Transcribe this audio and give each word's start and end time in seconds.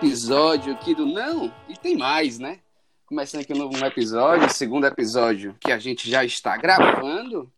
episódio 0.00 0.72
aqui 0.72 0.94
do 0.94 1.04
Não, 1.04 1.52
e 1.68 1.76
tem 1.76 1.94
mais, 1.94 2.38
né? 2.38 2.60
Começando 3.04 3.42
aqui 3.42 3.52
um 3.52 3.58
novo 3.58 3.84
episódio, 3.84 4.48
segundo 4.48 4.86
episódio 4.86 5.54
que 5.60 5.70
a 5.70 5.78
gente 5.78 6.10
já 6.10 6.24
está 6.24 6.56
gravando. 6.56 7.52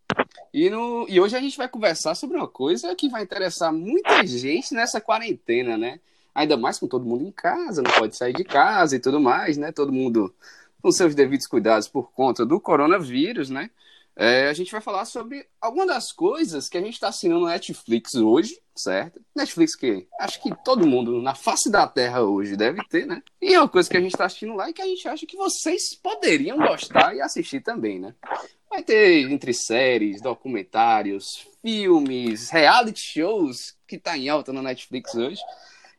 E, 0.52 0.68
no, 0.68 1.06
e 1.08 1.20
hoje 1.20 1.36
a 1.36 1.40
gente 1.40 1.56
vai 1.56 1.68
conversar 1.68 2.16
sobre 2.16 2.36
uma 2.36 2.48
coisa 2.48 2.96
que 2.96 3.08
vai 3.08 3.22
interessar 3.22 3.72
muita 3.72 4.26
gente 4.26 4.74
nessa 4.74 5.00
quarentena, 5.00 5.78
né? 5.78 6.00
Ainda 6.34 6.56
mais 6.56 6.80
com 6.80 6.88
todo 6.88 7.06
mundo 7.06 7.24
em 7.24 7.30
casa, 7.30 7.80
não 7.80 7.92
pode 7.92 8.16
sair 8.16 8.32
de 8.32 8.42
casa 8.42 8.96
e 8.96 8.98
tudo 8.98 9.20
mais, 9.20 9.56
né? 9.56 9.70
Todo 9.70 9.92
mundo 9.92 10.34
com 10.82 10.90
seus 10.90 11.14
devidos 11.14 11.46
cuidados 11.46 11.86
por 11.86 12.10
conta 12.10 12.44
do 12.44 12.58
coronavírus, 12.58 13.50
né? 13.50 13.70
É, 14.14 14.48
a 14.48 14.52
gente 14.52 14.70
vai 14.70 14.80
falar 14.80 15.06
sobre 15.06 15.46
algumas 15.60 15.86
das 15.86 16.12
coisas 16.12 16.68
que 16.68 16.76
a 16.76 16.80
gente 16.80 16.94
está 16.94 17.08
assinando 17.08 17.40
no 17.40 17.46
Netflix 17.46 18.14
hoje, 18.14 18.60
certo? 18.76 19.20
Netflix 19.34 19.74
que 19.74 20.06
acho 20.20 20.42
que 20.42 20.52
todo 20.64 20.86
mundo 20.86 21.22
na 21.22 21.34
face 21.34 21.70
da 21.70 21.86
Terra 21.86 22.22
hoje 22.22 22.56
deve 22.56 22.82
ter, 22.88 23.06
né? 23.06 23.22
E 23.40 23.54
é 23.54 23.58
uma 23.58 23.68
coisa 23.68 23.88
que 23.88 23.96
a 23.96 24.00
gente 24.00 24.12
está 24.12 24.26
assistindo 24.26 24.54
lá 24.54 24.68
e 24.68 24.72
que 24.74 24.82
a 24.82 24.86
gente 24.86 25.08
acha 25.08 25.26
que 25.26 25.36
vocês 25.36 25.94
poderiam 25.94 26.58
gostar 26.58 27.14
e 27.16 27.22
assistir 27.22 27.60
também, 27.60 27.98
né? 27.98 28.14
Vai 28.68 28.82
ter 28.82 29.30
entre 29.30 29.54
séries, 29.54 30.20
documentários, 30.20 31.46
filmes, 31.62 32.50
reality 32.50 33.00
shows 33.00 33.76
que 33.86 33.98
tá 33.98 34.16
em 34.16 34.28
alta 34.28 34.52
na 34.52 34.62
Netflix 34.62 35.14
hoje. 35.14 35.40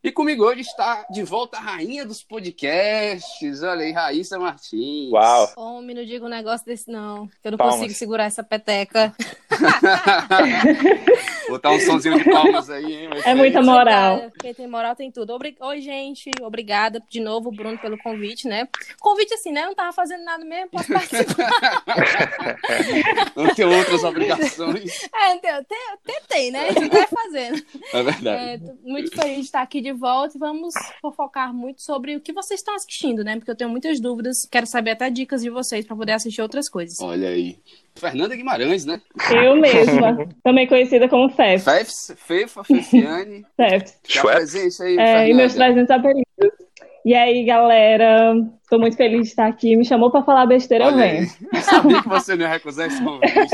E 0.04 0.12
comigo 0.12 0.44
hoje 0.44 0.60
está 0.60 1.06
de 1.10 1.24
volta 1.24 1.56
a 1.58 1.62
rainha 1.62 2.06
dos 2.06 2.22
podcasts. 2.22 3.64
Olha 3.64 3.86
aí, 3.86 3.94
Raíssa 3.94 4.38
Martins. 4.38 5.10
Uau! 5.10 5.54
Homem, 5.56 5.96
não 5.96 6.04
diga 6.04 6.26
um 6.26 6.30
negócio 6.30 6.66
desse, 6.66 6.92
não. 6.92 7.26
Que 7.42 7.48
eu 7.48 7.52
não 7.52 7.58
Palmas. 7.58 7.78
consigo 7.78 7.94
segurar 7.94 8.26
essa 8.26 8.44
peteca. 8.44 9.16
Botar 11.50 11.72
um 11.72 11.80
sonzinho 11.80 12.18
de 12.18 12.30
palmas 12.30 12.70
aí, 12.70 13.04
hein? 13.04 13.10
vai 13.10 13.22
É 13.26 13.36
muita 13.36 13.60
isso. 13.60 13.70
moral. 13.70 14.14
Obrigada. 14.14 14.40
Quem 14.40 14.54
tem 14.54 14.68
moral 14.68 14.96
tem 14.96 15.12
tudo. 15.12 15.34
Obri... 15.34 15.56
Oi, 15.60 15.82
gente. 15.82 16.32
Obrigada 16.42 17.04
de 17.10 17.20
novo, 17.20 17.52
Bruno, 17.52 17.78
pelo 17.78 17.98
convite, 17.98 18.48
né? 18.48 18.68
Convite 19.00 19.34
assim, 19.34 19.52
né? 19.52 19.64
Eu 19.64 19.68
não 19.68 19.76
tava 19.76 19.92
fazendo 19.94 20.24
nada 20.24 20.44
mesmo, 20.46 20.70
posso 20.70 20.92
participar. 20.92 21.50
Não 23.36 23.54
tem 23.54 23.66
outras 23.66 24.04
obrigações. 24.04 25.04
é, 25.14 25.36
então, 25.36 25.66
tentei, 26.06 26.52
né? 26.52 26.70
A 26.70 26.72
gente 26.72 26.90
vai 26.90 27.08
fazendo. 27.08 27.64
É 27.94 28.04
verdade. 28.04 28.44
É, 28.44 28.58
tô 28.58 28.74
muito 28.84 29.12
feliz 29.12 29.36
de 29.36 29.42
estar 29.42 29.62
aqui 29.62 29.82
de 29.82 29.92
volta 29.92 30.38
e 30.38 30.40
vamos 30.40 30.74
fofocar 31.02 31.54
muito 31.54 31.82
sobre 31.82 32.16
o 32.16 32.22
que 32.22 32.34
vocês 32.34 32.60
estão 32.60 32.76
assistindo, 32.76 33.24
né? 33.24 33.36
Porque 33.36 33.52
eu 33.52 33.56
tenho 33.56 33.70
muitas 33.70 34.00
dúvidas. 34.00 34.48
Quero 34.50 34.66
saber 34.66 34.92
até 34.92 35.10
dicas 35.10 35.42
de 35.42 35.50
vocês 35.50 35.86
para 35.86 35.96
poder 35.96 36.14
assistir 36.14 36.42
outras 36.42 36.70
coisas. 36.70 37.00
Olha 37.02 37.30
aí. 37.30 37.58
Fernanda 37.96 38.36
Guimarães, 38.36 38.86
né? 38.86 39.02
Eu 39.32 39.56
mesma, 39.56 40.18
também 40.44 40.68
conhecida 40.68 41.08
como 41.08 41.30
Fef. 41.30 41.64
Fefs, 41.64 42.14
Fefa, 42.18 42.64
Fefiane. 42.64 43.46
Fef. 43.56 43.80
Dá 43.86 43.92
Schweppes. 44.08 44.52
presente 44.52 44.84
aí, 44.84 44.98
É, 44.98 45.30
e 45.30 45.34
meus 45.34 45.54
Fernanda. 45.54 45.86
300 45.86 45.92
apelidos. 45.92 46.64
E 47.06 47.14
aí, 47.14 47.44
galera, 47.44 48.34
tô 48.70 48.80
muito 48.80 48.96
feliz 48.96 49.24
de 49.24 49.28
estar 49.28 49.46
aqui. 49.48 49.76
Me 49.76 49.84
chamou 49.84 50.10
pra 50.10 50.24
falar 50.24 50.46
besteira, 50.46 50.86
eu 50.86 50.94
Olha 50.94 51.04
aí. 51.04 51.12
venho. 51.26 51.32
Eu 51.54 51.62
sabia 51.62 52.02
que 52.02 52.08
você 52.10 52.36
não 52.36 52.44
ia 52.44 52.48
recusar 52.50 52.88
esse 52.88 53.04
convite. 53.04 53.52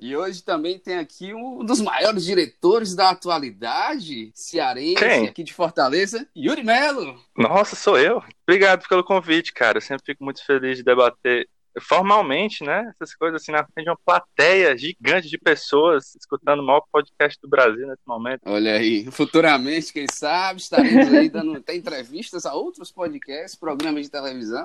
E 0.00 0.14
hoje 0.16 0.42
também 0.42 0.76
tem 0.78 0.98
aqui 0.98 1.32
um 1.32 1.64
dos 1.64 1.80
maiores 1.80 2.24
diretores 2.24 2.94
da 2.96 3.10
atualidade, 3.10 4.30
cearense, 4.34 4.96
Quem? 4.96 5.26
aqui 5.28 5.42
de 5.44 5.54
Fortaleza, 5.54 6.26
Yuri 6.36 6.62
Melo. 6.64 7.16
Nossa, 7.36 7.76
sou 7.76 7.96
eu. 7.98 8.22
Obrigado 8.46 8.86
pelo 8.88 9.04
convite, 9.04 9.52
cara. 9.52 9.78
Eu 9.78 9.82
sempre 9.82 10.04
fico 10.04 10.24
muito 10.24 10.44
feliz 10.44 10.76
de 10.78 10.82
debater 10.84 11.48
formalmente, 11.80 12.64
né? 12.64 12.90
Essas 12.90 13.14
coisas 13.14 13.40
assim, 13.40 13.52
na 13.52 13.64
frente 13.64 13.84
de 13.84 13.90
uma 13.90 13.98
plateia 14.04 14.76
gigante 14.76 15.28
de 15.28 15.38
pessoas 15.38 16.14
escutando 16.14 16.60
o 16.60 16.66
maior 16.66 16.82
podcast 16.90 17.38
do 17.40 17.48
Brasil 17.48 17.86
nesse 17.86 18.02
momento. 18.06 18.40
Olha 18.46 18.74
aí, 18.74 19.10
futuramente, 19.10 19.92
quem 19.92 20.06
sabe, 20.10 20.60
estaremos 20.60 21.12
aí 21.12 21.28
dando 21.28 21.56
até 21.58 21.74
entrevistas 21.74 22.46
a 22.46 22.54
outros 22.54 22.90
podcasts, 22.90 23.58
programas 23.58 24.04
de 24.04 24.10
televisão. 24.10 24.62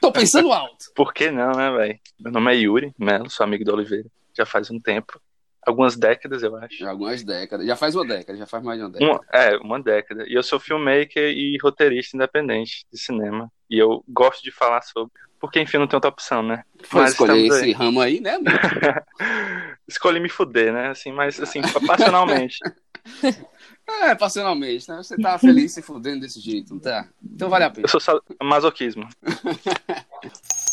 Tô 0.00 0.12
pensando 0.12 0.52
alto. 0.52 0.86
Por 0.94 1.12
que 1.12 1.30
não, 1.30 1.52
né, 1.52 1.70
velho? 1.70 1.98
Meu 2.20 2.32
nome 2.32 2.52
é 2.52 2.56
Yuri 2.56 2.94
Melo, 2.98 3.30
sou 3.30 3.44
amigo 3.44 3.64
do 3.64 3.72
Oliveira. 3.74 4.08
Já 4.36 4.44
faz 4.44 4.70
um 4.70 4.80
tempo. 4.80 5.20
Algumas 5.66 5.96
décadas, 5.96 6.42
eu 6.42 6.54
acho. 6.56 6.76
Já 6.76 6.90
algumas 6.90 7.22
décadas, 7.22 7.66
já 7.66 7.74
faz 7.74 7.94
uma 7.94 8.06
década, 8.06 8.38
já 8.38 8.46
faz 8.46 8.62
mais 8.62 8.78
de 8.78 8.84
uma 8.84 8.90
década. 8.90 9.12
Uma, 9.12 9.20
é, 9.32 9.56
uma 9.56 9.82
década. 9.82 10.24
E 10.28 10.34
eu 10.34 10.42
sou 10.42 10.60
filmmaker 10.60 11.30
e 11.30 11.56
roteirista 11.62 12.16
independente 12.16 12.84
de 12.92 13.00
cinema. 13.00 13.50
E 13.70 13.78
eu 13.78 14.04
gosto 14.06 14.42
de 14.42 14.50
falar 14.50 14.82
sobre. 14.82 15.12
Porque, 15.44 15.60
enfim, 15.60 15.76
não 15.76 15.86
tem 15.86 15.96
outra 15.96 16.08
opção, 16.08 16.42
né? 16.42 16.64
Foi 16.84 17.02
Mas 17.02 17.12
escolher 17.12 17.46
esse 17.46 17.64
aí. 17.64 17.72
ramo 17.72 18.00
aí, 18.00 18.18
né, 18.18 18.36
amigo? 18.36 18.50
Escolhi 19.86 20.18
me 20.18 20.30
fuder, 20.30 20.72
né? 20.72 20.88
Assim, 20.88 21.12
mas 21.12 21.38
assim, 21.38 21.60
passionalmente. 21.86 22.58
É, 23.86 24.14
passionalmente, 24.14 24.88
né? 24.88 24.96
Você 24.96 25.14
tá 25.14 25.38
feliz 25.38 25.72
se 25.72 25.82
fudendo 25.82 26.20
desse 26.20 26.40
jeito, 26.40 26.72
não 26.72 26.80
tá? 26.80 27.06
Então 27.22 27.50
vale 27.50 27.64
a 27.64 27.70
pena. 27.70 27.86
Eu 27.86 28.00
sou 28.00 28.22
masoquismo. 28.42 29.06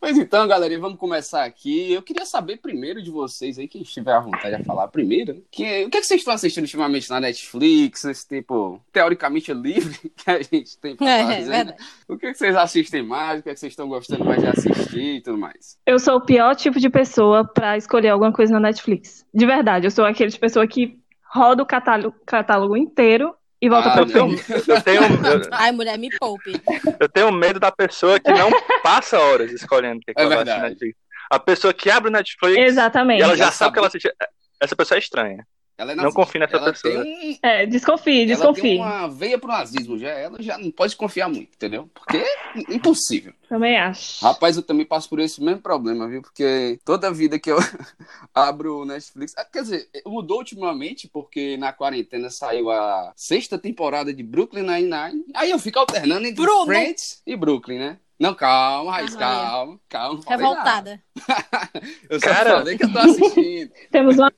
Pois 0.00 0.16
então, 0.16 0.48
galera, 0.48 0.78
vamos 0.78 0.98
começar 0.98 1.44
aqui. 1.44 1.92
Eu 1.92 2.00
queria 2.02 2.24
saber 2.24 2.56
primeiro 2.56 3.02
de 3.02 3.10
vocês 3.10 3.58
aí, 3.58 3.68
quem 3.68 3.82
estiver 3.82 4.14
à 4.14 4.20
vontade 4.20 4.56
de 4.56 4.64
falar 4.64 4.88
primeiro, 4.88 5.34
né? 5.34 5.40
que, 5.50 5.84
o 5.84 5.90
que, 5.90 5.98
é 5.98 6.00
que 6.00 6.06
vocês 6.06 6.22
estão 6.22 6.32
assistindo 6.32 6.64
ultimamente 6.64 7.10
na 7.10 7.20
Netflix, 7.20 8.04
esse 8.06 8.26
tempo 8.26 8.80
teoricamente 8.90 9.52
livre 9.52 9.98
que 10.16 10.30
a 10.30 10.40
gente 10.40 10.78
tem 10.78 10.96
pra 10.96 11.06
É, 11.06 11.20
é 11.20 11.24
fazer, 11.24 11.40
né? 11.50 11.56
verdade. 11.64 11.84
O 12.08 12.16
que, 12.16 12.26
é 12.26 12.32
que 12.32 12.38
vocês 12.38 12.56
assistem 12.56 13.02
mais, 13.02 13.40
o 13.40 13.42
que, 13.42 13.50
é 13.50 13.52
que 13.52 13.60
vocês 13.60 13.72
estão 13.72 13.88
gostando 13.88 14.24
mais 14.24 14.40
de 14.40 14.48
assistir 14.48 15.16
e 15.16 15.20
tudo 15.20 15.36
mais. 15.36 15.78
Eu 15.84 15.98
sou 15.98 16.16
o 16.16 16.24
pior 16.24 16.56
tipo 16.56 16.80
de 16.80 16.88
pessoa 16.88 17.44
pra 17.44 17.76
escolher 17.76 18.08
alguma 18.08 18.32
coisa 18.32 18.54
na 18.54 18.60
Netflix. 18.60 19.26
De 19.34 19.44
verdade, 19.44 19.86
eu 19.86 19.90
sou 19.90 20.06
aquele 20.06 20.30
de 20.30 20.38
pessoa 20.38 20.66
que 20.66 20.98
roda 21.32 21.62
o 21.62 21.66
catálogo, 21.66 22.16
catálogo 22.24 22.74
inteiro 22.76 23.34
e 23.62 23.68
volta 23.68 23.88
Ah, 23.88 23.92
pra 23.92 24.02
Eu 24.02 24.06
tenho, 24.06 24.38
frente. 24.38 24.70
eu, 24.70 24.82
tenho, 24.82 25.02
eu, 25.02 25.40
Ai, 25.52 25.72
mulher, 25.72 25.98
me 25.98 26.08
poupe. 26.18 26.60
eu 26.98 27.08
tenho 27.08 27.30
medo 27.32 27.60
da 27.60 27.70
pessoa 27.70 28.18
que 28.18 28.32
não 28.32 28.50
passa 28.82 29.18
horas 29.18 29.50
escolhendo 29.52 29.98
o 29.98 30.00
que, 30.00 30.14
que 30.14 30.20
É 30.20 30.24
ela 30.24 30.34
vai 30.36 30.38
assistir 30.44 30.52
verdade. 30.60 30.62
na 30.62 30.68
Netflix. 30.70 30.98
A 31.30 31.38
pessoa 31.38 31.72
que 31.74 31.90
abre 31.90 32.08
o 32.08 32.12
Netflix 32.12 32.56
Exatamente. 32.58 33.20
e 33.20 33.22
ela 33.22 33.36
já 33.36 33.46
Já 33.46 33.50
sabe 33.52 33.70
o 33.70 33.72
que 33.72 33.78
ela 33.78 33.88
assiste. 33.88 34.12
Essa 34.60 34.74
pessoa 34.76 34.96
é 34.96 35.00
estranha. 35.00 35.46
Ela 35.80 35.92
é 35.92 35.94
Não 35.94 36.04
nazi- 36.04 36.14
confie 36.16 36.38
nessa 36.38 36.56
ela 36.58 36.72
pessoa. 36.72 37.02
Tem 37.02 37.30
um, 37.32 37.38
É, 37.42 37.64
desconfie, 37.66 38.18
ela 38.18 38.26
desconfie. 38.26 38.60
tem 38.62 38.78
uma 38.80 39.08
veia 39.08 39.38
pro 39.38 39.48
nazismo, 39.48 39.98
já 39.98 40.10
ela 40.10 40.36
já 40.42 40.58
não 40.58 40.70
pode 40.70 40.94
confiar 40.94 41.28
muito, 41.28 41.54
entendeu? 41.54 41.88
Porque 41.94 42.18
é 42.18 42.74
impossível. 42.74 43.32
Também 43.48 43.78
acho. 43.78 44.22
Rapaz, 44.24 44.56
eu 44.56 44.62
também 44.62 44.84
passo 44.84 45.08
por 45.08 45.18
esse 45.20 45.42
mesmo 45.42 45.62
problema, 45.62 46.06
viu? 46.06 46.20
Porque 46.22 46.78
toda 46.84 47.10
vida 47.12 47.38
que 47.38 47.50
eu 47.50 47.56
abro 48.34 48.80
o 48.80 48.84
Netflix. 48.84 49.34
ah, 49.36 49.44
Quer 49.44 49.62
dizer, 49.62 49.88
mudou 50.06 50.38
ultimamente, 50.38 51.08
porque 51.08 51.56
na 51.56 51.72
quarentena 51.72 52.30
saiu 52.30 52.70
a 52.70 53.12
sexta 53.16 53.58
temporada 53.58 54.12
de 54.12 54.22
Brooklyn 54.22 54.62
Nine-Nine. 54.62 55.24
Aí 55.34 55.50
eu 55.50 55.58
fico 55.58 55.78
alternando 55.78 56.26
entre 56.26 56.42
Bruno! 56.42 56.66
Friends 56.66 57.22
e 57.26 57.34
Brooklyn, 57.36 57.78
né? 57.78 57.98
Não, 58.20 58.34
calma, 58.34 58.92
Raiz, 58.92 59.14
Aham. 59.16 59.18
calma, 59.18 59.80
calma. 59.88 60.20
Revoltada. 60.28 61.00
Eu 62.10 62.20
só 62.20 62.26
Cara. 62.26 62.50
falei 62.58 62.76
que 62.76 62.84
eu 62.84 62.92
tô 62.92 62.98
assistindo. 62.98 63.70
Temos 63.90 64.18
uma 64.18 64.30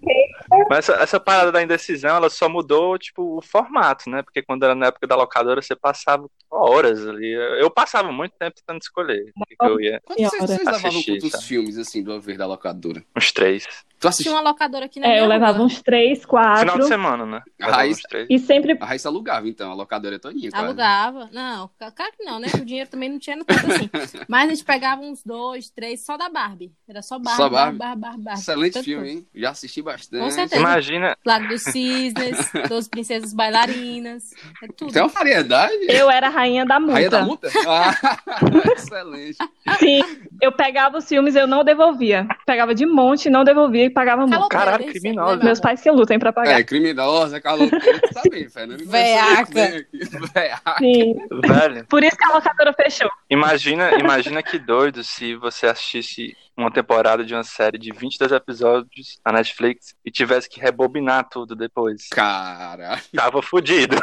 Mas 0.71 0.89
essa, 0.89 1.03
essa 1.03 1.21
parada 1.21 1.51
da 1.51 1.63
indecisão, 1.63 2.17
ela 2.17 2.31
só 2.31 2.49
mudou, 2.49 2.97
tipo, 2.99 3.39
o 3.39 3.43
formato, 3.43 4.09
né? 4.11 4.23
Porque 4.23 4.43
quando 4.43 4.63
era 4.65 4.75
na 4.75 4.87
época 4.87 5.07
da 5.07 5.17
locadora, 5.17 5.61
você 5.61 5.75
passava 5.75 6.29
horas 6.51 7.07
ali. 7.07 7.33
Eu 7.61 7.71
passava 7.71 8.13
muito 8.13 8.35
tempo 8.39 8.55
tentando 8.57 8.81
escolher 8.83 9.33
o 9.37 9.45
que, 9.47 9.57
que 9.57 9.67
eu 9.67 9.81
ia. 9.81 10.01
Quando 10.05 10.19
vocês, 10.21 10.59
levavam 10.59 10.89
Assistir, 10.91 11.13
quantos 11.19 11.31
sabe? 11.33 11.45
filmes, 11.45 11.79
assim, 11.79 12.03
do 12.03 12.13
haver 12.13 12.37
da 12.39 12.47
locadora? 12.47 13.05
Uns 13.17 13.33
três. 13.33 13.67
Tu 13.99 14.09
assistiu? 14.09 14.33
Tinha 14.33 14.41
uma 14.43 14.51
locadora 14.51 14.87
aqui 14.87 14.99
na 15.01 15.07
É, 15.07 15.11
minha 15.11 15.23
eu 15.23 15.29
levava 15.29 15.59
rua. 15.59 15.67
uns 15.67 15.81
três, 15.81 16.21
Final 16.25 16.65
de 16.65 16.67
quatro. 16.67 16.85
semana, 16.85 17.25
né? 17.25 17.43
A 17.61 17.65
Levava 17.67 17.77
Raiz- 17.83 17.99
uns 17.99 18.03
três. 18.03 18.27
E 18.29 18.39
sempre. 18.39 18.77
A 18.81 18.85
Raíssa 18.85 19.09
alugava, 19.09 19.49
então, 19.49 19.71
a 19.71 19.75
locadora 19.75 20.19
todinha, 20.19 20.51
quase. 20.51 20.65
Alugava. 20.67 21.29
Não, 21.33 21.71
claro 21.79 22.13
que 22.17 22.25
não, 22.25 22.39
né? 22.41 22.49
O 22.61 22.65
dinheiro 22.65 22.91
também 22.91 23.09
não 23.09 23.19
tinha 23.21 23.37
tanto 23.45 23.72
assim. 23.93 24.19
Mas 24.29 24.47
a 24.47 24.55
gente 24.55 24.65
pegava 24.65 25.03
uns 25.03 25.23
dois, 25.25 25.71
três, 25.71 26.05
só 26.05 26.17
da 26.17 26.29
Barbie. 26.29 26.73
Era 26.89 27.03
só 27.03 27.19
Barbie, 27.19 27.37
Só 27.37 27.49
Barbie, 27.49 27.79
Barbie. 27.79 28.01
Barbie, 28.01 28.23
Barbie. 28.25 28.41
Excelente 28.41 28.73
Tanto 28.75 28.85
filme, 28.85 29.11
hein? 29.11 29.27
Já 29.35 29.51
assisti 29.51 29.83
bastante. 29.83 30.23
Com 30.23 30.31
certeza. 30.31 30.61
Imagina, 30.61 31.17
Lago 31.25 31.49
dos 31.49 31.63
Cisnes, 31.63 32.53
Doze 32.69 32.89
Princesas 32.89 33.33
Bailarinas. 33.33 34.31
É 34.63 34.67
tudo. 34.77 34.93
Tem 34.93 35.03
uma 35.03 35.09
variedade. 35.09 35.73
Eu 35.89 36.11
era 36.11 36.27
a 36.27 36.31
rainha 36.31 36.65
da 36.67 36.79
multa. 36.79 36.95
Rainha 36.95 37.11
da 37.11 37.23
multa? 37.23 37.49
Ah, 37.67 38.19
excelente. 38.77 39.39
Sim, 39.79 40.01
eu 40.41 40.53
pegava 40.53 40.99
os 40.99 41.09
filmes, 41.09 41.35
eu 41.35 41.47
não 41.47 41.65
devolvia. 41.65 42.27
Pegava 42.47 42.75
de 42.75 42.85
monte, 42.87 43.31
não 43.31 43.45
devolvia 43.45 43.85
e 43.85 43.91
pagava 43.91 44.27
multa. 44.27 44.49
Caralho, 44.49 44.85
isso, 44.85 44.93
criminosa. 44.93 45.43
Meus 45.43 45.61
pais 45.61 45.81
que 45.81 45.91
lutem 45.91 46.19
pra 46.19 46.33
pagar. 46.33 46.61
É, 46.61 46.65
criminosa, 46.65 47.41
caloteira, 47.41 48.01
tu 48.01 48.15
tá 48.15 48.23
bem, 48.31 48.49
Fernando. 48.49 48.85
Veaca. 48.85 49.87
Veaca. 50.35 50.77
Sim. 50.79 51.15
velho. 51.47 51.87
Por 51.87 52.03
isso 52.03 52.17
que 52.17 52.25
a 52.25 52.35
locadora 52.35 52.73
fechou. 52.73 53.11
Imagina, 53.31 53.62
imagina 53.71 54.43
que 54.43 54.59
doido 54.59 55.05
se 55.05 55.35
você 55.37 55.67
assistisse 55.67 56.37
uma 56.57 56.71
temporada 56.71 57.25
de 57.25 57.35
uma 57.35 57.43
série 57.45 57.79
de 57.79 57.93
22 57.93 58.33
episódios 58.33 59.19
na 59.25 59.33
Netflix 59.33 59.95
e 60.05 60.11
tivesse 60.11 60.49
que 60.49 60.61
rebobinar 60.61 61.29
tudo 61.29 61.55
depois. 61.57 62.09
Cara. 62.09 63.01
Tava 63.15 63.41
fudido. 63.43 63.97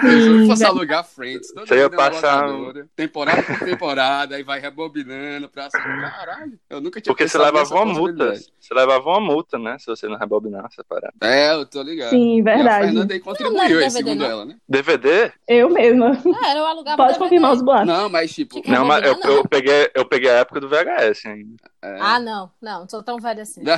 Se 0.00 0.28
eu 0.28 0.46
fosse 0.46 0.64
alugar 0.64 1.04
Friends, 1.04 1.52
toda 1.52 1.66
Você 1.66 1.76
ia 1.76 1.90
passar 1.90 2.46
locadora, 2.46 2.86
temporada 2.94 3.42
por 3.42 3.58
temporada, 3.60 4.36
aí 4.36 4.42
vai 4.42 4.60
rebobinando 4.60 5.48
pra 5.48 5.68
Caralho, 5.70 6.58
eu 6.70 6.80
nunca 6.80 7.00
tinha 7.00 7.12
Porque 7.12 7.28
você 7.28 7.38
levava 7.38 7.74
uma 7.74 7.86
multa. 7.86 8.34
Você 8.34 8.74
levava 8.74 9.08
uma 9.08 9.20
multa, 9.20 9.58
né? 9.58 9.76
Se 9.78 9.86
você 9.86 10.08
não 10.08 10.16
rebobinar 10.16 10.66
essa 10.66 10.84
parada. 10.84 11.14
É, 11.22 11.52
eu 11.52 11.66
tô 11.66 11.82
ligado. 11.82 12.10
Sim, 12.10 12.38
E 12.38 12.40
a 12.40 12.44
verdade. 12.44 12.86
Fernanda 12.86 13.14
aí 13.14 13.18
Não, 13.18 13.24
contribuiu 13.26 13.54
não 13.76 13.84
aí, 13.84 13.90
segundo 13.90 14.18
DVD, 14.18 14.24
não. 14.24 14.30
ela, 14.30 14.44
né? 14.44 14.56
DVD? 14.68 15.32
Eu 15.48 15.70
mesma. 15.70 16.12
Ah, 16.42 16.50
era 16.50 16.58
eu 16.60 16.66
alugava 16.66 16.96
Pode 16.96 17.12
DVD. 17.12 17.24
confirmar 17.24 17.52
os 17.52 17.62
boatos. 17.62 17.86
Não, 17.86 18.08
mas 18.08 18.34
tipo. 18.34 18.62
Não, 18.66 18.84
mas 18.84 19.04
eu, 19.04 19.18
eu, 19.22 19.48
peguei, 19.48 19.90
eu 19.94 20.04
peguei 20.04 20.30
a 20.30 20.34
época 20.34 20.60
do 20.60 20.68
VHS 20.68 21.26
ainda. 21.26 21.56
É... 21.86 21.98
Ah, 22.00 22.18
não, 22.18 22.50
não, 22.60 22.80
não 22.80 22.88
sou 22.88 23.02
tão 23.02 23.16
assim. 23.40 23.62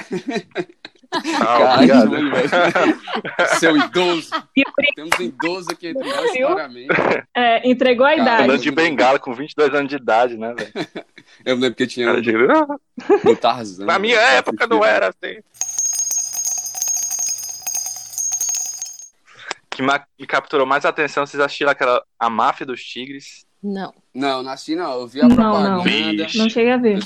Ah, 1.10 1.22
Caralho, 1.22 2.02
obrigado. 2.02 2.10
velho. 2.10 3.00
Seu 3.58 3.76
idoso. 3.76 4.30
Temos 4.94 5.18
um 5.18 5.22
idoso 5.22 5.70
aqui 5.70 5.88
entre 5.88 6.06
nós, 6.06 6.30
claramente. 6.32 6.88
é, 7.34 7.68
entregou 7.68 8.04
a 8.04 8.14
idade. 8.14 8.42
Andando 8.44 8.60
de 8.60 8.70
bengala 8.70 9.18
com 9.18 9.32
22 9.32 9.74
anos 9.74 9.88
de 9.88 9.96
idade, 9.96 10.36
né, 10.36 10.54
velho? 10.54 10.70
Eu 11.46 11.54
lembro 11.56 11.74
que 11.74 11.86
tinha 11.86 12.06
Cara, 12.06 12.18
um 12.18 12.20
digo, 12.20 12.38
"Ah, 12.52 12.76
do 13.24 13.36
Tarzan. 13.36 13.86
Na 13.86 13.98
minha 13.98 14.16
né? 14.16 14.36
época 14.36 14.66
não 14.66 14.84
era 14.84 15.08
assim. 15.08 15.40
Que 19.70 19.82
me 19.82 20.26
capturou 20.26 20.66
mais 20.66 20.84
a 20.84 20.88
atenção, 20.90 21.24
vocês 21.24 21.40
assistiram 21.40 21.70
aquela 21.70 22.04
A 22.18 22.28
Máfia 22.28 22.66
dos 22.66 22.82
Tigres? 22.84 23.46
Não. 23.62 23.94
Não, 24.18 24.42
não 24.42 24.50
assisti 24.50 24.74
não. 24.74 24.92
Eu 25.00 25.06
vi 25.06 25.20
a 25.20 25.28
Não, 25.28 25.36
propaganda. 25.36 25.68
não. 25.76 25.84
Não 26.44 26.50
cheguei 26.50 26.72
a 26.72 26.76
ver. 26.76 26.98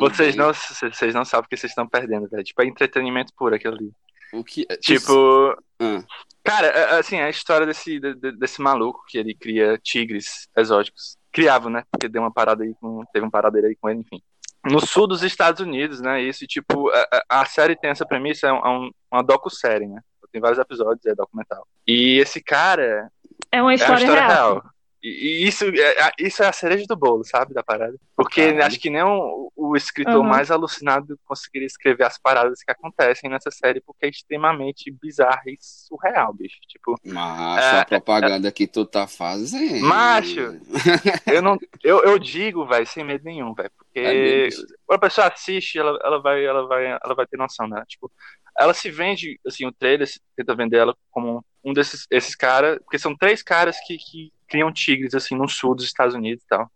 Vocês 0.00 0.36
não, 0.36 0.52
vocês 0.52 1.14
não 1.14 1.24
sabem 1.24 1.46
o 1.46 1.48
que 1.48 1.56
vocês 1.56 1.70
estão 1.70 1.86
perdendo, 1.88 2.28
velho. 2.28 2.44
Tipo, 2.44 2.62
é 2.62 2.66
entretenimento 2.66 3.32
puro 3.36 3.54
aquilo 3.54 3.74
ali. 3.74 3.90
O 4.32 4.44
que... 4.44 4.66
Tipo, 4.80 5.56
Ah, 5.80 6.02
cara, 6.44 6.66
é- 6.66 6.98
assim, 6.98 7.16
é 7.16 7.24
a 7.24 7.30
história 7.30 7.66
desse, 7.66 7.98
de- 7.98 8.14
de- 8.14 8.32
desse 8.32 8.60
maluco 8.60 9.02
que 9.08 9.16
ele 9.16 9.34
cria 9.34 9.78
tigres 9.82 10.48
exóticos. 10.56 11.16
Criava, 11.32 11.70
né? 11.70 11.84
Porque 11.90 12.08
deu 12.08 12.22
uma 12.22 12.32
parada 12.32 12.64
aí 12.64 12.74
com. 12.80 13.02
Teve 13.12 13.24
uma 13.24 13.30
parada 13.30 13.58
aí 13.58 13.76
com 13.80 13.88
ele, 13.88 14.00
enfim. 14.00 14.20
No 14.64 14.84
sul 14.84 15.06
dos 15.06 15.22
Estados 15.22 15.60
Unidos, 15.60 16.00
né? 16.00 16.20
Isso, 16.20 16.44
e, 16.44 16.46
tipo, 16.46 16.90
a, 16.90 17.40
a- 17.40 17.46
série 17.46 17.76
tem 17.76 17.90
essa 17.90 18.04
premissa, 18.04 18.48
é, 18.48 18.52
um, 18.52 18.56
é 18.58 18.68
um- 18.68 18.90
uma 19.12 19.22
docu-série, 19.22 19.86
né? 19.86 20.00
Tem 20.32 20.40
vários 20.42 20.58
episódios, 20.58 21.06
é 21.06 21.14
documental. 21.14 21.66
E 21.86 22.18
esse 22.18 22.42
cara, 22.42 23.10
É 23.52 23.62
uma 23.62 23.72
É 23.72 23.76
história, 23.76 23.94
uma 23.94 24.00
história 24.00 24.26
real. 24.26 24.52
real. 24.54 24.64
E, 25.02 25.44
e 25.44 25.48
isso, 25.48 25.64
é, 25.64 26.02
a- 26.02 26.12
isso 26.18 26.42
é 26.42 26.48
a 26.48 26.52
cereja 26.52 26.84
do 26.88 26.96
bolo, 26.96 27.22
sabe, 27.24 27.54
da 27.54 27.62
parada. 27.62 27.96
Porque 28.16 28.42
Caralho. 28.46 28.64
acho 28.66 28.80
que 28.80 28.90
nem 28.90 29.02
o, 29.02 29.50
o 29.54 29.76
escritor 29.76 30.16
Uhum. 30.16 30.22
mais 30.24 30.50
alucinado 30.50 31.18
conseguiria 31.24 31.66
escrever 31.66 32.04
as 32.04 32.18
paradas 32.18 32.62
que 32.62 32.70
acontecem 32.70 33.30
nessa 33.30 33.50
série, 33.50 33.80
porque 33.80 34.06
é 34.06 34.08
extremamente 34.08 34.90
bizarra 34.90 35.42
e 35.46 35.56
surreal, 35.60 36.32
bicho. 36.34 36.58
Tipo, 36.68 36.96
macho, 37.04 37.76
É, 37.76 37.80
a 37.80 37.84
propaganda 37.84 38.50
que 38.50 38.66
tu 38.66 38.84
tá 38.84 39.06
fazendo. 39.06 39.86
Macho. 39.86 40.58
eu 41.32 41.42
não. 41.42 41.56
Eu, 41.82 42.02
eu 42.02 42.18
digo, 42.18 42.66
velho, 42.66 42.86
sem 42.86 43.04
medo 43.04 43.22
nenhum, 43.24 43.54
velho. 43.54 43.70
Porque 43.76 43.98
É 44.00 44.48
quando 44.86 44.96
a 44.96 45.00
pessoa 45.00 45.26
assiste, 45.28 45.78
ela, 45.78 45.96
ela, 46.02 46.20
vai, 46.20 46.44
ela, 46.44 46.66
vai, 46.66 46.86
ela 46.86 47.14
vai 47.14 47.26
ter 47.26 47.36
noção, 47.36 47.68
né? 47.68 47.82
Tipo, 47.86 48.10
ela 48.58 48.74
se 48.74 48.90
vende, 48.90 49.38
assim, 49.46 49.64
o 49.66 49.72
trailer 49.72 50.08
se 50.08 50.20
tenta 50.36 50.54
vender 50.56 50.78
ela 50.78 50.96
como 51.10 51.44
um 51.64 51.72
desses 51.72 52.06
esses 52.10 52.34
caras, 52.34 52.78
porque 52.78 52.98
são 52.98 53.16
três 53.16 53.42
caras 53.42 53.76
que, 53.86 53.96
que 53.96 54.32
criam 54.48 54.72
tigres, 54.72 55.14
assim, 55.14 55.34
no 55.36 55.48
sul 55.48 55.74
dos 55.74 55.84
Estados 55.84 56.14
Unidos 56.14 56.42
e 56.44 56.46
tal. 56.48 56.70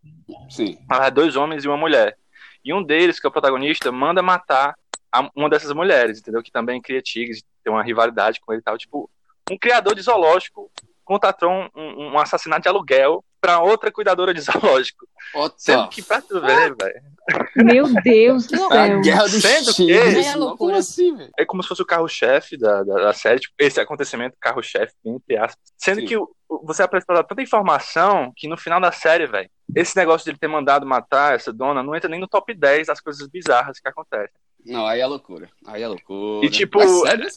Sim. 0.50 0.78
Ah, 0.88 1.08
dois 1.10 1.36
homens 1.36 1.64
e 1.64 1.68
uma 1.68 1.76
mulher. 1.76 2.16
E 2.64 2.72
um 2.72 2.82
deles, 2.82 3.18
que 3.18 3.26
é 3.26 3.28
o 3.28 3.32
protagonista, 3.32 3.90
manda 3.90 4.22
matar 4.22 4.74
a- 5.10 5.30
uma 5.34 5.48
dessas 5.50 5.72
mulheres, 5.72 6.18
entendeu? 6.20 6.42
Que 6.42 6.50
também 6.52 6.80
cria 6.80 7.02
tigres, 7.02 7.42
tem 7.64 7.72
uma 7.72 7.82
rivalidade 7.82 8.40
com 8.40 8.52
ele 8.52 8.60
e 8.60 8.64
tal. 8.64 8.78
Tipo, 8.78 9.10
um 9.50 9.58
criador 9.58 9.94
de 9.94 10.02
zoológico 10.02 10.70
contratou 11.04 11.50
um, 11.50 11.68
um- 11.74 12.12
um 12.12 12.18
assassinato 12.18 12.62
de 12.62 12.68
aluguel 12.68 13.24
pra 13.40 13.58
outra 13.60 13.90
cuidadora 13.90 14.32
de 14.32 14.40
zoológico. 14.80 15.06
Ó, 15.34 15.50
Sendo 15.56 15.88
que, 15.88 16.02
pra 16.02 16.22
tu 16.22 16.40
ver, 16.40 16.74
velho, 16.76 17.02
Meu 17.56 17.86
Deus 18.02 18.46
do 18.46 18.64
A 18.64 18.68
céu. 18.86 19.00
guerra 19.00 19.22
dos 19.24 19.42
Sendo 19.42 19.74
que-. 19.74 19.92
É 19.92 20.34
loucura. 20.36 20.56
Como 20.56 20.76
assim, 20.76 21.16
velho? 21.16 21.30
é 21.38 21.44
como 21.44 21.62
se 21.62 21.68
fosse 21.68 21.82
o 21.82 21.86
carro-chefe 21.86 22.56
da, 22.56 22.82
da, 22.82 22.94
da 22.94 23.12
série, 23.12 23.40
tipo, 23.40 23.54
esse 23.58 23.80
acontecimento, 23.80 24.36
carro-chefe, 24.40 24.92
entre 25.04 25.36
aspas. 25.36 25.62
Sendo 25.78 26.00
Sim. 26.00 26.06
que 26.06 26.16
você 26.64 26.82
apresenta 26.82 27.22
tanta 27.24 27.42
informação 27.42 28.32
que 28.36 28.48
no 28.48 28.56
final 28.56 28.80
da 28.80 28.90
série, 28.92 29.26
velho, 29.26 29.48
esse 29.74 29.96
negócio 29.96 30.24
de 30.24 30.30
ele 30.32 30.38
ter 30.38 30.48
mandado 30.48 30.84
matar 30.84 31.34
essa 31.34 31.52
dona 31.52 31.82
não 31.82 31.94
entra 31.94 32.10
nem 32.10 32.20
no 32.20 32.28
top 32.28 32.52
10 32.52 32.88
das 32.88 33.00
coisas 33.00 33.26
bizarras 33.28 33.78
que 33.78 33.88
acontecem. 33.88 34.34
Não, 34.66 34.86
aí 34.86 35.00
é 35.00 35.06
loucura. 35.06 35.48
Aí 35.66 35.82
é 35.82 35.88
loucura. 35.88 36.46
E, 36.46 36.50
tipo, 36.50 36.78
Mas 36.78 36.90
sério? 37.02 37.28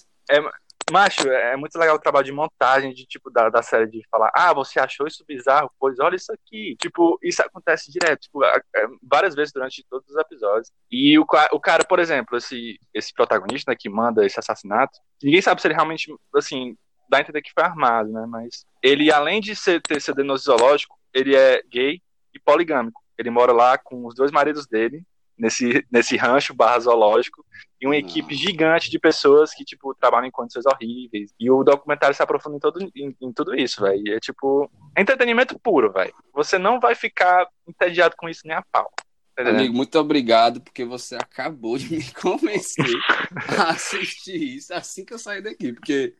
Macho, 0.92 1.28
é 1.28 1.56
muito 1.58 1.78
legal 1.80 1.96
o 1.96 2.00
trabalho 2.00 2.26
de 2.26 2.32
montagem 2.32 2.94
de 2.94 3.06
tipo 3.08 3.32
da, 3.32 3.50
da 3.50 3.64
série 3.64 3.88
de 3.88 4.02
falar, 4.10 4.32
ah, 4.36 4.54
você 4.54 4.80
achou 4.80 5.08
isso 5.08 5.26
bizarro? 5.28 5.72
Pois 5.80 6.00
olha 6.00 6.16
isso 6.16 6.32
aqui. 6.32 6.76
Tipo, 6.80 7.18
isso 7.24 7.42
acontece 7.42 7.92
direto, 7.92 8.22
tipo, 8.22 8.44
a- 8.44 8.62
várias 9.02 9.34
vezes 9.34 9.52
durante 9.52 9.84
todos 9.90 10.08
os 10.08 10.16
episódios. 10.16 10.72
E 10.92 11.18
o, 11.18 11.26
o 11.52 11.60
cara, 11.60 11.84
por 11.84 11.98
exemplo, 12.00 12.38
esse, 12.38 12.80
esse 12.94 13.12
protagonista 13.14 13.72
né, 13.72 13.78
que 13.80 13.90
manda 13.90 14.24
esse 14.26 14.40
assassinato, 14.40 15.00
ninguém 15.24 15.42
sabe 15.42 15.60
se 15.60 15.68
ele 15.68 15.74
realmente, 15.74 16.14
assim, 16.36 16.78
dá 17.10 17.18
a 17.18 17.22
entender 17.22 17.42
que 17.42 17.52
foi 17.52 17.64
armado, 17.64 18.12
né? 18.12 18.26
Mas 18.28 18.66
ele, 18.84 19.12
além 19.12 19.42
de 19.42 19.56
ser, 19.56 19.82
ter 19.82 20.00
sido 20.00 20.24
no 20.24 20.38
zoológico, 20.38 20.96
ele 21.14 21.36
é 21.36 21.64
gay 21.68 22.00
e 22.34 22.40
poligâmico. 22.40 23.02
Ele 23.18 23.32
mora 23.32 23.52
lá 23.52 23.76
com 23.78 24.06
os 24.06 24.14
dois 24.14 24.32
maridos 24.32 24.68
dele, 24.68 25.02
nesse, 25.38 25.86
nesse 25.92 26.16
rancho 26.18 26.54
barra 26.54 26.80
zoológico, 26.80 27.46
e 27.80 27.86
uma 27.86 27.96
equipe 27.98 28.34
gigante 28.34 28.90
de 28.90 28.98
pessoas 28.98 29.54
que, 29.54 29.66
tipo, 29.66 29.94
trabalham 29.96 30.28
em 30.28 30.32
condições 30.32 30.66
horríveis. 30.66 31.34
E 31.40 31.52
o 31.52 31.64
documentário 31.64 32.16
se 32.16 32.24
aprofunda 32.24 32.58
em, 32.58 32.60
todo, 32.60 32.82
em, 32.82 33.16
em 33.22 33.34
tudo 33.34 33.56
isso, 33.56 33.82
velho. 33.82 34.02
E 34.08 34.14
É, 34.14 34.20
tipo, 34.20 34.70
entretenimento 34.98 35.60
puro, 35.60 35.92
velho. 35.92 36.14
Você 36.34 36.58
não 36.58 36.80
vai 36.80 36.96
ficar 36.96 37.48
entediado 37.68 38.16
com 38.18 38.30
isso 38.30 38.42
nem 38.46 38.56
a 38.56 38.64
pau. 38.72 38.90
Entendendo? 39.38 39.60
Amigo, 39.60 39.76
muito 39.76 40.00
obrigado, 40.00 40.62
porque 40.62 40.86
você 40.86 41.16
acabou 41.16 41.78
de 41.78 41.92
me 41.92 42.04
convencer 42.16 42.86
a 43.50 43.72
assistir 43.76 44.56
isso 44.56 44.74
assim 44.74 45.04
que 45.04 45.14
eu 45.14 45.20
saí 45.20 45.42
daqui. 45.42 45.74
Porque. 45.74 46.14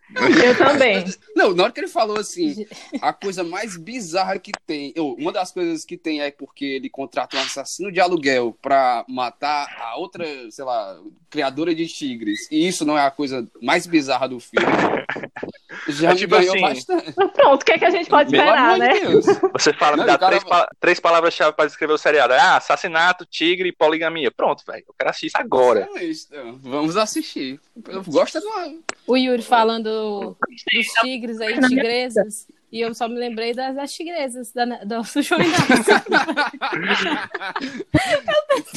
Eu 0.44 0.58
também. 0.58 1.06
Não, 1.34 1.54
na 1.54 1.64
hora 1.64 1.72
que 1.72 1.80
ele 1.80 1.88
falou 1.88 2.20
assim, 2.20 2.66
a 3.02 3.14
coisa 3.14 3.42
mais 3.42 3.78
bizarra 3.78 4.38
que 4.38 4.52
tem. 4.68 4.94
ou, 4.98 5.16
Uma 5.16 5.32
das 5.32 5.50
coisas 5.54 5.86
que 5.86 5.98
tem 5.98 6.22
é 6.22 6.30
porque 6.30 6.66
ele 6.66 6.90
contrata 6.90 7.38
um 7.38 7.42
assassino 7.42 7.90
de 7.90 8.02
aluguel 8.02 8.58
pra 8.62 9.06
matar 9.08 9.66
a 9.80 9.98
outra, 9.98 10.26
sei 10.52 10.66
lá, 10.66 11.00
criadora 11.30 11.74
de 11.74 11.88
tigres. 11.88 12.52
E 12.52 12.68
isso 12.68 12.84
não 12.84 12.98
é 12.98 13.06
a 13.06 13.12
coisa 13.12 13.48
mais 13.62 13.88
bizarra 13.88 14.28
do 14.28 14.42
filme. 14.42 14.68
Já 15.88 16.12
É 16.12 16.16
tipo 16.16 16.36
assim, 16.36 16.62
bastante. 16.62 17.12
Pronto, 17.14 17.62
o 17.62 17.66
que, 17.66 17.72
é 17.72 17.78
que 17.78 17.86
a 17.86 17.90
gente 17.90 18.10
pode 18.10 18.32
Pelo 18.32 18.44
esperar, 18.44 18.78
né? 18.78 19.00
Deus. 19.00 19.26
Você 19.54 19.74
fala, 19.74 19.98
Não, 19.98 20.04
me 20.04 20.12
dá 20.12 20.18
cara- 20.18 20.30
três, 20.32 20.44
pa- 20.44 20.70
três 20.80 21.00
palavras-chave 21.00 21.54
para 21.56 21.66
descrever 21.66 21.94
o 21.94 21.98
seriado. 21.98 22.34
Ah, 22.34 22.58
assassinato, 22.58 23.26
tigre 23.26 23.70
e 23.70 23.72
poligamia. 23.72 24.32
Pronto, 24.32 24.64
velho. 24.66 24.84
Eu 24.88 24.94
quero 24.98 25.10
assistir 25.10 25.28
isso 25.28 25.38
agora. 25.38 25.82
Então 25.90 25.98
é 25.98 26.04
isso, 26.04 26.28
então. 26.32 26.60
Vamos 26.62 26.98
assistir. 26.98 27.60
Eu 27.88 28.04
gosto 28.04 28.40
de 28.40 28.46
uma. 28.46 28.74
O 29.08 29.16
Yuri 29.18 29.42
falando 29.44 30.36
dos 30.40 30.94
tigres 31.02 31.40
aí, 31.42 31.60
tigresas. 31.60 32.48
E 32.72 32.82
eu 32.82 32.94
só 32.94 33.08
me 33.08 33.16
lembrei 33.16 33.54
das, 33.54 33.76
das 33.76 33.94
tigresas 33.94 34.52
da, 34.52 34.66
do, 34.66 34.96
Inácio. 34.96 36.04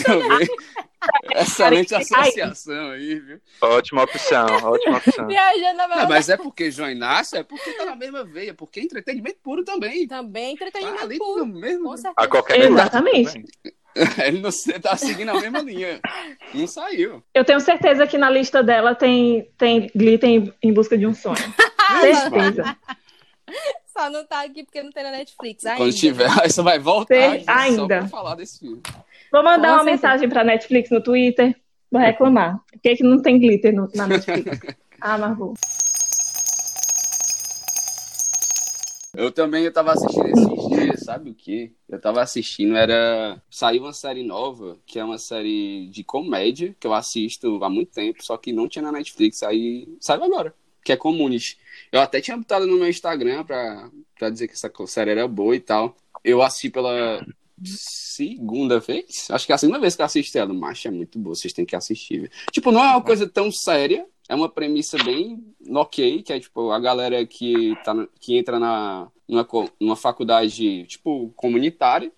Também. 0.05 0.47
Excelente 1.37 1.95
associação 1.95 2.91
aí, 2.91 3.19
viu? 3.19 3.41
Ótima 3.61 4.03
opção, 4.03 4.47
ótima 4.65 4.99
opção. 4.99 5.27
Viajando 5.27 5.77
na 5.79 5.89
Não, 5.89 6.09
mas 6.09 6.29
é 6.29 6.37
porque 6.37 6.71
João 6.71 6.91
Inácio 6.91 7.39
é 7.39 7.43
porque 7.43 7.73
tá 7.73 7.85
na 7.85 7.97
mesma 7.97 8.25
veia, 8.25 8.53
porque 8.55 8.81
é 8.81 8.83
entretenimento 8.83 9.39
puro 9.43 9.65
também. 9.65 10.07
Também 10.07 10.53
entretenimento 10.55 11.03
ali 11.03 11.19
puro. 11.19 11.47
mesmo. 11.47 11.85
Com 11.85 11.97
certeza. 11.97 12.15
A 12.17 12.27
qualquer 12.29 12.59
Exatamente. 12.61 13.43
Ele 14.25 14.41
não 14.41 14.51
se- 14.53 14.79
tá 14.79 14.97
seguindo 14.97 15.31
a 15.31 15.41
mesma 15.41 15.61
linha. 15.61 16.01
Não 16.55 16.67
saiu. 16.67 17.23
Eu 17.35 17.45
tenho 17.45 17.59
certeza 17.61 18.07
que 18.07 18.17
na 18.19 18.31
lista 18.31 18.63
dela 18.63 18.95
tem, 18.95 19.51
tem 19.59 19.91
glitter 19.95 20.29
em, 20.31 20.53
em 20.63 20.73
busca 20.73 20.97
de 20.97 21.07
um 21.07 21.15
sonho. 21.15 21.37
certeza. 22.01 22.77
Só 23.87 24.09
não 24.11 24.25
tá 24.25 24.43
aqui 24.45 24.63
porque 24.65 24.83
não 24.83 24.91
tem 24.93 25.03
na 25.03 25.11
Netflix 25.11 25.65
ainda. 25.67 25.79
Quando 25.79 25.93
tiver, 25.95 26.29
aí 26.41 26.51
você 26.51 26.63
vai 26.63 26.79
voltar 26.79 27.41
só 27.41 27.51
ainda. 27.53 27.87
pra 27.87 28.09
falar 28.09 28.35
desse 28.37 28.59
filme. 28.61 28.81
Vou 29.33 29.43
mandar 29.43 29.69
Com 29.69 29.75
uma 29.75 29.85
certeza. 29.85 29.91
mensagem 29.91 30.29
pra 30.29 30.45
Netflix 30.45 30.91
no 30.91 31.03
Twitter. 31.03 31.55
Vou 31.91 32.01
reclamar. 32.01 32.59
Por 32.71 32.81
que, 32.81 32.97
que 32.97 33.03
não 33.03 33.21
tem 33.23 33.39
glitter 33.39 33.75
no- 33.75 33.91
na 33.95 34.07
Netflix? 34.07 34.59
Ah, 35.01 35.17
mas 35.17 35.39
vou. 35.39 35.55
Eu 39.17 39.33
também 39.33 39.65
eu 39.65 39.73
tava 39.73 39.93
assistindo 39.93 40.27
esses 40.29 40.69
dias, 40.69 41.01
sabe 41.05 41.31
o 41.31 41.35
que? 41.35 41.73
Eu 41.89 42.01
tava 42.01 42.21
assistindo, 42.21 42.77
era. 42.77 43.41
Saiu 43.51 43.83
uma 43.83 43.93
série 43.93 44.23
nova, 44.23 44.77
que 44.87 44.99
é 44.99 45.05
uma 45.05 45.19
série 45.19 45.89
de 45.89 46.05
comédia, 46.05 46.77
que 46.79 46.87
eu 46.87 46.93
assisto 46.95 47.59
há 47.65 47.71
muito 47.71 47.91
tempo, 47.93 48.23
só 48.25 48.37
que 48.37 48.53
não 48.53 48.69
tinha 48.69 48.83
na 48.83 48.93
Netflix, 48.93 49.43
aí 49.43 49.89
saiu 50.01 50.23
agora, 50.25 50.55
que 50.85 50.93
é 50.93 50.97
Community. 50.97 51.59
Eu 51.93 52.01
até 52.01 52.21
tinha 52.21 52.37
botado 52.37 52.67
no 52.67 52.77
meu 52.77 52.89
Instagram 52.89 53.45
pra, 53.45 53.91
pra 54.19 54.31
dizer 54.31 54.49
que 54.49 54.55
essa 54.55 54.71
série 54.87 55.13
era 55.13 55.27
boa 55.29 55.55
e 55.55 55.61
tal. 55.61 55.97
Eu 56.25 56.43
assisti 56.43 56.71
pela 56.71 57.25
segunda 57.65 58.79
vez? 58.79 59.29
Acho 59.31 59.47
que 59.47 59.53
é 59.53 59.55
a 59.55 59.59
segunda 59.59 59.79
vez 59.79 59.97
que 59.97 60.03
eu 60.03 60.07
assisti 60.07 60.39
ela. 60.39 60.53
Macho, 60.53 60.89
é 60.89 60.91
muito 60.91 61.19
boa, 61.19 61.35
vocês 61.35 61.53
têm 61.53 61.67
que 61.67 61.77
assistir. 61.77 62.31
Tipo, 62.53 62.71
não 62.71 62.83
é 62.83 62.89
uma 62.89 63.03
coisa 63.03 63.29
tão 63.29 63.51
séria, 63.51 64.07
é 64.29 64.35
uma 64.35 64.49
premissa 64.49 65.03
bem 65.03 65.43
ok, 65.71 66.23
que 66.23 66.33
é 66.33 66.41
tipo 66.41 66.71
a 66.71 66.79
galera 66.79 67.25
que, 67.27 67.75
tá, 67.85 67.95
que 68.21 68.37
entra 68.37 68.59
na, 68.59 69.09
numa, 69.27 69.47
numa 69.81 69.97
faculdade 69.97 70.85
tipo 70.85 71.33
comunitária. 71.37 72.13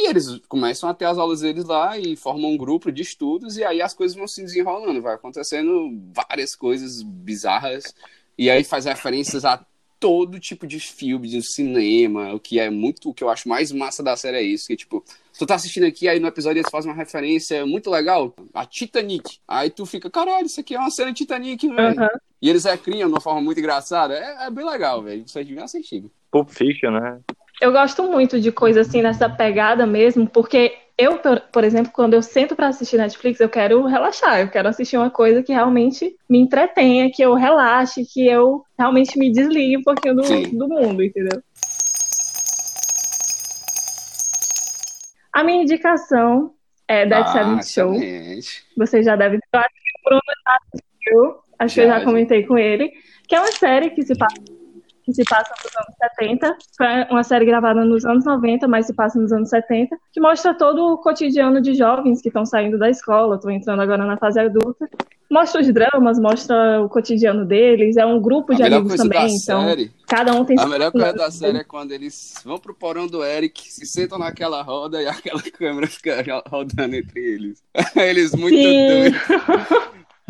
E 0.00 0.08
eles 0.08 0.40
começam 0.48 0.88
a 0.88 0.94
ter 0.94 1.04
as 1.04 1.18
aulas 1.18 1.42
deles 1.42 1.66
lá 1.66 1.98
e 1.98 2.16
formam 2.16 2.52
um 2.52 2.56
grupo 2.56 2.90
de 2.90 3.02
estudos, 3.02 3.58
e 3.58 3.64
aí 3.64 3.82
as 3.82 3.92
coisas 3.92 4.16
vão 4.16 4.26
se 4.26 4.40
desenrolando, 4.40 5.02
vai 5.02 5.14
acontecendo 5.14 5.90
várias 6.14 6.56
coisas 6.56 7.02
bizarras, 7.02 7.94
e 8.38 8.48
aí 8.48 8.64
faz 8.64 8.86
referências 8.86 9.44
a 9.44 9.62
todo 10.00 10.40
tipo 10.40 10.66
de 10.66 10.80
filme, 10.80 11.28
de 11.28 11.42
cinema, 11.42 12.32
o 12.32 12.40
que 12.40 12.58
é 12.58 12.70
muito, 12.70 13.10
o 13.10 13.14
que 13.14 13.22
eu 13.22 13.28
acho 13.28 13.46
mais 13.46 13.70
massa 13.70 14.02
da 14.02 14.16
série 14.16 14.38
é 14.38 14.42
isso, 14.42 14.68
que 14.68 14.74
tipo, 14.74 15.04
tu 15.38 15.44
tá 15.44 15.56
assistindo 15.56 15.84
aqui, 15.84 16.08
aí 16.08 16.18
no 16.18 16.28
episódio 16.28 16.60
eles 16.60 16.70
fazem 16.70 16.90
uma 16.90 16.96
referência 16.96 17.66
muito 17.66 17.90
legal, 17.90 18.34
a 18.54 18.64
Titanic, 18.64 19.38
aí 19.46 19.68
tu 19.68 19.84
fica, 19.84 20.08
caralho, 20.08 20.46
isso 20.46 20.60
aqui 20.60 20.74
é 20.74 20.80
uma 20.80 20.90
cena 20.90 21.12
Titanic, 21.12 21.68
velho. 21.68 22.00
Aham. 22.00 22.08
E 22.40 22.48
eles 22.48 22.64
recriam 22.64 23.06
de 23.06 23.14
uma 23.14 23.20
forma 23.20 23.42
muito 23.42 23.60
engraçada, 23.60 24.14
é, 24.14 24.46
é 24.46 24.50
bem 24.50 24.64
legal, 24.64 25.02
velho, 25.02 25.28
vocês 25.28 25.46
deviam 25.46 25.62
assistir. 25.62 26.10
Pulp 26.30 26.48
Fiction, 26.48 26.92
né? 26.92 27.20
Eu 27.60 27.72
gosto 27.72 28.02
muito 28.04 28.40
de 28.40 28.50
coisa 28.50 28.80
assim 28.80 29.02
nessa 29.02 29.28
pegada 29.28 29.86
mesmo, 29.86 30.26
porque 30.26 30.72
eu, 30.96 31.18
por, 31.52 31.62
exemplo, 31.62 31.92
quando 31.92 32.14
eu 32.14 32.22
sento 32.22 32.56
pra 32.56 32.68
assistir 32.68 32.96
Netflix, 32.96 33.38
eu 33.40 33.48
quero 33.48 33.84
relaxar, 33.84 34.40
eu 34.40 34.48
quero 34.48 34.68
assistir 34.68 34.96
uma 34.96 35.10
coisa 35.10 35.42
que 35.42 35.52
realmente 35.52 36.16
me 36.28 36.38
entretenha, 36.38 37.10
que 37.12 37.22
eu 37.22 37.34
relaxe, 37.34 38.04
que 38.06 38.26
eu 38.26 38.64
realmente 38.78 39.18
me 39.18 39.30
desligue 39.30 39.76
um 39.76 39.82
pouquinho 39.82 40.16
do, 40.16 40.24
Sim. 40.24 40.56
do 40.56 40.68
mundo, 40.68 41.02
entendeu? 41.02 41.42
A 45.32 45.44
minha 45.44 45.62
indicação 45.62 46.52
é 46.88 47.06
Dead 47.06 47.22
Ah, 47.22 47.26
Seventh 47.26 47.64
Show. 47.64 47.94
excelente. 47.94 48.64
Vocês 48.76 49.04
já 49.06 49.16
devem 49.16 49.38
ter. 49.38 49.58
Acho 49.58 49.68
que 49.68 50.00
o 50.00 50.08
Bruno 50.08 50.20
já 50.44 50.58
assistiu. 50.74 51.36
Acho 51.58 51.74
que 51.74 51.80
eu 51.82 51.86
Já, 51.86 51.92
já 51.92 51.98
já. 52.00 52.04
comentei 52.04 52.46
com 52.46 52.58
ele. 52.58 52.90
Que 53.28 53.36
é 53.36 53.40
uma 53.40 53.52
série 53.52 53.90
que 53.90 54.02
se 54.02 54.16
passa, 54.18 54.34
que 55.10 55.16
se 55.16 55.24
passa 55.24 55.52
nos 55.62 55.76
anos 55.76 55.94
70. 56.16 56.56
Foi 56.76 56.86
uma 57.10 57.22
série 57.22 57.44
gravada 57.44 57.84
nos 57.84 58.04
anos 58.04 58.24
90, 58.24 58.66
mas 58.68 58.86
se 58.86 58.94
passa 58.94 59.18
nos 59.20 59.32
anos 59.32 59.48
70. 59.48 59.96
Que 60.12 60.20
mostra 60.20 60.54
todo 60.54 60.94
o 60.94 60.98
cotidiano 60.98 61.60
de 61.60 61.74
jovens 61.74 62.20
que 62.22 62.28
estão 62.28 62.46
saindo 62.46 62.78
da 62.78 62.88
escola, 62.88 63.36
estão 63.36 63.50
entrando 63.50 63.80
agora 63.82 64.04
na 64.04 64.16
fase 64.16 64.40
adulta. 64.40 64.88
Mostra 65.30 65.60
os 65.60 65.72
dramas, 65.72 66.18
mostra 66.18 66.82
o 66.82 66.88
cotidiano 66.88 67.44
deles. 67.44 67.96
É 67.96 68.04
um 68.04 68.20
grupo 68.20 68.52
A 68.52 68.56
de 68.56 68.62
melhor 68.64 68.78
amigos 68.78 68.96
também. 68.96 69.36
Então, 69.42 69.64
série 69.64 69.92
cada 70.08 70.34
um 70.34 70.44
tem 70.44 70.58
A 70.58 70.66
melhor 70.66 70.90
coisa 70.90 71.12
da 71.12 71.30
série 71.30 71.58
é 71.58 71.64
quando 71.64 71.92
eles 71.92 72.34
vão 72.44 72.58
pro 72.58 72.74
porão 72.74 73.06
do 73.06 73.22
Eric, 73.24 73.72
se 73.72 73.86
sentam 73.86 74.18
naquela 74.18 74.60
roda 74.60 75.00
e 75.00 75.06
aquela 75.08 75.40
câmera 75.42 75.86
fica 75.86 76.16
ro- 76.20 76.42
rodando 76.48 76.96
entre 76.96 77.20
eles. 77.20 77.62
Eles 77.94 78.34
muito 78.34 78.56
Sim. 78.56 78.88
doidos, 78.88 79.20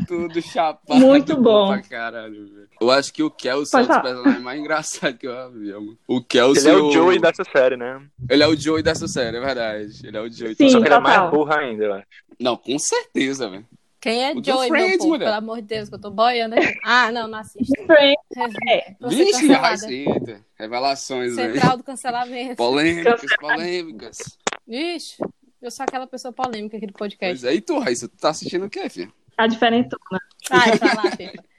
tudo 0.06 0.40
chapado. 0.42 1.00
Muito 1.00 1.36
bom. 1.36 1.68
pra 1.68 1.82
caralho, 1.82 2.46
velho. 2.48 2.68
Eu 2.80 2.90
acho 2.90 3.12
que 3.12 3.22
o 3.22 3.30
Kelsey 3.30 3.80
é 3.80 3.82
um 3.82 3.86
falar. 3.86 4.00
personagens 4.00 4.42
mais 4.42 4.60
engraçados 4.60 5.18
que 5.18 5.26
eu 5.26 5.52
vi, 5.52 5.72
mano. 5.72 5.98
O 6.08 6.16
Ele 6.16 6.24
Kelsey... 6.28 6.70
é 6.70 6.76
o 6.76 6.92
Joey 6.92 7.18
dessa 7.20 7.44
série, 7.44 7.76
né? 7.76 8.02
Ele 8.28 8.42
é 8.42 8.46
o 8.46 8.56
Joey 8.56 8.82
dessa 8.82 9.06
série, 9.06 9.36
é 9.36 9.40
verdade. 9.40 10.06
Ele 10.06 10.16
é 10.16 10.20
o 10.20 10.30
Joey. 10.30 10.54
Sim. 10.54 10.70
Só 10.70 10.80
que 10.80 10.86
ele 10.86 10.94
é 10.94 11.00
mais 11.00 11.30
burro 11.30 11.52
ainda, 11.52 11.84
eu 11.84 11.94
acho. 11.94 12.06
Não, 12.38 12.56
com 12.56 12.78
certeza, 12.78 13.48
velho. 13.48 13.66
Quem 14.00 14.24
é 14.24 14.32
O 14.32 14.42
Joey, 14.42 14.68
Friends, 14.68 14.90
meu 14.90 14.98
povo? 14.98 15.18
Pelo 15.18 15.34
amor 15.34 15.56
de 15.56 15.66
Deus, 15.66 15.88
que 15.90 15.94
eu 15.94 16.00
tô 16.00 16.10
boiando 16.10 16.54
aqui. 16.54 16.74
Ah, 16.82 17.12
não, 17.12 17.28
não 17.28 17.38
assisto. 17.38 17.70
Friends, 17.84 18.96
Vou 18.98 19.10
ser 19.10 19.24
Vixe. 19.26 19.52
Raicinta. 19.52 20.40
Revelações, 20.58 21.36
velho. 21.36 21.52
Central 21.52 21.76
do 21.76 21.84
cancelamento. 21.84 22.56
Polêmicas, 22.56 23.20
polêmicas. 23.38 24.18
Ixi, 24.66 25.18
eu 25.60 25.70
sou 25.70 25.84
aquela 25.84 26.06
pessoa 26.06 26.32
polêmica 26.32 26.78
aqui 26.78 26.86
do 26.86 26.94
podcast. 26.94 27.42
Pois 27.42 27.44
é, 27.44 27.54
e 27.54 27.60
tu, 27.60 27.78
Raíssa, 27.78 28.08
tu 28.08 28.16
tá 28.16 28.30
assistindo 28.30 28.64
o 28.64 28.70
quê, 28.70 28.88
filho? 28.88 29.12
A 29.44 29.46
diferentona. 29.46 30.20
Ai, 30.50 30.70
lá. 30.94 31.02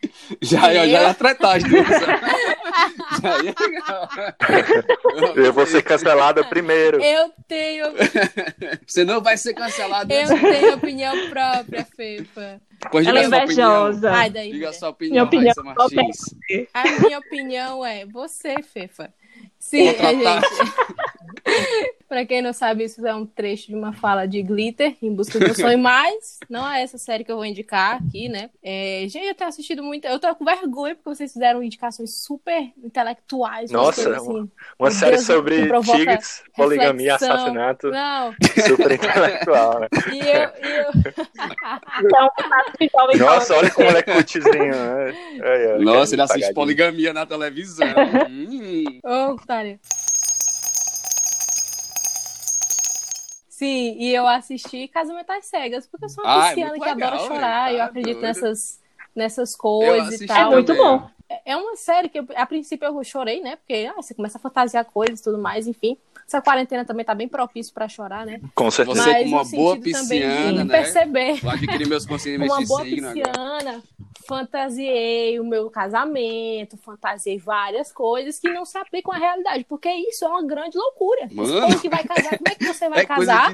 Já, 0.42 0.74
já, 0.74 0.86
Eu? 0.86 0.90
já 0.92 1.02
ia 1.04 1.14
tretar 1.14 1.58
as 1.58 1.64
duas. 1.64 1.88
já 3.22 3.44
ia 3.44 3.54
Eu 5.36 5.54
vou 5.54 5.66
ser 5.66 5.84
cancelada 5.84 6.44
primeiro. 6.44 7.02
Eu 7.02 7.32
tenho, 7.48 7.86
Você 8.88 9.04
não 9.04 9.22
vai 9.22 9.38
ser 9.38 9.54
cancelado. 9.54 10.12
eu 10.12 10.28
tenho 10.28 10.76
opinião 10.76 11.30
própria, 11.30 11.86
Fefa. 11.86 12.62
Pois 12.92 13.06
Ela 13.06 13.20
é 13.20 13.26
invejosa. 13.26 14.12
Ai, 14.12 14.30
daí. 14.30 14.52
Diga 14.52 14.66
a 14.66 14.70
mulher. 14.70 14.80
sua 14.80 14.90
opinião, 14.90 15.14
Minha 15.14 15.24
opinião 15.24 15.54
Raíssa 15.56 15.64
Martins. 15.64 16.18
A 16.74 16.84
minha 17.02 17.20
opinião 17.20 17.86
é 17.86 18.06
você, 18.06 18.56
Fefa. 18.64 19.14
Sim, 19.62 19.88
é, 19.88 19.94
gente. 19.94 20.48
pra 22.12 22.26
quem 22.26 22.42
não 22.42 22.52
sabe, 22.52 22.84
isso 22.84 23.06
é 23.08 23.16
um 23.16 23.26
trecho 23.26 23.68
de 23.68 23.76
uma 23.76 23.94
fala 23.94 24.26
de 24.26 24.42
Glitter, 24.44 24.98
Em 25.02 25.16
Busca 25.16 25.40
do 25.40 25.46
Meu 25.46 25.56
Sonho, 25.56 25.78
mas 25.80 26.40
não 26.50 26.70
é 26.70 26.82
essa 26.82 26.98
série 26.98 27.24
que 27.24 27.32
eu 27.32 27.38
vou 27.38 27.46
indicar 27.46 28.02
aqui, 28.04 28.28
né? 28.28 28.50
É, 28.62 29.06
gente, 29.08 29.28
eu 29.28 29.34
tenho 29.34 29.48
assistido 29.48 29.82
muito. 29.82 30.04
Eu 30.06 30.20
tô 30.20 30.36
com 30.36 30.44
vergonha 30.44 30.94
porque 30.94 31.10
vocês 31.10 31.32
fizeram 31.32 31.64
indicações 31.64 32.22
super 32.22 32.70
intelectuais. 32.84 33.72
Nossa, 33.72 34.04
coisas 34.04 34.22
assim. 34.22 34.30
Uma 34.30 34.50
Meu 34.82 34.92
série 34.92 35.16
Deus, 35.16 35.26
sobre 35.26 35.56
tigres, 35.84 36.44
poligamia, 36.54 37.14
reflexão. 37.14 37.36
assassinato. 37.36 37.92
Não, 37.92 38.36
Super 38.68 38.92
intelectual, 38.92 39.80
né? 39.80 39.88
e 40.12 40.20
eu. 40.20 40.70
E 40.70 40.80
eu... 40.80 40.92
Então, 42.04 42.30
Nossa, 43.20 43.56
olha 43.56 43.72
como 43.72 43.88
ele 43.88 43.98
é 44.00 44.04
cutizinho, 44.04 44.76
né? 44.76 45.14
Ai, 45.44 45.72
ai, 45.72 45.78
Nossa, 45.80 46.14
ele 46.14 46.22
assiste 46.24 46.40
pagadinho. 46.40 46.56
poligamia 46.56 47.14
na 47.14 47.26
televisão. 47.26 47.88
Hum. 48.30 49.00
Ô, 49.04 49.38
Sim, 53.50 53.96
e 54.00 54.12
eu 54.12 54.26
assisti 54.28 54.88
Casamento 54.88 55.30
às 55.32 55.46
Cegas, 55.46 55.86
porque 55.86 56.06
eu 56.06 56.10
sou 56.10 56.24
uma 56.24 56.32
Ah, 56.34 56.48
é 56.48 56.50
pisciana 56.50 56.74
que 56.74 56.80
legal, 56.80 57.14
adora 57.14 57.28
chorar, 57.28 57.72
e 57.72 57.76
eu 57.76 57.80
tá 57.80 57.86
acredito 57.86 58.14
doido. 58.20 58.28
nessas, 58.28 58.80
nessas 59.16 59.56
coisas 59.56 60.20
e 60.20 60.26
tal. 60.26 60.52
É 60.52 60.56
muito 60.56 60.76
bom. 60.76 61.08
É 61.46 61.56
uma 61.56 61.76
série 61.76 62.10
que, 62.10 62.20
eu- 62.20 62.28
a 62.36 62.46
princípio, 62.46 62.86
eu 62.88 63.04
chorei, 63.04 63.40
né? 63.42 63.56
Porque 63.58 63.88
ah, 63.90 63.94
você 64.02 64.14
começa 64.16 64.38
a 64.38 64.42
fantasiar 64.42 64.84
coisas 64.86 65.20
e 65.20 65.24
tudo 65.24 65.38
mais, 65.38 65.68
enfim. 65.68 65.96
Essa 66.32 66.42
quarentena 66.42 66.86
também 66.86 67.04
tá 67.04 67.14
bem 67.14 67.28
propício 67.28 67.74
pra 67.74 67.90
chorar, 67.90 68.26
né? 68.26 68.40
Com 68.56 68.72
certeza. 68.72 69.04
Você 69.04 69.12
Mas 69.12 69.24
como 69.24 69.36
uma 69.36 69.44
boa 69.44 69.78
pisciana, 69.78 70.64
né? 70.64 70.78
perceber 70.78 71.34
Vou 71.42 71.52
adquirir 71.52 71.88
meus 71.90 72.06
conhecimentos 72.06 72.56
uma 72.56 72.66
boa 72.66 72.84
pisciana, 72.84 73.84
fantasiei 74.26 75.38
o 75.42 75.44
meu 75.44 75.70
casamento, 75.70 76.78
fantasiei 76.78 77.38
várias 77.38 77.92
coisas 77.92 78.40
que 78.40 78.50
não 78.50 78.64
se 78.64 78.78
aplicam 78.78 79.14
à 79.14 79.18
realidade, 79.18 79.66
porque 79.68 79.90
isso 79.90 80.24
é 80.24 80.28
uma 80.30 80.42
grande 80.48 80.78
loucura. 80.78 81.28
Mano. 81.34 81.78
que 81.82 81.90
vai 81.90 82.06
casar, 82.06 82.38
como 82.38 82.48
é 82.48 82.56
que 82.56 82.66
você 82.66 82.88
vai 82.88 83.00
É 83.02 83.06
casar 83.06 83.54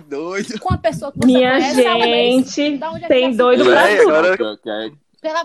com 0.60 0.72
a 0.72 0.78
pessoa 0.78 1.12
que 1.12 1.18
você 1.18 1.26
Minha 1.26 1.54
conhece 1.54 1.76
mês? 1.78 2.54
gente, 2.54 2.84
é 2.84 3.08
tem 3.08 3.36
doido 3.36 3.66
pra 3.66 3.88
tudo. 3.98 4.60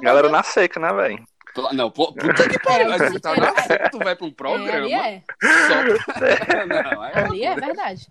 Galera 0.03 0.29
na 0.29 0.43
seca, 0.43 0.79
né, 0.79 0.93
velho? 0.93 1.25
Não, 1.73 1.91
pô, 1.91 2.13
puta 2.13 2.49
que 2.49 2.59
pariu. 2.61 2.93
É, 2.93 2.99
mas 2.99 3.13
tu 3.13 3.21
tá 3.21 3.37
na 3.37 3.53
tu 3.91 3.99
vai 3.99 4.17
pra 4.17 4.25
um 4.27 4.31
É, 4.31 4.33
programa. 4.33 4.77
ali 4.85 4.93
é. 4.95 5.23
Só 5.43 6.09
pra... 6.15 6.65
Não, 6.95 7.05
é 7.05 7.25
Ali 7.25 7.45
é 7.45 7.55
verdade. 7.55 8.07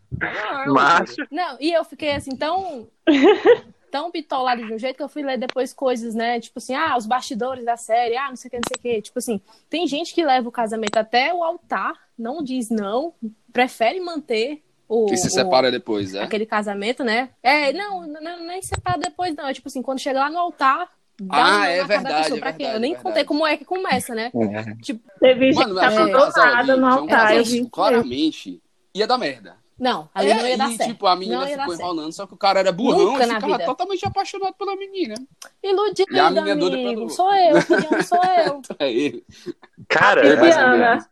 Macho. 0.68 1.16
Não, 1.32 1.58
e 1.60 1.72
eu 1.74 1.84
fiquei 1.84 2.12
assim, 2.14 2.36
tão. 2.36 2.88
tão 3.92 4.10
bitolado 4.10 4.66
de 4.66 4.74
um 4.74 4.80
jeito 4.80 4.96
que 4.96 5.04
eu 5.04 5.10
fui 5.10 5.22
ler 5.22 5.38
depois 5.38 5.74
coisas, 5.74 6.16
né? 6.16 6.40
Tipo 6.40 6.60
assim, 6.60 6.74
ah, 6.74 6.96
os 6.98 7.06
bastidores 7.06 7.66
da 7.66 7.76
série, 7.76 8.16
ah, 8.16 8.30
não 8.30 8.38
sei 8.38 8.48
o 8.48 8.52
que, 8.52 8.58
não 8.58 8.64
sei 8.70 8.78
o 8.78 8.82
que. 8.96 9.02
Tipo 9.02 9.20
assim, 9.20 9.42
tem 9.70 9.86
gente 9.86 10.14
que 10.14 10.24
leva 10.24 10.48
o 10.48 10.52
casamento 10.52 10.96
até 10.98 11.34
o 11.34 11.44
altar, 11.44 11.94
não 12.18 12.42
diz 12.42 12.70
não, 12.70 13.14
prefere 13.52 14.00
manter 14.00 14.64
o. 14.88 15.12
E 15.12 15.18
se 15.18 15.28
o- 15.28 15.32
separa 15.32 15.70
depois, 15.70 16.16
é? 16.16 16.24
Aquele 16.24 16.46
casamento, 16.46 17.04
né? 17.04 17.32
É, 17.44 17.74
não, 17.74 18.08
não, 18.08 18.40
nem 18.46 18.62
separa 18.62 18.98
depois, 18.98 19.36
não. 19.36 19.48
É 19.48 19.54
tipo 19.54 19.68
assim, 19.68 19.82
quando 19.82 20.00
chega 20.00 20.20
lá 20.20 20.30
no 20.30 20.40
altar. 20.40 20.88
Dá 21.24 21.60
Ah, 21.62 21.68
é 21.68 21.84
verdade, 21.84 22.24
pessoa. 22.24 22.40
é 22.40 22.42
verdade, 22.52 22.64
Eu 22.76 22.80
nem 22.80 22.94
é 22.94 22.98
contei 22.98 23.24
como 23.24 23.46
é 23.46 23.56
que 23.56 23.64
começa, 23.66 24.16
né? 24.16 24.32
Tipo, 24.82 25.02
Teve 25.20 25.54
gente 25.54 25.66
que 25.66 25.80
ali, 25.80 25.98
nada 26.72 26.78
no 26.78 26.88
altar. 26.88 27.44
claramente 27.72 28.62
ia 28.94 29.06
dar 29.06 29.18
merda. 29.18 29.56
não, 29.80 30.10
ali 30.16 30.34
não 30.34 30.48
ia 30.48 30.58
dar 30.58 30.72
e, 30.72 30.78
certo. 30.78 30.90
tipo, 30.92 31.06
a 31.08 31.16
menina 31.16 31.42
Não 31.42 31.48
ficou 31.48 31.74
enrolando, 31.76 32.12
só 32.14 32.26
que 32.28 32.34
o 32.34 32.38
cara 32.38 32.60
era 32.60 32.72
burrão 32.72 33.12
Nunca 33.12 33.24
e 33.24 33.28
na 33.28 33.36
ficava 33.36 33.54
vida. 33.54 33.66
totalmente 33.66 34.06
apaixonado 34.06 34.54
pela 34.56 34.76
menina. 34.76 35.16
Iludida, 35.64 36.12
E 36.12 36.20
a 36.20 36.30
menina 36.30 36.52
é 36.52 36.56
doida 36.56 36.76
amigo. 36.78 36.92
pelo- 36.96 37.10
Sou 37.10 37.34
eu, 37.34 37.58
opinião 37.58 38.02
sou 38.04 38.20
eu. 38.46 38.62
É 38.80 38.92
ele. 38.92 39.24
Cara, 39.88 40.26
É, 40.28 40.36
mais 40.36 40.58
ou 40.58 40.68
menos. 40.70 41.06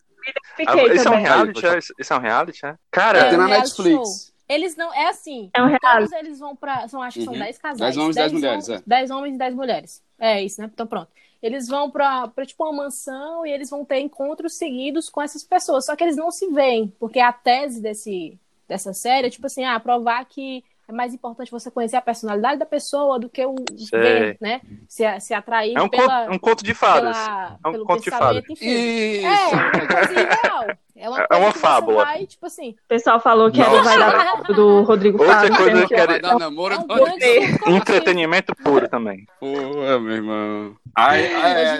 ah, 0.67 0.93
isso 0.93 1.07
é 1.07 1.11
um 1.11 1.21
reality, 1.21 1.65
é? 1.65 1.79
Isso 1.99 2.13
é 2.13 2.15
um 2.15 2.19
reality, 2.19 2.65
é? 2.65 2.69
É, 2.69 2.75
Cara, 2.91 3.29
Tem 3.29 3.37
na 3.37 3.47
Netflix. 3.47 4.28
Eles 4.49 4.75
não. 4.75 4.91
É 4.93 5.07
assim. 5.09 5.49
É 5.53 5.61
um. 5.61 5.77
Todos 5.77 6.11
eles 6.11 6.39
vão 6.39 6.55
pra. 6.55 6.87
São, 6.87 7.01
acho 7.03 7.19
que 7.19 7.25
são 7.25 7.33
Uhum. 7.33 7.39
10 7.39 7.57
casais. 7.59 7.79
10 7.79 7.97
homens, 7.97 8.15
10 8.15 8.31
mulheres, 8.33 8.69
é. 8.69 8.81
10 8.85 9.11
homens 9.11 9.35
e 9.35 9.37
10 9.37 9.53
mulheres. 9.55 10.03
É 10.19 10.43
isso, 10.43 10.59
né? 10.61 10.69
Então 10.73 10.87
pronto. 10.87 11.07
Eles 11.41 11.67
vão 11.69 11.89
pra, 11.89 12.27
pra, 12.27 12.45
tipo, 12.45 12.63
uma 12.65 12.83
mansão 12.83 13.45
e 13.45 13.51
eles 13.51 13.69
vão 13.69 13.85
ter 13.85 13.99
encontros 13.99 14.55
seguidos 14.55 15.07
com 15.09 15.21
essas 15.21 15.43
pessoas. 15.43 15.85
Só 15.85 15.95
que 15.95 16.03
eles 16.03 16.17
não 16.17 16.31
se 16.31 16.47
veem, 16.47 16.91
porque 16.99 17.19
a 17.19 17.31
tese 17.31 17.79
desse, 17.81 18.37
dessa 18.67 18.91
série 18.91 19.27
é, 19.27 19.29
tipo 19.29 19.45
assim, 19.47 19.63
ah, 19.63 19.79
provar 19.79 20.25
que 20.25 20.65
é 20.85 20.91
mais 20.91 21.13
importante 21.13 21.49
você 21.51 21.69
conhecer 21.71 21.95
a 21.95 22.01
personalidade 22.01 22.57
da 22.59 22.65
pessoa 22.65 23.17
do 23.19 23.29
que 23.29 23.45
o 23.45 23.55
Sei. 23.77 23.99
ver, 23.99 24.37
né? 24.41 24.59
Se, 24.87 25.03
se 25.21 25.33
atrair 25.35 25.77
é 25.77 25.81
um, 25.81 25.87
pela, 25.87 26.25
conto, 26.25 26.35
um 26.35 26.39
conto 26.39 26.63
de 26.63 26.73
fadas. 26.73 27.15
pela, 27.15 27.59
É 27.63 27.67
um 27.67 27.71
pelo 27.71 27.85
conto 27.85 28.03
de 28.03 28.09
pensamento, 28.11 28.33
fadas. 28.47 28.49
enfim. 28.49 28.65
Isso. 28.67 29.25
É, 29.27 29.47
uma 29.55 29.87
coisa 29.87 30.13
irreal. 30.13 30.77
É 31.01 31.09
uma, 31.09 31.27
É 31.31 31.35
uma 31.37 31.51
você 31.51 31.93
vai, 31.93 32.25
tipo 32.25 32.45
assim. 32.45 32.71
O 32.71 32.87
pessoal 32.87 33.19
falou 33.21 33.49
que 33.49 33.61
era 33.61 33.69
Nossa. 33.69 33.83
vai 33.83 33.97
dar 33.99 34.41
do 34.53 34.81
Rodrigo 34.83 35.17
Outra 35.23 35.35
Faro. 35.39 35.55
coisa 35.55 35.75
sendo 35.77 35.87
que 35.87 35.93
era- 35.93 36.11
Vai 36.11 36.19
dar 36.21 36.37
namoro 36.37 36.73
É 36.75 36.77
um 36.77 36.85
grande. 36.87 37.25
Entretenimento 37.67 38.53
puro 38.55 38.87
também. 38.89 39.25
Porra, 39.39 39.99
meu 39.99 40.11
irmão. 40.15 40.75
Aí 40.95 41.29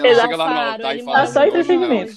chega 0.14 0.36
lá 0.36 0.48
no 0.48 0.70
altar 0.72 0.96
e 0.96 1.02
fala 1.04 1.26
só 1.26 1.40
assim, 1.40 1.58
"Hoje 1.58 1.76
não, 1.76 1.84
entretenimento." 1.92 2.14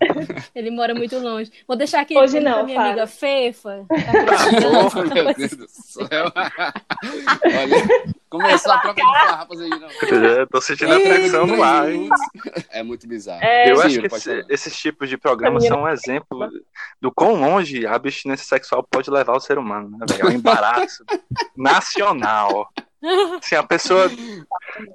Ele 0.54 0.70
mora 0.70 0.94
muito 0.94 1.18
longe. 1.18 1.50
Vou 1.66 1.76
deixar 1.76 2.00
aqui 2.02 2.16
Hoje 2.18 2.40
pra 2.40 2.50
não, 2.50 2.64
minha 2.64 2.76
Faro. 2.76 2.88
amiga 2.90 3.06
Fefa. 3.06 3.86
Tá 3.88 3.94
Porra, 4.60 5.04
meu 5.14 5.34
Deus 5.34 5.50
do 5.52 5.66
céu. 5.68 6.30
Olha, 7.44 8.13
começou 8.38 8.72
a 8.72 8.78
troca 8.78 9.00
de 9.00 9.12
farrapas 9.12 9.60
aí, 9.60 9.70
não. 9.70 9.88
Eu 9.90 10.46
tô 10.46 10.60
sentindo 10.60 10.94
a 10.94 11.00
tensão 11.00 11.46
no 11.46 11.62
ar, 11.62 11.90
hein? 11.90 12.08
É 12.70 12.82
muito 12.82 13.06
bizarro. 13.06 13.42
É. 13.42 13.70
Eu 13.70 13.76
Sim, 13.76 13.86
acho 13.86 14.02
que 14.02 14.46
esses 14.48 14.76
tipos 14.76 15.08
de 15.08 15.16
programas 15.16 15.66
são 15.66 15.82
um 15.82 15.88
exemplo 15.88 16.50
do 17.00 17.12
quão 17.12 17.34
longe 17.34 17.86
a 17.86 17.94
abstinência 17.94 18.46
sexual 18.46 18.86
pode 18.88 19.10
levar 19.10 19.34
o 19.34 19.40
ser 19.40 19.58
humano, 19.58 19.90
né, 19.90 20.06
velho? 20.08 20.22
É 20.22 20.26
um 20.26 20.32
embaraço 20.32 21.04
nacional. 21.56 22.68
Assim, 23.38 23.54
a 23.54 23.62
pessoa 23.62 24.08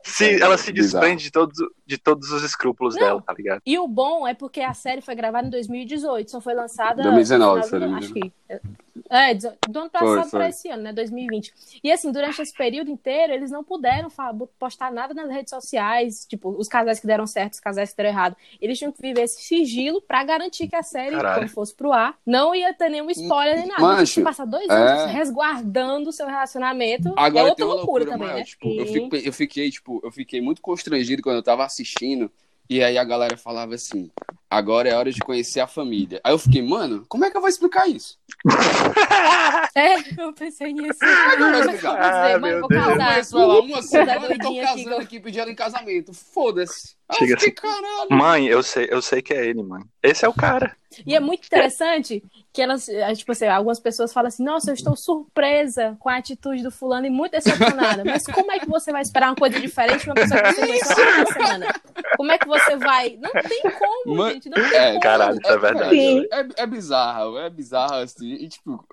se, 0.03 0.41
ela 0.41 0.57
se 0.57 0.71
desprende 0.71 1.23
de 1.23 1.31
todos, 1.31 1.57
de 1.85 1.97
todos 1.97 2.31
os 2.31 2.43
escrúpulos 2.43 2.95
Não. 2.95 3.01
dela, 3.01 3.21
tá 3.21 3.33
ligado? 3.33 3.61
E 3.65 3.77
o 3.77 3.87
bom 3.87 4.27
é 4.27 4.33
porque 4.33 4.61
a 4.61 4.73
série 4.73 5.01
foi 5.01 5.15
gravada 5.15 5.47
em 5.47 5.51
2018, 5.51 6.31
só 6.31 6.41
foi 6.41 6.53
lançada. 6.53 7.01
2019, 7.03 7.59
no 7.61 7.65
se 7.65 7.75
eu 7.75 7.79
não 7.79 7.87
final 7.87 8.01
me 8.01 8.07
do- 8.07 8.13
acho 8.13 8.13
que. 8.13 8.33
É, 9.11 9.33
do 9.33 9.47
ano 9.47 9.55
Foi, 9.69 9.89
passado 9.91 10.29
foi. 10.29 10.39
para 10.39 10.49
esse 10.49 10.67
ano, 10.69 10.83
né? 10.83 10.91
2020. 10.93 11.53
E 11.83 11.91
assim, 11.91 12.11
durante 12.11 12.41
esse 12.41 12.53
período 12.53 12.91
inteiro, 12.91 13.31
eles 13.33 13.49
não 13.49 13.63
puderam 13.63 14.09
postar 14.59 14.91
nada 14.91 15.13
nas 15.13 15.29
redes 15.29 15.51
sociais, 15.51 16.25
tipo, 16.27 16.49
os 16.49 16.67
casais 16.67 16.99
que 16.99 17.07
deram 17.07 17.25
certo, 17.25 17.53
os 17.53 17.59
casais 17.59 17.91
que 17.91 17.97
deram 17.97 18.09
errado. 18.09 18.35
Eles 18.59 18.77
tinham 18.77 18.91
que 18.91 19.01
viver 19.01 19.21
esse 19.21 19.41
sigilo 19.43 20.01
pra 20.01 20.23
garantir 20.23 20.67
que 20.67 20.75
a 20.75 20.83
série, 20.83 21.15
Caralho. 21.15 21.41
quando 21.41 21.49
fosse 21.49 21.73
pro 21.75 21.93
ar, 21.93 22.15
não 22.25 22.53
ia 22.53 22.73
ter 22.73 22.89
nenhum 22.89 23.09
spoiler 23.11 23.57
nem 23.59 23.67
nada. 23.67 23.81
Mancho, 23.81 23.99
Mas 23.99 24.09
você 24.09 24.21
passar 24.21 24.45
dois 24.45 24.69
anos 24.69 25.03
é. 25.03 25.05
resguardando 25.13 26.09
o 26.09 26.13
seu 26.13 26.27
relacionamento. 26.27 27.13
Agora 27.15 27.47
é 27.47 27.49
outra 27.51 27.65
loucura, 27.65 27.98
loucura, 28.05 28.11
também, 28.11 28.27
maior. 28.27 28.39
né? 28.39 28.43
Tipo, 28.45 28.69
eu, 28.79 28.85
fico- 28.85 29.15
eu 29.15 29.33
fiquei, 29.33 29.71
tipo, 29.71 30.01
eu 30.03 30.11
fiquei 30.11 30.41
muito 30.41 30.61
constrangido 30.61 31.21
quando 31.21 31.37
eu 31.37 31.43
tava 31.43 31.63
assistindo. 31.65 32.31
E 32.69 32.83
aí 32.83 32.99
a 32.99 33.03
galera 33.03 33.35
falava 33.35 33.73
assim: 33.73 34.11
agora 34.49 34.87
é 34.89 34.95
hora 34.95 35.11
de 35.11 35.19
conhecer 35.21 35.59
a 35.59 35.65
família. 35.67 36.21
Aí 36.23 36.31
eu 36.31 36.37
fiquei, 36.37 36.61
mano, 36.61 37.03
como 37.09 37.25
é 37.25 37.31
que 37.31 37.35
eu 37.37 37.41
vou 37.41 37.49
explicar 37.49 37.87
isso? 37.89 38.19
É, 39.75 39.95
eu 40.21 40.33
pensei 40.33 40.73
nisso. 40.73 40.99
vai 40.99 41.37
Mas 41.37 41.65
explicar? 41.65 41.91
como 41.91 42.01
dizer, 42.11 42.35
Ah, 42.35 42.39
mãe, 42.39 42.51
meu 42.51 42.59
vou 42.59 42.69
Deus. 42.69 42.81
Eu 42.83 42.89
casar. 42.89 43.07
conheço 43.11 43.37
ela 43.39 43.59
uma 43.61 43.81
semana 43.81 44.33
e 44.35 44.37
tô 44.39 44.55
casando 44.61 44.95
aqui 44.97 45.19
pedindo 45.19 45.41
ela 45.41 45.51
em 45.51 45.55
casamento. 45.55 46.13
Foda-se. 46.13 46.95
Chega 47.13 47.37
fiquei, 47.39 47.51
caralho. 47.51 48.07
Mãe, 48.11 48.45
eu 48.47 48.61
sei, 48.63 48.87
eu 48.89 49.01
sei 49.01 49.21
que 49.21 49.33
é 49.33 49.45
ele, 49.45 49.63
mãe. 49.63 49.83
Esse 50.03 50.25
é 50.25 50.29
o 50.29 50.33
cara. 50.33 50.75
E 51.05 51.15
é 51.15 51.19
muito 51.19 51.45
interessante 51.45 52.23
que 52.51 52.61
elas, 52.61 52.87
tipo 53.15 53.31
assim, 53.31 53.45
algumas 53.45 53.79
pessoas 53.79 54.11
falam 54.11 54.27
assim, 54.27 54.43
nossa, 54.43 54.71
eu 54.71 54.73
estou 54.73 54.95
surpresa 54.95 55.95
com 55.99 56.09
a 56.09 56.17
atitude 56.17 56.63
do 56.63 56.71
fulano 56.71 57.05
e 57.05 57.09
muito 57.09 57.31
decepcionada. 57.33 58.03
Mas 58.03 58.25
como 58.25 58.51
é 58.51 58.57
que 58.59 58.67
você 58.67 58.91
vai 58.91 59.01
esperar 59.03 59.29
uma 59.29 59.35
coisa 59.35 59.59
diferente 59.59 60.03
de 60.03 60.09
uma 60.09 60.15
pessoa 60.15 60.41
que 60.41 60.53
você 60.53 60.65
conheceu 60.67 61.09
uma 61.15 61.25
semana? 61.27 61.67
Como 62.17 62.31
é 62.31 62.37
que 62.39 62.47
você 62.47 62.75
vai? 62.75 63.17
Não 63.21 63.31
tem 63.31 63.61
como, 63.77 64.15
Mãe, 64.17 64.33
gente. 64.33 64.49
Não 64.49 64.69
tem 64.69 64.77
É, 64.79 64.87
como. 64.89 64.99
Caralho, 64.99 65.39
isso 65.39 65.51
é 65.51 65.57
verdade. 65.57 65.95
Sim. 65.95 66.25
É, 66.31 66.47
é 66.63 66.67
bizarro, 66.67 67.37
é 67.37 67.49
bizarro 67.49 67.93
assim. 67.95 68.33
E, 68.33 68.47
tipo, 68.49 68.83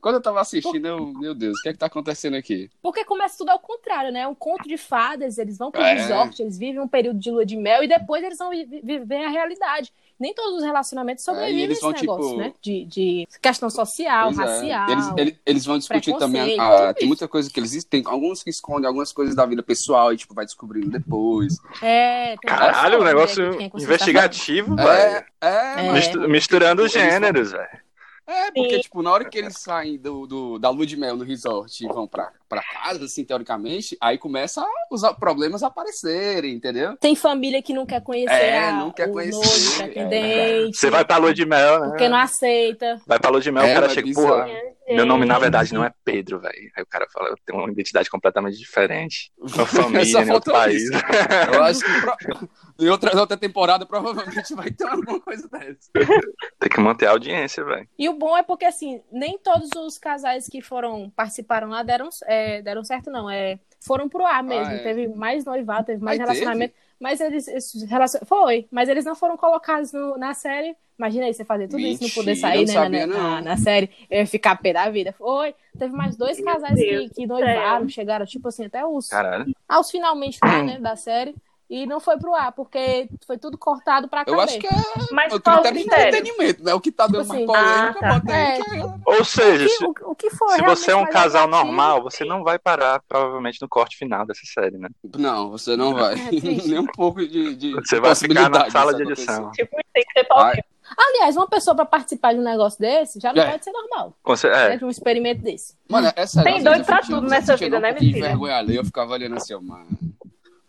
quando 0.00 0.16
eu 0.16 0.22
tava 0.22 0.40
assistindo, 0.40 0.86
eu, 0.86 1.06
meu 1.14 1.34
Deus, 1.34 1.56
o 1.58 1.62
que 1.62 1.68
é 1.68 1.72
que 1.72 1.78
tá 1.78 1.86
acontecendo 1.86 2.34
aqui? 2.36 2.68
Porque 2.82 3.04
começa 3.04 3.38
tudo 3.38 3.50
ao 3.50 3.58
contrário, 3.60 4.10
né? 4.12 4.20
É 4.20 4.28
um 4.28 4.34
conto 4.34 4.68
de 4.68 4.76
fadas, 4.76 5.38
eles 5.38 5.56
vão 5.58 5.70
pro 5.70 5.80
É. 5.80 5.94
resort, 5.94 6.42
eles 6.42 6.58
vivem 6.58 6.80
um 6.80 6.88
período 6.88 7.20
de 7.20 7.30
lua 7.30 7.46
de 7.46 7.55
mel 7.56 7.82
e 7.82 7.88
depois 7.88 8.22
eles 8.22 8.38
vão 8.38 8.50
vi- 8.50 8.64
viver 8.82 9.24
a 9.24 9.28
realidade. 9.28 9.92
Nem 10.18 10.32
todos 10.32 10.56
os 10.60 10.64
relacionamentos 10.64 11.22
sobrevivem 11.24 11.56
É, 11.56 11.60
e 11.60 11.64
eles 11.64 11.76
esse 11.76 11.82
vão, 11.82 11.92
negócio, 11.92 12.28
tipo- 12.30 12.40
né? 12.40 12.52
De, 12.62 12.84
de 12.86 13.28
questão 13.42 13.68
social, 13.68 14.32
Pois 14.32 14.38
é. 14.38 14.42
racial. 14.42 14.90
Eles, 14.90 15.12
eles, 15.18 15.34
eles 15.44 15.64
vão 15.66 15.76
discutir 15.78 16.16
também. 16.16 16.58
ah, 16.58 16.86
tudo 16.88 16.94
tem 16.94 17.08
muita 17.08 17.28
coisa 17.28 17.50
que 17.50 17.60
eles 17.60 17.84
tem 17.84 18.02
alguns 18.06 18.42
que 18.42 18.48
escondem 18.48 18.86
algumas 18.86 19.12
coisas 19.12 19.34
da 19.34 19.44
vida 19.44 19.62
pessoal 19.62 20.12
e 20.12 20.16
tipo 20.16 20.32
vai 20.32 20.46
descobrindo 20.46 20.88
depois. 20.88 21.58
É, 21.82 22.28
tem 22.28 22.36
Caralho, 22.48 23.00
um 23.00 23.04
negócio 23.04 23.58
quem 23.58 23.70
investigativo, 23.74 24.80
É, 24.80 24.84
velho. 24.84 25.24
é, 25.42 25.86
É. 25.86 25.92
Mistu- 25.92 26.28
misturando 26.28 26.86
Tipo, 26.88 26.98
gêneros, 26.98 27.52
velho. 27.52 27.68
é 28.26 28.50
porque 28.52 28.76
Sim. 28.76 28.80
tipo 28.80 29.02
na 29.02 29.10
hora 29.12 29.24
que 29.28 29.36
eles 29.38 29.58
saem 29.58 29.98
do, 29.98 30.26
do- 30.26 30.58
da 30.58 30.70
lua 30.70 30.86
de 30.86 30.96
mel 30.96 31.14
no 31.16 31.24
resort 31.24 31.84
e 31.84 31.88
vão 31.88 32.08
pra, 32.08 32.32
pra 32.48 32.62
casa, 32.62 33.04
assim 33.04 33.24
teoricamente, 33.24 33.96
aí 34.00 34.18
começa 34.18 34.60
a- 34.62 34.68
os 34.90 35.02
problemas 35.18 35.62
a 35.62 35.66
aparecerem, 35.66 36.54
entendeu? 36.54 36.96
Tem 36.98 37.14
família 37.16 37.60
que 37.62 37.72
não 37.74 37.84
quer 37.86 38.00
conhecer 38.02 38.32
É, 38.34 38.68
a, 38.68 38.72
não 38.72 38.90
quer 38.90 39.08
o 39.08 39.12
conhecer, 39.12 39.76
pretendente. 39.76 40.76
Você 40.76 40.90
vai 40.90 41.04
pra 41.04 41.16
lua 41.16 41.34
de 41.34 41.44
mel, 41.44 41.80
né? 41.80 41.88
Porque 41.88 42.08
não 42.08 42.18
aceita. 42.18 43.00
Vai 43.06 43.18
pra 43.18 43.30
lua 43.30 43.40
de 43.40 43.50
mel, 43.50 43.64
É, 43.64 43.72
o 43.72 43.74
cara 43.74 43.88
chega, 43.88 44.06
bizarro. 44.06 44.28
porra, 44.28 44.48
meu 44.88 45.04
nome 45.04 45.26
na 45.26 45.38
verdade 45.38 45.74
não 45.74 45.84
é 45.84 45.92
Pedro, 46.04 46.38
velho. 46.40 46.70
Aí 46.76 46.82
o 46.82 46.86
cara 46.86 47.06
fala, 47.12 47.28
eu 47.30 47.36
tenho 47.44 47.58
uma 47.58 47.70
identidade 47.70 48.08
completamente 48.08 48.56
diferente. 48.56 49.32
Uma 49.38 49.66
família 49.66 50.20
em 50.22 50.30
outro 50.30 50.52
faltou 50.52 50.54
país. 50.54 50.82
isso. 50.82 50.92
Eu 51.52 51.62
acho 51.64 51.80
que 51.80 52.00
pro- 52.00 52.48
em 52.78 52.88
outra, 52.90 53.18
outra 53.18 53.36
temporada 53.38 53.86
provavelmente 53.86 54.54
vai 54.54 54.70
ter 54.70 54.84
alguma 54.86 55.18
coisa 55.20 55.48
dessa. 55.48 55.90
Tem 56.60 56.68
que 56.70 56.78
manter 56.80 57.06
a 57.06 57.10
audiência, 57.12 57.64
velho. 57.64 57.88
E 57.98 58.08
o 58.08 58.12
bom 58.12 58.36
é 58.36 58.42
porque, 58.42 58.64
assim, 58.66 59.00
nem 59.10 59.38
todos 59.38 59.70
os 59.76 59.96
casais 59.98 60.46
que 60.46 60.60
foram 60.60 61.10
participaram 61.16 61.68
lá 61.70 61.82
deram, 61.82 62.08
é, 62.36 62.62
deram 62.62 62.84
certo, 62.84 63.10
não. 63.10 63.28
É, 63.30 63.58
foram 63.80 64.08
pro 64.08 64.24
ar 64.24 64.42
mesmo. 64.42 64.72
Ah, 64.72 64.74
é. 64.74 64.78
Teve 64.78 65.08
mais 65.08 65.44
noivado, 65.44 65.86
teve 65.86 66.02
mais 66.02 66.18
Ai, 66.20 66.26
relacionamento. 66.26 66.74
Mas 66.98 67.20
eles. 67.20 67.46
esses 67.48 67.82
relacion... 67.82 68.20
Foi, 68.24 68.66
mas 68.70 68.88
eles 68.88 69.04
não 69.04 69.14
foram 69.14 69.36
colocados 69.36 69.92
no- 69.92 70.16
na 70.16 70.32
série. 70.34 70.74
Imagina 70.98 71.26
aí 71.26 71.34
você 71.34 71.44
fazer 71.44 71.68
tudo 71.68 71.80
isso 71.80 72.02
e 72.02 72.06
não 72.06 72.14
poder 72.14 72.30
Mentira, 72.30 72.48
sair 72.48 72.62
eu 72.62 72.66
né, 72.66 72.74
não 72.74 72.74
na, 72.74 72.82
sabia, 72.82 73.06
na, 73.06 73.36
não. 73.36 73.40
na 73.42 73.56
série. 73.58 73.90
Eu 74.10 74.20
ia 74.20 74.26
ficar 74.26 74.56
pé 74.56 74.72
da 74.72 74.88
vida. 74.88 75.12
Foi. 75.12 75.54
Teve 75.78 75.94
mais 75.94 76.16
dois 76.16 76.40
casais 76.42 76.74
que, 76.74 77.10
que 77.10 77.26
noivaram, 77.26 77.86
chegaram, 77.88 78.24
tipo 78.24 78.48
assim, 78.48 78.64
até 78.64 78.84
os, 78.86 79.08
Caralho. 79.08 79.54
aos 79.68 79.90
finalmente 79.90 80.38
lá, 80.42 80.62
né, 80.62 80.78
da 80.78 80.96
série. 80.96 81.34
E 81.68 81.84
não 81.84 81.98
foi 81.98 82.16
pro 82.16 82.32
ar, 82.32 82.52
porque 82.52 83.08
foi 83.26 83.36
tudo 83.38 83.58
cortado 83.58 84.06
pra 84.06 84.20
Eu 84.20 84.36
caber. 84.36 84.44
acho 84.44 84.58
que 84.60 84.66
é 84.68 84.70
Mas 85.10 85.32
o 85.32 85.40
qual 85.40 85.58
o 85.58 85.62
critério 85.62 85.78
de 85.78 85.84
critério? 85.90 86.08
entretenimento, 86.16 86.64
né? 86.64 86.74
O 86.74 86.80
que 86.80 86.92
tá 86.92 87.06
dando 87.08 87.22
Tipo 87.22 87.28
mais 87.28 87.42
assim, 87.42 87.46
polêmica, 87.46 87.98
ah, 87.98 88.00
tá. 88.00 88.14
bota 88.20 88.32
aí. 88.32 88.40
É. 88.40 88.62
que 88.62 88.76
é- 88.76 88.84
Ou 89.04 89.20
O 89.20 89.24
seja, 89.24 89.64
que, 89.64 89.70
se, 89.70 89.84
o, 89.84 89.94
o 90.04 90.14
que 90.14 90.30
for 90.30 90.50
se 90.50 90.62
você 90.62 90.90
é 90.92 90.96
um 90.96 91.00
mais 91.02 91.12
casal 91.12 91.48
normal, 91.48 92.02
você 92.04 92.24
não 92.24 92.44
vai 92.44 92.56
parar, 92.56 93.02
provavelmente, 93.08 93.60
no 93.60 93.68
corte 93.68 93.96
final 93.96 94.24
dessa 94.24 94.42
série, 94.44 94.78
né? 94.78 94.88
Não, 95.16 95.50
você 95.50 95.76
não 95.76 95.92
vai. 95.92 96.14
É. 96.14 96.30
Nem 96.66 96.78
um 96.78 96.86
pouco 96.86 97.26
de, 97.26 97.56
de 97.56 97.72
Você 97.74 97.98
vai 97.98 98.14
ficar 98.14 98.48
na 98.48 98.70
sala 98.70 98.94
de 98.94 99.02
edição. 99.02 99.50
Tipo, 99.50 99.76
tem 99.92 100.04
que 100.04 100.20
ser 100.20 100.26
Aliás, 100.96 101.36
uma 101.36 101.48
pessoa 101.48 101.74
pra 101.74 101.84
participar 101.84 102.32
de 102.32 102.38
um 102.38 102.44
negócio 102.44 102.78
desse 102.78 103.18
já 103.18 103.32
não 103.32 103.42
É. 103.42 103.50
pode 103.50 103.64
ser 103.64 103.72
normal, 103.72 104.14
né? 104.24 104.72
É, 104.72 104.76
De 104.76 104.84
um 104.84 104.88
experimento 104.90 105.42
desse. 105.42 105.74
Mano, 105.90 106.12
é 106.14 106.26
sério. 106.26 106.52
Tem 106.52 106.62
doido 106.62 106.80
eu 106.82 106.84
pra 106.84 107.00
tudo 107.00 107.14
eu 107.16 107.20
nessa 107.22 107.56
sentia 107.56 107.66
vida, 107.66 107.80
né, 107.80 107.92
vergonha 107.92 108.56
ali, 108.56 108.76
eu 108.76 108.84
ficava 108.84 109.12
olhando 109.12 109.34
assim, 109.36 109.54
mano. 109.56 109.86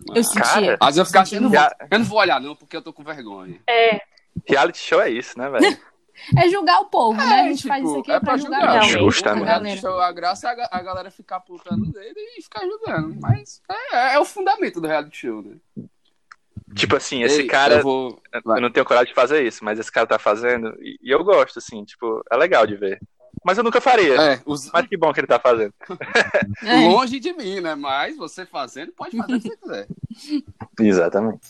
Eu 0.09 0.13
Mano. 0.15 0.23
sentia. 0.23 0.77
Vezes 0.81 0.97
eu 0.97 1.05
ficava 1.05 1.23
assim, 1.23 1.35
eu 1.35 1.41
não, 1.41 1.49
vou, 1.49 1.59
eu 1.91 1.99
não 1.99 2.05
vou 2.05 2.19
olhar 2.19 2.41
não, 2.41 2.55
porque 2.55 2.75
eu 2.77 2.81
tô 2.81 2.91
com 2.93 3.03
vergonha. 3.03 3.59
É, 3.67 4.01
reality 4.47 4.77
show 4.79 5.01
é 5.01 5.09
isso, 5.09 5.37
né, 5.37 5.49
velho? 5.49 5.77
É 6.35 6.49
julgar 6.49 6.79
o 6.79 6.85
povo, 6.85 7.13
né? 7.15 7.41
A 7.41 7.43
gente 7.43 7.57
tipo, 7.57 7.67
faz 7.69 7.85
isso 7.85 7.99
aqui 7.99 8.11
é 8.11 8.19
pra 8.19 8.25
pra 8.29 8.37
julgar 8.37 8.59
julgar. 8.61 8.79
mesmo. 8.87 9.11
Justamente. 9.11 9.27
a 9.27 9.41
O 9.41 9.45
galera. 9.45 9.63
reality 9.63 9.81
show, 9.81 9.99
a 10.01 10.11
graça 10.11 10.47
é 10.47 10.51
a, 10.51 10.55
ga- 10.55 10.69
a 10.71 10.81
galera 10.81 11.11
ficar 11.11 11.35
apontando 11.35 11.91
dele 11.91 12.15
e 12.37 12.41
ficar 12.41 12.61
julgando. 12.65 13.15
Mas 13.21 13.61
é, 13.91 14.15
é 14.15 14.19
o 14.19 14.25
fundamento 14.25 14.81
do 14.81 14.87
reality 14.87 15.15
show, 15.17 15.43
né? 15.43 15.55
Tipo 16.75 16.95
assim, 16.95 17.21
esse 17.23 17.41
Ei, 17.41 17.47
cara. 17.47 17.75
Eu 17.75 17.83
vou... 17.83 18.21
Eu 18.33 18.61
não 18.61 18.71
tenho 18.71 18.85
coragem 18.85 19.09
de 19.09 19.13
fazer 19.13 19.43
isso, 19.45 19.63
mas 19.63 19.77
esse 19.79 19.91
cara 19.91 20.07
tá 20.07 20.17
fazendo. 20.19 20.75
E, 20.81 20.97
e 21.03 21.11
eu 21.11 21.23
gosto, 21.23 21.59
assim, 21.59 21.83
tipo, 21.85 22.23
é 22.31 22.35
legal 22.35 22.65
de 22.65 22.75
ver. 22.75 22.99
Mas 23.43 23.57
eu 23.57 23.63
nunca 23.63 23.79
faria. 23.79 24.15
É, 24.15 24.41
os... 24.45 24.69
Mas 24.71 24.87
que 24.87 24.97
bom 24.97 25.13
que 25.13 25.19
ele 25.19 25.27
tá 25.27 25.39
fazendo. 25.39 25.73
É. 26.63 26.87
longe 26.87 27.19
de 27.19 27.33
mim, 27.33 27.61
né? 27.61 27.75
Mas 27.75 28.17
você 28.17 28.45
fazendo, 28.45 28.91
pode 28.91 29.15
fazer 29.15 29.35
o 29.35 29.39
que 29.41 29.49
você 29.49 29.57
quiser. 29.57 29.87
Exatamente. 30.79 31.41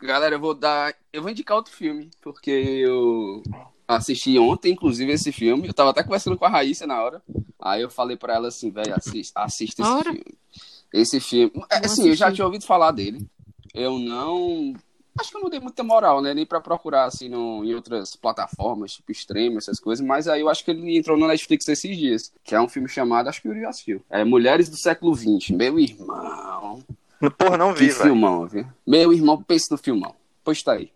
Galera, 0.00 0.34
eu 0.36 0.40
vou 0.40 0.54
dar. 0.54 0.94
Eu 1.12 1.22
vou 1.22 1.30
indicar 1.30 1.56
outro 1.56 1.72
filme, 1.72 2.10
porque 2.22 2.50
eu 2.50 3.42
assisti 3.86 4.38
ontem, 4.38 4.72
inclusive, 4.72 5.10
esse 5.10 5.32
filme. 5.32 5.66
Eu 5.66 5.74
tava 5.74 5.90
até 5.90 6.02
conversando 6.02 6.36
com 6.36 6.44
a 6.44 6.48
Raíssa 6.48 6.86
na 6.86 7.02
hora. 7.02 7.22
Aí 7.60 7.82
eu 7.82 7.90
falei 7.90 8.16
pra 8.16 8.34
ela 8.34 8.48
assim, 8.48 8.70
velho, 8.70 8.94
assista, 8.94 9.40
assista 9.40 9.82
esse 9.82 10.02
filme. 10.04 10.24
Esse 10.92 11.20
filme. 11.20 11.52
É, 11.70 11.78
assim, 11.78 12.08
eu 12.08 12.14
já 12.14 12.30
tinha 12.30 12.44
ouvido 12.44 12.64
falar 12.64 12.92
dele. 12.92 13.26
Eu 13.74 13.98
não. 13.98 14.74
Acho 15.20 15.30
que 15.30 15.36
eu 15.36 15.42
não 15.42 15.50
dei 15.50 15.58
muita 15.60 15.82
moral, 15.82 16.20
né? 16.22 16.32
Nem 16.32 16.46
pra 16.46 16.60
procurar, 16.60 17.04
assim, 17.04 17.28
no, 17.28 17.64
em 17.64 17.74
outras 17.74 18.14
plataformas, 18.14 18.92
tipo 18.92 19.10
stream, 19.12 19.56
essas 19.58 19.80
coisas. 19.80 20.04
Mas 20.04 20.28
aí 20.28 20.40
eu 20.40 20.48
acho 20.48 20.64
que 20.64 20.70
ele 20.70 20.96
entrou 20.96 21.16
no 21.18 21.26
Netflix 21.26 21.66
esses 21.68 21.96
dias. 21.96 22.32
Que 22.44 22.54
é 22.54 22.60
um 22.60 22.68
filme 22.68 22.88
chamado, 22.88 23.28
acho 23.28 23.42
que 23.42 23.48
o 23.48 23.52
Yuri 23.52 23.66
assistiu. 23.66 24.02
É 24.08 24.22
Mulheres 24.24 24.68
do 24.68 24.76
Século 24.76 25.14
XX. 25.14 25.50
Meu 25.50 25.78
irmão. 25.78 26.82
Porra, 27.36 27.56
não 27.56 27.72
Que 27.74 27.80
vi, 27.80 27.86
velho. 27.88 28.02
filmão, 28.02 28.46
viu? 28.46 28.64
Meu 28.86 29.12
irmão, 29.12 29.42
pense 29.42 29.70
no 29.70 29.76
filmão. 29.78 30.14
Pois 30.44 30.62
tá 30.62 30.72
aí. 30.74 30.90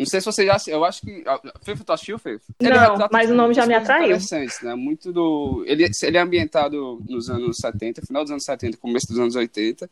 Não 0.00 0.06
sei 0.06 0.20
se 0.20 0.26
você 0.26 0.46
já. 0.46 0.56
Eu 0.66 0.84
acho 0.84 1.02
que. 1.02 1.24
Fefe, 1.62 1.84
tu 1.84 1.92
assistiu, 1.92 2.18
Fefe? 2.18 2.44
Não, 2.60 3.08
mas 3.12 3.30
o 3.30 3.34
nome 3.34 3.54
já 3.54 3.66
me 3.66 3.74
atraiu. 3.74 4.16
Né? 4.62 4.74
Muito 4.74 5.12
do. 5.12 5.62
Ele, 5.66 5.86
ele 6.02 6.16
é 6.16 6.20
ambientado 6.20 7.02
nos 7.08 7.28
anos 7.28 7.58
70, 7.58 8.06
final 8.06 8.24
dos 8.24 8.30
anos 8.30 8.44
70, 8.44 8.78
começo 8.78 9.06
dos 9.08 9.18
anos 9.18 9.36
80. 9.36 9.88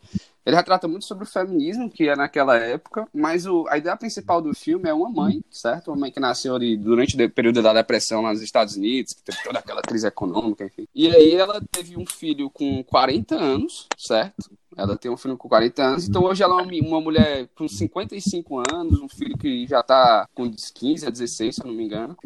Ele 0.47 0.57
retrata 0.57 0.89
muito 0.89 1.05
sobre 1.05 1.25
o 1.25 1.27
feminismo, 1.27 1.91
que 1.91 2.09
é 2.09 2.17
naquela 2.17 2.57
época, 2.57 3.07
mas 3.13 3.45
o, 3.45 3.67
a 3.69 3.77
ideia 3.77 3.95
principal 3.99 4.41
do 4.41 4.55
filme 4.55 4.89
é 4.89 4.95
uma 4.95 5.11
mãe, 5.11 5.45
certo? 5.51 5.89
Uma 5.89 5.99
mãe 5.99 6.11
que 6.11 6.19
nasceu 6.19 6.57
ali 6.57 6.75
durante 6.75 7.23
o 7.23 7.31
período 7.31 7.61
da 7.61 7.75
depressão 7.75 8.23
lá 8.23 8.33
nos 8.33 8.41
Estados 8.41 8.75
Unidos, 8.75 9.13
que 9.13 9.23
teve 9.23 9.37
toda 9.45 9.59
aquela 9.59 9.83
crise 9.83 10.07
econômica, 10.07 10.65
enfim. 10.65 10.89
E 10.95 11.07
aí 11.15 11.35
ela 11.35 11.61
teve 11.71 11.99
um 11.99 12.07
filho 12.07 12.49
com 12.49 12.83
40 12.83 13.35
anos, 13.35 13.89
certo? 13.99 14.51
Ela 14.79 14.97
tem 14.97 15.11
um 15.11 15.17
filho 15.17 15.37
com 15.37 15.49
40 15.49 15.83
anos, 15.83 16.09
então 16.09 16.23
hoje 16.23 16.41
ela 16.41 16.63
é 16.63 16.65
uma 16.65 17.01
mulher 17.01 17.49
com 17.57 17.67
55 17.67 18.63
anos, 18.73 19.01
um 19.01 19.09
filho 19.09 19.37
que 19.37 19.67
já 19.67 19.83
tá 19.83 20.29
com 20.33 20.49
15 20.49 21.05
a 21.05 21.11
16, 21.11 21.57
se 21.57 21.61
eu 21.61 21.67
não 21.67 21.75
me 21.75 21.85
engano. 21.85 22.17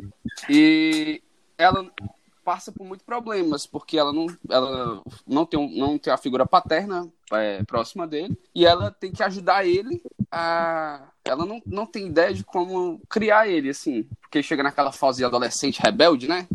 E 0.51 1.23
ela 1.57 1.91
passa 2.45 2.71
por 2.71 2.85
muitos 2.87 3.07
problemas, 3.07 3.67
porque 3.67 3.97
ela 3.97 4.13
não, 4.13 4.27
ela 4.51 5.03
não, 5.27 5.47
tem, 5.47 5.79
não 5.79 5.97
tem 5.97 6.13
a 6.13 6.19
figura 6.19 6.45
paterna 6.45 7.09
é, 7.33 7.63
próxima 7.65 8.07
dele, 8.07 8.37
e 8.55 8.67
ela 8.67 8.91
tem 8.91 9.11
que 9.11 9.23
ajudar 9.23 9.67
ele 9.67 10.03
a. 10.31 11.09
Ela 11.25 11.47
não, 11.47 11.63
não 11.65 11.87
tem 11.87 12.09
ideia 12.09 12.35
de 12.35 12.45
como 12.45 13.01
criar 13.09 13.49
ele, 13.49 13.71
assim, 13.71 14.03
porque 14.21 14.43
chega 14.43 14.63
naquela 14.63 14.93
fase 14.93 15.25
adolescente 15.25 15.81
rebelde, 15.81 16.29
né? 16.29 16.47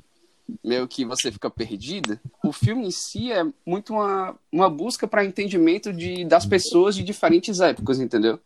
meio 0.63 0.87
que 0.87 1.05
você 1.05 1.31
fica 1.31 1.49
perdida, 1.49 2.19
o 2.47 2.51
filme 2.53 2.87
em 2.87 2.91
si 2.91 3.31
é 3.31 3.45
muito 3.65 3.93
uma, 3.93 4.35
uma 4.51 4.69
busca 4.69 5.07
para 5.07 5.25
entendimento 5.25 5.91
de, 5.91 6.25
das 6.25 6.45
pessoas 6.45 6.95
de 6.95 7.03
diferentes 7.03 7.59
épocas, 7.59 7.99
entendeu? 7.99 8.39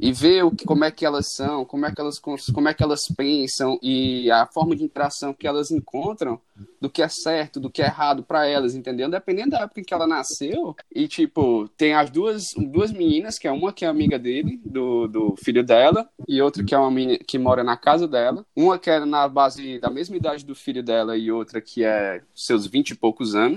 E 0.00 0.12
ver 0.12 0.44
o 0.44 0.50
que, 0.50 0.64
como 0.64 0.84
é 0.84 0.90
que 0.90 1.04
elas 1.04 1.34
são, 1.34 1.64
como 1.64 1.84
é 1.86 1.92
que 1.92 2.00
elas, 2.00 2.18
como 2.18 2.68
é 2.68 2.74
que 2.74 2.82
elas 2.82 3.02
pensam 3.16 3.78
e 3.82 4.30
a 4.30 4.46
forma 4.46 4.76
de 4.76 4.84
interação 4.84 5.34
que 5.34 5.46
elas 5.46 5.70
encontram 5.70 6.40
do 6.80 6.88
que 6.88 7.02
é 7.02 7.08
certo, 7.08 7.60
do 7.60 7.70
que 7.70 7.82
é 7.82 7.86
errado 7.86 8.22
para 8.22 8.46
elas, 8.46 8.74
entendeu? 8.74 9.08
Dependendo 9.08 9.50
da 9.50 9.60
época 9.60 9.80
em 9.80 9.84
que 9.84 9.94
ela 9.94 10.06
nasceu. 10.06 10.76
E, 10.94 11.08
tipo, 11.08 11.68
tem 11.76 11.94
as 11.94 12.10
duas, 12.10 12.46
duas 12.56 12.92
meninas, 12.92 13.38
que 13.38 13.48
é 13.48 13.52
uma 13.52 13.72
que 13.72 13.84
é 13.84 13.88
amiga 13.88 14.18
dele, 14.18 14.60
do, 14.64 15.06
do 15.08 15.34
filho 15.36 15.64
dela, 15.64 16.08
e 16.26 16.40
outra 16.40 16.64
que 16.64 16.74
é 16.74 16.78
uma 16.78 16.90
menina 16.90 17.18
que 17.26 17.38
mora 17.38 17.64
na 17.64 17.76
casa 17.76 18.06
dela. 18.06 18.44
Uma 18.56 18.78
que 18.78 18.90
é 18.90 19.04
na 19.04 19.28
base 19.28 19.78
da 19.78 19.90
mesma 19.90 20.16
idade 20.16 20.44
do 20.44 20.54
filho 20.54 20.82
dela 20.82 21.16
e 21.16 21.30
outra 21.30 21.60
que 21.60 21.84
é 21.84 22.22
seus 22.34 22.66
vinte 22.66 22.90
e 22.90 22.96
poucos 22.96 23.34
anos. 23.34 23.47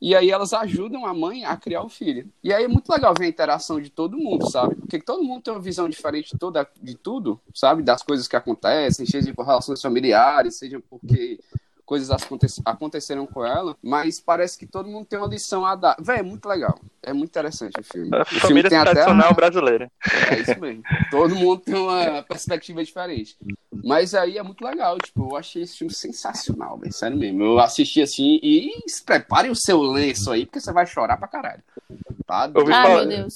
E 0.00 0.14
aí 0.14 0.30
elas 0.30 0.52
ajudam 0.52 1.06
a 1.06 1.14
mãe 1.14 1.44
a 1.44 1.56
criar 1.56 1.82
o 1.82 1.88
filho. 1.88 2.28
E 2.42 2.52
aí 2.52 2.64
é 2.64 2.68
muito 2.68 2.90
legal 2.90 3.14
ver 3.16 3.24
a 3.24 3.28
interação 3.28 3.80
de 3.80 3.88
todo 3.88 4.18
mundo, 4.18 4.50
sabe? 4.50 4.74
Porque 4.74 5.00
todo 5.00 5.22
mundo 5.24 5.42
tem 5.42 5.54
uma 5.54 5.60
visão 5.60 5.88
diferente 5.88 6.32
de, 6.32 6.38
toda, 6.38 6.68
de 6.82 6.94
tudo, 6.94 7.40
sabe? 7.54 7.82
Das 7.82 8.02
coisas 8.02 8.28
que 8.28 8.36
acontecem, 8.36 9.06
seja 9.06 9.32
por 9.32 9.46
relações 9.46 9.80
familiares, 9.80 10.56
seja 10.56 10.78
porque 10.90 11.40
coisas 11.84 12.10
aconteceram 12.64 13.26
com 13.26 13.44
ela, 13.44 13.76
mas 13.82 14.20
parece 14.20 14.58
que 14.58 14.66
todo 14.66 14.88
mundo 14.88 15.06
tem 15.06 15.18
uma 15.18 15.28
lição 15.28 15.64
a 15.64 15.74
dar. 15.74 15.96
Véi, 16.00 16.18
é 16.18 16.22
muito 16.22 16.48
legal. 16.48 16.78
É 17.02 17.12
muito 17.12 17.30
interessante 17.30 17.78
o 17.78 17.84
filme. 17.84 18.10
A 18.12 18.22
o 18.22 18.24
família 18.24 18.70
filme 18.70 18.84
tradicional 18.84 19.26
até... 19.26 19.34
brasileira. 19.34 19.92
É 20.30 20.40
isso 20.40 20.58
mesmo. 20.58 20.82
Todo 21.10 21.34
mundo 21.34 21.60
tem 21.60 21.74
uma 21.74 22.22
perspectiva 22.22 22.82
diferente. 22.82 23.36
Mas 23.84 24.14
aí 24.14 24.38
é 24.38 24.42
muito 24.42 24.64
legal. 24.64 24.96
Tipo, 24.98 25.30
eu 25.30 25.36
achei 25.36 25.62
esse 25.62 25.76
filme 25.78 25.92
sensacional, 25.92 26.78
véio. 26.78 26.92
sério 26.92 27.16
mesmo. 27.16 27.44
Eu 27.44 27.58
assisti 27.58 28.00
assim 28.00 28.40
e 28.42 28.70
preparem 29.04 29.50
o 29.50 29.56
seu 29.56 29.82
lenço 29.82 30.30
aí, 30.30 30.46
porque 30.46 30.60
você 30.60 30.72
vai 30.72 30.86
chorar 30.86 31.18
pra 31.18 31.28
caralho. 31.28 31.62
Tá? 32.26 32.44
Ah, 32.44 32.50
falar... 32.52 33.04
meu 33.04 33.08
Deus. 33.08 33.34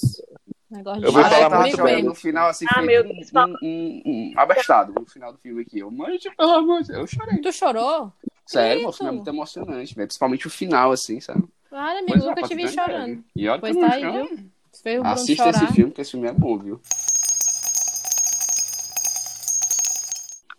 Negócio 0.71 1.03
eu 1.03 1.11
vou 1.11 1.23
falar 1.23 1.61
muito 1.61 1.83
bem. 1.83 2.03
No 2.03 2.13
final, 2.13 2.47
assim, 2.47 2.65
ah, 2.69 2.81
meu 2.81 3.03
Deus. 3.03 3.31
Um, 3.33 3.55
um, 3.63 4.01
um, 4.05 4.33
abestado 4.35 4.93
no 4.93 5.05
final 5.07 5.31
do 5.33 5.39
filme 5.39 5.63
aqui. 5.63 5.79
Eu, 5.79 5.89
mas, 5.89 6.21
pelo 6.37 6.51
amor 6.51 6.83
de 6.83 6.89
Deus, 6.89 6.99
eu 6.99 7.07
chorei. 7.07 7.41
Tu 7.41 7.51
chorou? 7.51 8.13
Sério, 8.49 8.87
o 8.87 8.91
filme 8.91 9.11
é 9.11 9.15
muito 9.15 9.27
emocionante, 9.27 9.93
véio. 9.93 10.07
principalmente 10.07 10.47
o 10.47 10.49
final, 10.49 10.91
assim, 10.91 11.19
sabe? 11.19 11.47
Claro, 11.69 11.99
amigo, 11.99 12.13
pois 12.13 12.25
nunca 12.25 12.41
é, 12.41 12.47
te 12.47 12.55
vi 12.55 12.67
chorando. 12.67 13.23
E 13.35 13.47
olha 13.47 13.61
pois 13.61 13.77
tá 13.77 13.93
aí, 13.93 14.01
viu? 14.01 15.03
Assista 15.03 15.49
esse 15.49 15.67
filme, 15.67 15.91
que 15.91 16.01
esse 16.01 16.11
filme 16.11 16.27
é 16.27 16.33
bom, 16.33 16.57
viu? 16.57 16.81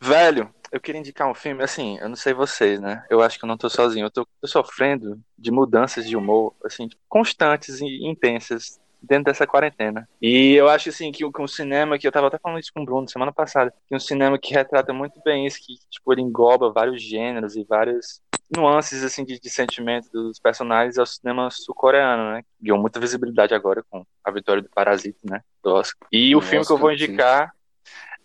Velho, 0.01 0.55
eu 0.71 0.81
queria 0.81 1.01
indicar 1.01 1.29
um 1.29 1.35
filme, 1.35 1.65
assim, 1.65 1.99
eu 1.99 2.09
não 2.09 2.15
sei 2.15 2.33
vocês, 2.33 2.79
né? 2.79 3.05
Eu 3.11 3.21
acho 3.21 3.37
que 3.37 3.45
eu 3.45 3.49
não 3.49 3.57
tô 3.57 3.69
sozinho. 3.69 4.07
Eu 4.07 4.11
tô, 4.11 4.25
tô 4.41 4.47
sofrendo 4.47 5.21
de 5.37 5.51
mudanças 5.51 6.07
de 6.07 6.17
humor, 6.17 6.55
assim, 6.65 6.89
constantes 7.09 7.81
e 7.81 8.07
intensas 8.07 8.79
dentro 9.03 9.25
dessa 9.25 9.47
quarentena. 9.47 10.09
E 10.21 10.55
eu 10.55 10.69
acho 10.69 10.89
assim 10.89 11.11
que 11.13 11.25
o, 11.25 11.49
cinema, 11.49 11.99
que 11.99 12.07
eu 12.07 12.13
tava 12.13 12.29
até 12.29 12.39
falando 12.39 12.61
isso 12.61 12.73
com 12.73 12.83
o 12.83 12.85
Bruno 12.85 13.09
semana 13.09 13.33
passada, 13.33 13.73
que 13.89 13.95
um 13.95 14.01
cinema 14.01 14.39
que 14.39 14.55
retrata 14.55 14.93
muito 14.93 15.21
bem 15.25 15.47
isso, 15.47 15.59
que 15.59 15.75
tipo, 15.91 16.13
ele 16.13 16.23
engloba 16.23 16.73
vários 16.73 17.03
gêneros 17.03 17.57
e 17.57 17.65
várias 17.65 18.21
nuances 18.55 19.05
assim 19.05 19.25
de, 19.25 19.39
de 19.39 19.49
sentimento 19.49 20.11
dos 20.13 20.41
personagens 20.41 20.99
é 20.99 21.03
o 21.03 21.07
cinema 21.07 21.49
sul-coreano, 21.51 22.33
né? 22.33 22.43
Ganhou 22.61 22.81
muita 22.81 22.99
visibilidade 22.99 23.55
agora 23.55 23.85
com 23.89 24.05
a 24.25 24.31
vitória 24.31 24.63
do 24.63 24.69
Parasita, 24.69 25.21
né? 25.25 25.41
Do 25.63 25.75
Oscar. 25.75 26.09
E 26.11 26.35
o, 26.35 26.39
o 26.39 26.43
filme 26.43 26.67
que 26.67 26.73
eu 26.73 26.79
vou 26.79 26.93
indicar 26.93 27.49
sim 27.49 27.60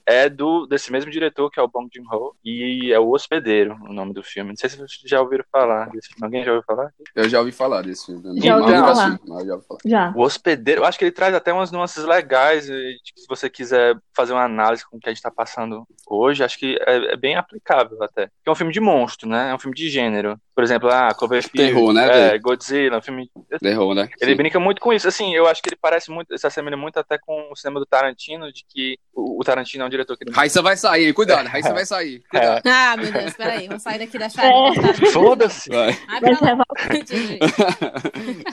é 0.05 0.29
do 0.29 0.65
desse 0.67 0.91
mesmo 0.91 1.09
diretor, 1.09 1.49
que 1.49 1.59
é 1.59 1.63
o 1.63 1.67
Bong 1.67 1.89
Joon-ho, 1.93 2.35
e 2.43 2.91
é 2.91 2.99
O 2.99 3.09
Hospedeiro, 3.09 3.75
o 3.87 3.93
nome 3.93 4.13
do 4.13 4.23
filme. 4.23 4.51
Não 4.51 4.57
sei 4.57 4.69
se 4.69 4.77
vocês 4.77 5.01
já 5.05 5.21
ouviram 5.21 5.43
falar 5.51 5.89
desse 5.89 6.09
filme. 6.09 6.25
Alguém 6.25 6.43
já 6.43 6.51
ouviu 6.51 6.65
falar? 6.65 6.93
Eu 7.15 7.27
já 7.27 7.39
ouvi 7.39 7.51
falar 7.51 7.81
desse 7.81 8.05
filme. 8.05 8.41
Já 8.41 8.57
ouvi 8.57 8.71
falar. 8.71 9.19
já 9.45 9.53
ouvi 9.53 9.65
falar. 9.67 9.79
Já. 9.85 10.13
O 10.15 10.21
Hospedeiro, 10.21 10.81
eu 10.81 10.85
acho 10.85 10.97
que 10.97 11.05
ele 11.05 11.11
traz 11.11 11.33
até 11.33 11.51
umas 11.51 11.71
nuances 11.71 12.03
legais, 12.03 12.65
se 12.65 13.27
você 13.27 13.49
quiser 13.49 13.97
fazer 14.15 14.33
uma 14.33 14.43
análise 14.43 14.85
com 14.85 14.97
o 14.97 14.99
que 14.99 15.09
a 15.09 15.11
gente 15.11 15.17
está 15.17 15.31
passando 15.31 15.85
hoje, 16.07 16.43
acho 16.43 16.57
que 16.57 16.77
é, 16.85 17.13
é, 17.13 17.17
bem 17.17 17.35
aplicável 17.35 18.01
até. 18.03 18.29
É 18.45 18.51
um 18.51 18.55
filme 18.55 18.71
de 18.71 18.79
monstro, 18.79 19.27
né? 19.27 19.49
É 19.51 19.55
um 19.55 19.59
filme 19.59 19.75
de 19.75 19.89
gênero. 19.89 20.39
Por 20.55 20.63
exemplo, 20.63 20.89
ah, 20.89 21.13
Cloverfield, 21.13 21.73
Terror, 21.73 21.91
né? 21.91 22.35
É, 22.35 22.39
Godzilla, 22.39 22.97
um 22.97 23.01
filme... 23.01 23.29
Terror, 23.59 23.93
né? 23.93 24.07
Ele 24.21 24.31
Sim. 24.31 24.37
brinca 24.37 24.57
muito 24.57 24.79
com 24.79 24.93
isso. 24.93 25.05
Assim, 25.05 25.35
eu 25.35 25.45
acho 25.47 25.61
que 25.61 25.67
ele 25.67 25.75
parece 25.75 26.09
muito, 26.09 26.37
se 26.37 26.47
assemelha 26.47 26.77
muito 26.77 26.97
até 26.97 27.17
com 27.17 27.49
o 27.51 27.55
cinema 27.57 27.79
do 27.79 27.85
Tarantino, 27.85 28.51
de 28.53 28.63
que 28.67 28.97
o 29.13 29.43
Tarantino 29.43 29.83
é 29.83 29.87
um 29.87 29.89
diretor 29.89 30.17
que. 30.17 30.31
Raíssa 30.31 30.61
vai 30.61 30.77
sair, 30.77 31.13
cuidado, 31.13 31.47
Raíssa 31.47 31.73
vai 31.75 31.85
sair. 31.85 32.23
Cuidado. 32.29 32.65
É. 32.65 32.71
Ah, 32.71 32.95
meu 32.95 33.11
Deus, 33.11 33.33
peraí, 33.33 33.67
vamos 33.67 33.83
sair 33.83 33.99
daqui 33.99 34.17
da 34.17 34.29
chave. 34.29 34.45
É. 34.85 35.11
Foda-se. 35.11 35.69
Vai. 35.69 35.91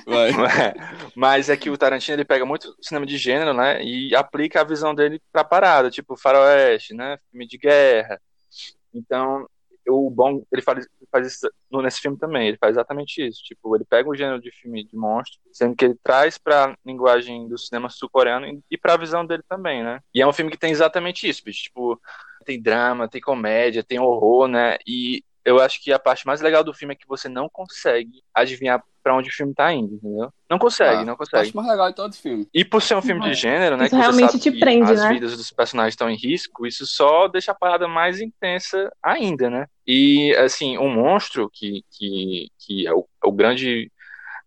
Vai. 0.07 0.33
vai. 0.33 0.75
Mas 1.15 1.49
é 1.49 1.57
que 1.57 1.71
o 1.71 1.77
Tarantino 1.77 2.17
ele 2.17 2.25
pega 2.25 2.45
muito 2.45 2.75
cinema 2.81 3.07
de 3.07 3.17
gênero, 3.17 3.55
né? 3.55 3.83
E 3.83 4.15
aplica 4.15 4.61
a 4.61 4.65
visão 4.65 4.95
dele 4.95 5.21
pra 5.33 5.45
parada, 5.45 5.91
tipo 5.91 6.17
faroeste, 6.17 6.95
né? 6.95 7.19
Filme 7.31 7.47
de 7.47 7.59
guerra. 7.59 8.21
Então, 8.95 9.47
o 9.88 10.11
bom, 10.11 10.45
ele 10.53 10.62
faz, 10.62 10.87
faz 11.11 11.27
isso 11.27 11.51
nesse 11.71 12.01
filme 12.01 12.16
também, 12.18 12.49
ele 12.49 12.57
faz 12.57 12.73
exatamente 12.73 13.27
isso. 13.27 13.42
Tipo, 13.42 13.75
ele 13.77 13.85
pega 13.85 14.09
o 14.09 14.14
gênero 14.14 14.40
de 14.40 14.51
filme 14.51 14.85
de 14.85 14.97
monstro, 14.97 15.40
sendo 15.53 15.75
que 15.75 15.85
ele 15.85 15.99
traz 16.03 16.38
pra 16.38 16.77
linguagem 16.85 17.49
do 17.49 17.59
cinema 17.59 17.88
sul-coreano 17.88 18.62
e 18.71 18.79
pra 18.79 18.97
visão 18.97 19.25
dele 19.25 19.42
também, 19.49 19.83
né? 19.83 20.01
E 20.14 20.21
é 20.21 20.27
um 20.27 20.33
filme 20.33 20.51
que 20.51 20.59
tem 20.59 20.71
exatamente 20.71 21.29
isso, 21.29 21.42
bicho. 21.45 21.64
Tipo, 21.64 22.01
tem 22.45 22.61
drama, 22.61 23.09
tem 23.09 23.21
comédia, 23.21 23.85
tem 23.85 23.99
horror, 23.99 24.49
né? 24.49 24.77
E 24.87 25.25
eu 25.44 25.61
acho 25.61 25.83
que 25.83 25.92
a 25.92 25.98
parte 25.98 26.26
mais 26.26 26.40
legal 26.40 26.62
do 26.62 26.74
filme 26.74 26.94
é 26.94 26.96
que 26.96 27.07
você 27.07 27.28
não 27.28 27.48
consegue 27.48 28.22
adivinhar 28.35 28.83
para 29.02 29.16
onde 29.16 29.28
o 29.28 29.33
filme 29.33 29.52
tá 29.52 29.72
indo, 29.72 29.96
entendeu? 29.96 30.33
Não 30.48 30.59
consegue, 30.59 31.02
ah, 31.02 31.05
não 31.05 31.16
consegue. 31.16 31.42
Acho 31.42 31.57
mais 31.57 31.68
legal 31.68 31.88
de 31.90 31.96
todo 31.96 32.14
filme. 32.14 32.46
E 32.55 32.64
por 32.64 32.81
ser 32.81 32.94
um 32.94 33.02
filme 33.02 33.20
de 33.22 33.35
gênero, 33.35 33.76
né? 33.76 33.87
Isso 33.87 33.96
que 33.96 34.00
realmente 34.00 34.38
te 34.38 34.52
prende, 34.52 34.92
as 34.92 35.00
né? 35.00 35.12
vidas 35.12 35.37
dos 35.37 35.50
personagens 35.50 35.94
estão 35.94 36.09
em 36.09 36.16
risco, 36.16 36.66
isso 36.66 36.87
só 36.87 37.26
deixa 37.26 37.50
a 37.50 37.55
parada 37.55 37.88
mais 37.88 38.20
intensa 38.20 38.90
ainda, 39.02 39.50
né? 39.50 39.66
E, 39.87 40.35
assim, 40.37 40.78
um 40.78 40.88
monstro 40.88 41.50
que, 41.52 41.83
que, 41.90 42.48
que 42.59 42.87
é 42.87 42.92
o, 42.92 43.07
é 43.24 43.26
o 43.26 43.33
grande 43.33 43.90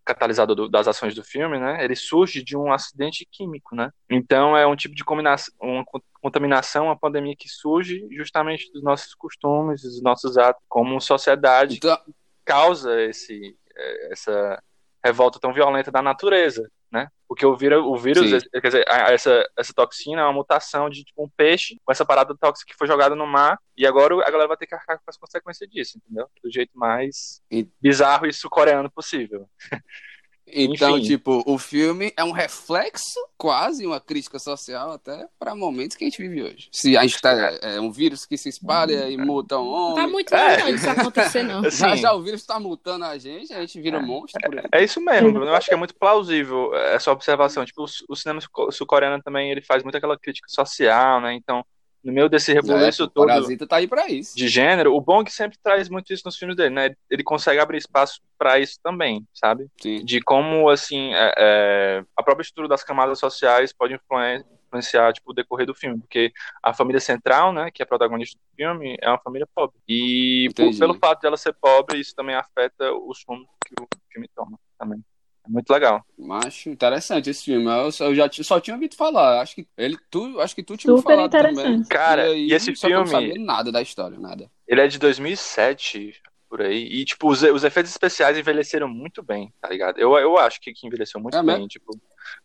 catalisador 0.06 0.54
do, 0.54 0.68
das 0.68 0.86
ações 0.86 1.14
do 1.14 1.24
filme, 1.24 1.58
né? 1.58 1.84
Ele 1.84 1.96
surge 1.96 2.42
de 2.42 2.56
um 2.56 2.72
acidente 2.72 3.26
químico, 3.30 3.74
né? 3.74 3.90
Então 4.08 4.56
é 4.56 4.66
um 4.66 4.76
tipo 4.76 4.94
de 4.94 5.04
combinação, 5.04 5.52
uma 5.60 5.84
contaminação, 6.22 6.86
uma 6.86 6.98
pandemia 6.98 7.34
que 7.36 7.48
surge 7.48 8.06
justamente 8.12 8.72
dos 8.72 8.82
nossos 8.82 9.14
costumes, 9.14 9.82
dos 9.82 10.00
nossos 10.00 10.38
atos 10.38 10.62
como 10.68 11.00
sociedade 11.00 11.76
então... 11.76 11.98
causa 12.44 13.02
esse 13.02 13.56
é, 13.76 14.12
essa 14.12 14.62
revolta 15.04 15.38
tão 15.38 15.52
violenta 15.52 15.90
da 15.90 16.02
natureza, 16.02 16.70
né? 16.90 17.08
Porque 17.28 17.44
o, 17.44 17.56
vira, 17.56 17.80
o 17.80 17.96
vírus, 17.96 18.42
Sim. 18.42 18.48
quer 18.50 18.68
dizer, 18.68 18.84
essa, 18.88 19.48
essa 19.56 19.74
toxina 19.74 20.20
é 20.20 20.24
uma 20.24 20.32
mutação 20.32 20.88
de 20.88 21.04
tipo, 21.04 21.24
um 21.24 21.28
peixe 21.28 21.80
com 21.84 21.90
essa 21.90 22.04
parada 22.04 22.36
tóxica 22.36 22.70
que 22.70 22.78
foi 22.78 22.86
jogada 22.86 23.14
no 23.14 23.26
mar 23.26 23.58
e 23.76 23.86
agora 23.86 24.14
a 24.14 24.30
galera 24.30 24.48
vai 24.48 24.56
ter 24.56 24.66
que 24.66 24.74
arcar 24.74 24.98
com 24.98 25.04
as 25.10 25.16
consequências 25.16 25.68
disso, 25.68 25.98
entendeu? 25.98 26.28
Do 26.42 26.50
jeito 26.50 26.70
mais 26.78 27.42
e... 27.50 27.68
bizarro 27.80 28.26
e 28.26 28.32
sul-coreano 28.32 28.90
possível. 28.90 29.48
Então, 30.46 30.96
Enfim. 30.96 31.08
tipo, 31.08 31.42
o 31.44 31.58
filme 31.58 32.12
é 32.16 32.22
um 32.22 32.30
reflexo, 32.30 33.18
quase 33.36 33.84
uma 33.84 34.00
crítica 34.00 34.38
social 34.38 34.92
até 34.92 35.26
para 35.38 35.54
momentos 35.56 35.96
que 35.96 36.04
a 36.04 36.08
gente 36.08 36.22
vive 36.22 36.42
hoje. 36.42 36.68
Se 36.72 36.96
a 36.96 37.02
gente 37.02 37.20
tá, 37.20 37.32
é 37.60 37.80
um 37.80 37.90
vírus 37.90 38.24
que 38.24 38.38
se 38.38 38.48
espalha 38.48 39.10
e 39.10 39.16
muta 39.16 39.58
um 39.58 39.68
homem. 39.68 39.96
Tá 39.96 40.06
muito 40.06 40.34
é. 40.34 40.58
longe 40.58 40.72
disso 40.74 40.90
acontecer, 40.90 41.42
não. 41.42 41.60
Assim, 41.66 41.78
já, 41.78 41.96
já 41.96 42.12
o 42.12 42.22
vírus 42.22 42.44
tá 42.44 42.60
mutando 42.60 43.04
a 43.04 43.18
gente, 43.18 43.52
a 43.52 43.60
gente 43.60 43.80
vira 43.80 43.98
um 43.98 44.06
monstro 44.06 44.40
por 44.40 44.58
É, 44.58 44.80
é 44.80 44.84
isso 44.84 45.00
mesmo, 45.00 45.42
eu 45.42 45.54
acho 45.54 45.68
que 45.68 45.74
é 45.74 45.76
muito 45.76 45.94
plausível 45.94 46.74
essa 46.74 47.10
observação. 47.10 47.64
Tipo, 47.64 47.82
o, 47.82 47.86
o 48.08 48.16
cinema 48.16 48.40
sul-coreano 48.70 49.20
também, 49.22 49.50
ele 49.50 49.62
faz 49.62 49.82
muito 49.82 49.96
aquela 49.96 50.16
crítica 50.16 50.48
social, 50.48 51.20
né? 51.20 51.34
Então, 51.34 51.64
no 52.06 52.12
meio 52.12 52.28
desse 52.28 52.52
rebuliço 52.52 53.02
É, 53.02 53.04
o 53.04 53.08
todo 53.08 53.26
Parasita 53.26 53.66
tá 53.66 53.76
aí 53.76 53.88
pra 53.88 54.08
isso. 54.08 54.36
de 54.36 54.48
gênero, 54.48 54.94
o 54.94 55.00
Bong 55.00 55.28
sempre 55.30 55.58
traz 55.62 55.88
muito 55.88 56.12
isso 56.12 56.22
nos 56.24 56.36
filmes 56.36 56.56
dele, 56.56 56.70
né? 56.74 56.94
Ele 57.10 57.22
consegue 57.24 57.58
abrir 57.58 57.78
espaço 57.78 58.20
pra 58.38 58.58
isso 58.58 58.78
também, 58.82 59.26
sabe? 59.34 59.66
Sim. 59.80 60.04
De 60.04 60.20
como, 60.20 60.68
assim, 60.68 61.12
é- 61.14 61.34
é, 61.36 62.04
a 62.16 62.22
própria 62.22 62.42
estrutura 62.42 62.68
das 62.68 62.84
camadas 62.84 63.18
sociais 63.18 63.72
pode 63.72 63.94
influen- 63.94 64.44
influenciar, 64.66 65.12
tipo, 65.12 65.30
o 65.30 65.34
decorrer 65.34 65.66
do 65.66 65.74
filme, 65.74 65.98
porque 65.98 66.32
a 66.62 66.72
família 66.74 67.00
central, 67.00 67.52
né, 67.52 67.70
que 67.72 67.82
é 67.82 67.84
a 67.84 67.86
protagonista 67.86 68.36
do 68.38 68.56
filme, 68.56 68.96
é 69.00 69.08
uma 69.08 69.18
família 69.18 69.46
pobre. 69.54 69.76
E 69.88 70.48
por- 70.54 70.76
pelo 70.78 70.94
fato 70.94 71.20
de 71.20 71.26
ela 71.26 71.36
ser 71.36 71.54
pobre, 71.54 71.98
isso 71.98 72.14
também 72.14 72.34
afeta 72.34 72.92
os 72.92 73.24
rumos 73.28 73.46
que 73.64 73.74
o 73.80 73.86
filme 74.12 74.28
toma 74.34 74.58
também. 74.78 75.02
É 75.46 75.50
muito 75.50 75.70
legal. 75.70 76.04
Macho, 76.18 76.68
interessante 76.70 77.30
esse 77.30 77.44
filme. 77.44 77.66
Eu, 77.66 77.92
só- 77.92 78.06
eu 78.06 78.14
já 78.14 78.28
ti- 78.28 78.42
só 78.42 78.58
tinha 78.60 78.74
ouvido 78.74 78.96
falar. 78.96 79.40
Acho 79.40 79.54
que 79.54 79.66
ele, 79.76 79.96
tu, 80.10 80.40
acho 80.40 80.54
que 80.54 80.62
tu 80.62 80.76
tinha 80.76 80.94
Super 80.96 81.14
falado 81.16 81.30
também. 81.30 81.84
Cara, 81.84 82.24
aí, 82.24 82.48
e 82.48 82.52
esse 82.52 82.74
só 82.74 82.88
que 82.88 82.92
eu 82.94 82.98
não 83.00 83.06
filme- 83.06 83.28
sabia 83.28 83.44
nada 83.44 83.70
da 83.70 83.80
história, 83.80 84.18
nada. 84.18 84.50
Ele 84.66 84.80
é 84.80 84.88
de 84.88 84.98
2007, 84.98 86.14
por 86.48 86.62
aí. 86.62 86.84
E, 86.84 87.04
tipo, 87.04 87.28
os, 87.30 87.42
os 87.42 87.64
efeitos 87.64 87.90
especiais 87.92 88.36
envelheceram 88.36 88.88
muito 88.88 89.22
bem, 89.22 89.52
tá 89.60 89.68
ligado? 89.68 89.98
Eu, 89.98 90.16
eu 90.18 90.36
acho 90.38 90.60
que, 90.60 90.72
que 90.72 90.86
envelheceu 90.86 91.20
muito 91.20 91.36
É 91.36 91.42
bem. 91.42 91.54
mesmo? 91.54 91.68
Tipo, 91.68 91.96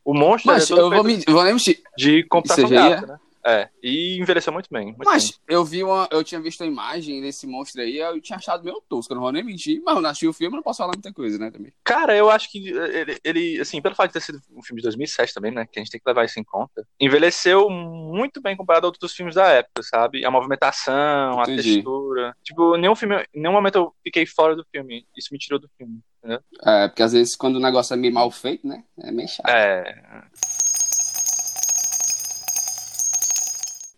o 0.05 0.13
monstro 0.13 0.51
Mas 0.51 0.65
é 0.65 0.67
todo 0.67 0.81
eu 0.81 0.89
vou, 0.91 1.03
me, 1.03 1.17
vou 1.27 1.43
nem 1.43 1.53
mentir. 1.53 1.81
de 1.97 2.23
computação 2.25 2.69
gráfica, 2.69 3.07
né? 3.13 3.19
É, 3.45 3.69
e 3.81 4.19
envelheceu 4.19 4.53
muito 4.53 4.69
bem. 4.71 4.87
Muito 4.87 4.99
bem. 4.99 5.07
Mas 5.07 5.39
eu 5.47 5.65
vi 5.65 5.83
uma. 5.83 6.07
Eu 6.11 6.23
tinha 6.23 6.39
visto 6.39 6.63
a 6.63 6.67
imagem 6.67 7.21
desse 7.21 7.47
monstro 7.47 7.81
aí, 7.81 7.97
eu 7.97 8.21
tinha 8.21 8.37
achado 8.37 8.63
meio 8.63 8.81
tosco, 8.87 9.11
eu 9.11 9.15
não 9.15 9.23
vou 9.23 9.31
nem 9.31 9.43
mentir, 9.43 9.81
mas 9.83 9.95
eu 9.95 10.01
não 10.01 10.09
assisti 10.09 10.27
o 10.27 10.33
filme, 10.33 10.55
não 10.55 10.63
posso 10.63 10.77
falar 10.77 10.93
muita 10.93 11.11
coisa, 11.11 11.37
né, 11.37 11.49
também. 11.49 11.73
Cara, 11.83 12.15
eu 12.15 12.29
acho 12.29 12.51
que 12.51 12.69
ele, 12.69 13.19
ele, 13.23 13.59
assim, 13.59 13.81
pelo 13.81 13.95
fato 13.95 14.09
de 14.09 14.13
ter 14.13 14.21
sido 14.21 14.39
um 14.55 14.61
filme 14.61 14.81
de 14.81 14.87
2007 14.87 15.33
também, 15.33 15.51
né, 15.51 15.65
que 15.65 15.79
a 15.79 15.81
gente 15.81 15.91
tem 15.91 15.99
que 15.99 16.07
levar 16.07 16.25
isso 16.25 16.39
em 16.39 16.43
conta, 16.43 16.85
envelheceu 16.99 17.69
muito 17.69 18.41
bem 18.41 18.55
comparado 18.55 18.85
a 18.85 18.89
outros 18.89 19.13
filmes 19.13 19.35
da 19.35 19.47
época, 19.47 19.81
sabe? 19.83 20.23
A 20.25 20.31
movimentação, 20.31 21.39
a 21.39 21.43
Entendi. 21.43 21.75
textura. 21.75 22.35
Tipo, 22.43 22.77
nenhum 22.77 22.95
filme, 22.95 23.25
nenhum 23.33 23.53
momento 23.53 23.75
eu 23.75 23.93
fiquei 24.03 24.25
fora 24.25 24.55
do 24.55 24.65
filme. 24.71 25.05
Isso 25.17 25.29
me 25.31 25.39
tirou 25.39 25.59
do 25.59 25.69
filme, 25.77 25.99
entendeu? 26.19 26.39
É, 26.63 26.87
porque 26.87 27.03
às 27.03 27.13
vezes 27.13 27.35
quando 27.35 27.55
o 27.55 27.59
negócio 27.59 27.93
é 27.93 27.97
meio 27.97 28.13
mal 28.13 28.29
feito, 28.29 28.67
né, 28.67 28.83
é 28.99 29.11
meio 29.11 29.27
chato. 29.27 29.49
É, 29.49 30.23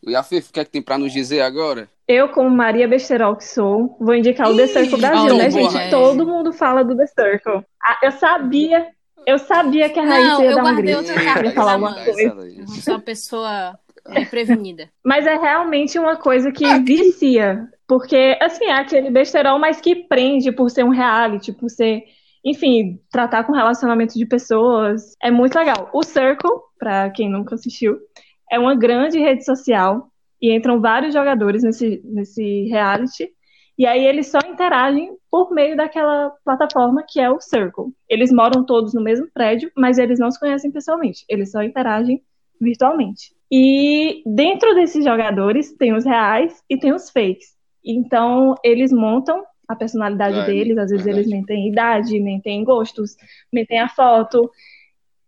E 0.06 0.16
a 0.16 0.24
Fifa, 0.24 0.50
o 0.50 0.54
que 0.54 0.60
é 0.60 0.66
que 0.66 0.72
tem 0.72 0.82
pra 0.82 0.98
nos 0.98 1.12
dizer 1.12 1.42
agora? 1.42 1.88
Eu, 2.08 2.30
como 2.30 2.50
Maria 2.50 2.88
Besterol 2.88 3.36
que 3.36 3.46
sou, 3.46 3.96
vou 4.00 4.14
indicar 4.14 4.52
o 4.52 4.58
The 4.58 4.68
Circle 4.68 5.00
Brasil, 5.00 5.34
oh, 5.34 5.38
né, 5.38 5.50
boa. 5.50 5.72
gente? 5.72 5.90
Todo 5.90 6.26
mundo 6.26 6.52
fala 6.52 6.84
do 6.84 6.98
The 6.98 7.08
Circle. 7.08 7.66
Ah, 7.82 8.00
eu 8.04 8.12
sabia, 8.12 8.88
eu 9.26 9.40
sabia 9.40 9.90
que 9.90 10.00
a 10.00 10.04
Raíssa 10.04 10.32
Não, 10.34 10.42
ia 10.42 10.50
eu 10.50 10.56
dar 10.56 10.62
um 10.62 10.66
guardei 10.66 10.96
grito. 10.96 11.12
ia 11.12 11.52
falar 11.52 11.74
alguma 11.74 11.92
manga. 11.92 12.02
essa 12.02 12.32
coisa. 12.32 12.62
Eu 12.62 12.68
sou 12.68 12.94
uma 12.96 13.00
pessoa 13.00 13.80
é, 14.08 14.26
prevenida. 14.26 14.90
Mas 15.04 15.26
é 15.26 15.38
realmente 15.38 15.98
uma 15.98 16.18
coisa 16.18 16.52
que 16.52 16.80
vicia. 16.80 17.68
Porque, 17.88 18.38
assim, 18.42 18.66
é 18.66 18.74
aquele 18.74 19.10
besterol, 19.10 19.60
mas 19.60 19.80
que 19.80 19.96
prende 19.96 20.52
por 20.52 20.70
ser 20.70 20.84
um 20.84 20.90
reality, 20.90 21.54
por 21.54 21.70
ser, 21.70 22.04
enfim, 22.44 23.00
tratar 23.12 23.44
com 23.46 23.54
relacionamento 23.54 24.16
de 24.16 24.26
pessoas. 24.26 25.16
É 25.22 25.32
muito 25.32 25.58
legal. 25.58 25.90
O 25.94 26.04
Circle, 26.04 26.52
pra 26.78 27.10
quem 27.12 27.30
nunca 27.30 27.56
assistiu, 27.56 27.98
é 28.54 28.60
uma 28.60 28.76
grande 28.76 29.20
rede 29.20 29.44
social 29.44 30.08
e 30.42 30.56
entram 30.56 30.80
vários 30.80 31.14
jogadores 31.14 31.64
nesse, 31.64 32.02
nesse 32.06 32.66
reality. 32.70 33.30
E 33.78 33.88
aí 33.88 34.06
eles 34.06 34.28
só 34.28 34.38
interagem 34.48 35.18
por 35.32 35.52
meio 35.52 35.76
daquela 35.76 36.32
plataforma 36.46 37.04
que 37.08 37.20
é 37.20 37.30
o 37.30 37.42
Circle. 37.42 37.86
Eles 38.08 38.32
moram 38.32 38.64
todos 38.64 38.94
no 38.94 39.02
mesmo 39.02 39.28
prédio, 39.34 39.72
mas 39.76 39.98
eles 39.98 40.20
não 40.20 40.30
se 40.30 40.40
conhecem 40.40 40.72
pessoalmente. 40.72 41.26
Eles 41.28 41.50
só 41.52 41.64
interagem 41.64 42.22
virtualmente. 42.62 43.34
E 43.52 44.22
dentro 44.26 44.76
desses 44.76 45.04
jogadores 45.04 45.74
tem 45.76 45.94
os 45.96 46.06
reais 46.06 46.64
e 46.70 46.78
tem 46.78 46.94
os 46.94 47.10
fakes. 47.10 47.48
Então 47.84 48.54
eles 48.64 48.92
montam 48.94 49.44
a 49.68 49.76
personalidade 49.76 50.38
É, 50.40 50.46
deles, 50.46 50.78
às 50.78 50.92
vezes 50.92 51.06
verdade. 51.06 51.28
eles 51.28 51.32
mentem 51.40 51.70
idade, 51.70 52.20
mentem 52.20 52.64
gostos, 52.64 53.16
mentem 53.52 53.80
a 53.80 53.90
foto, 53.90 54.52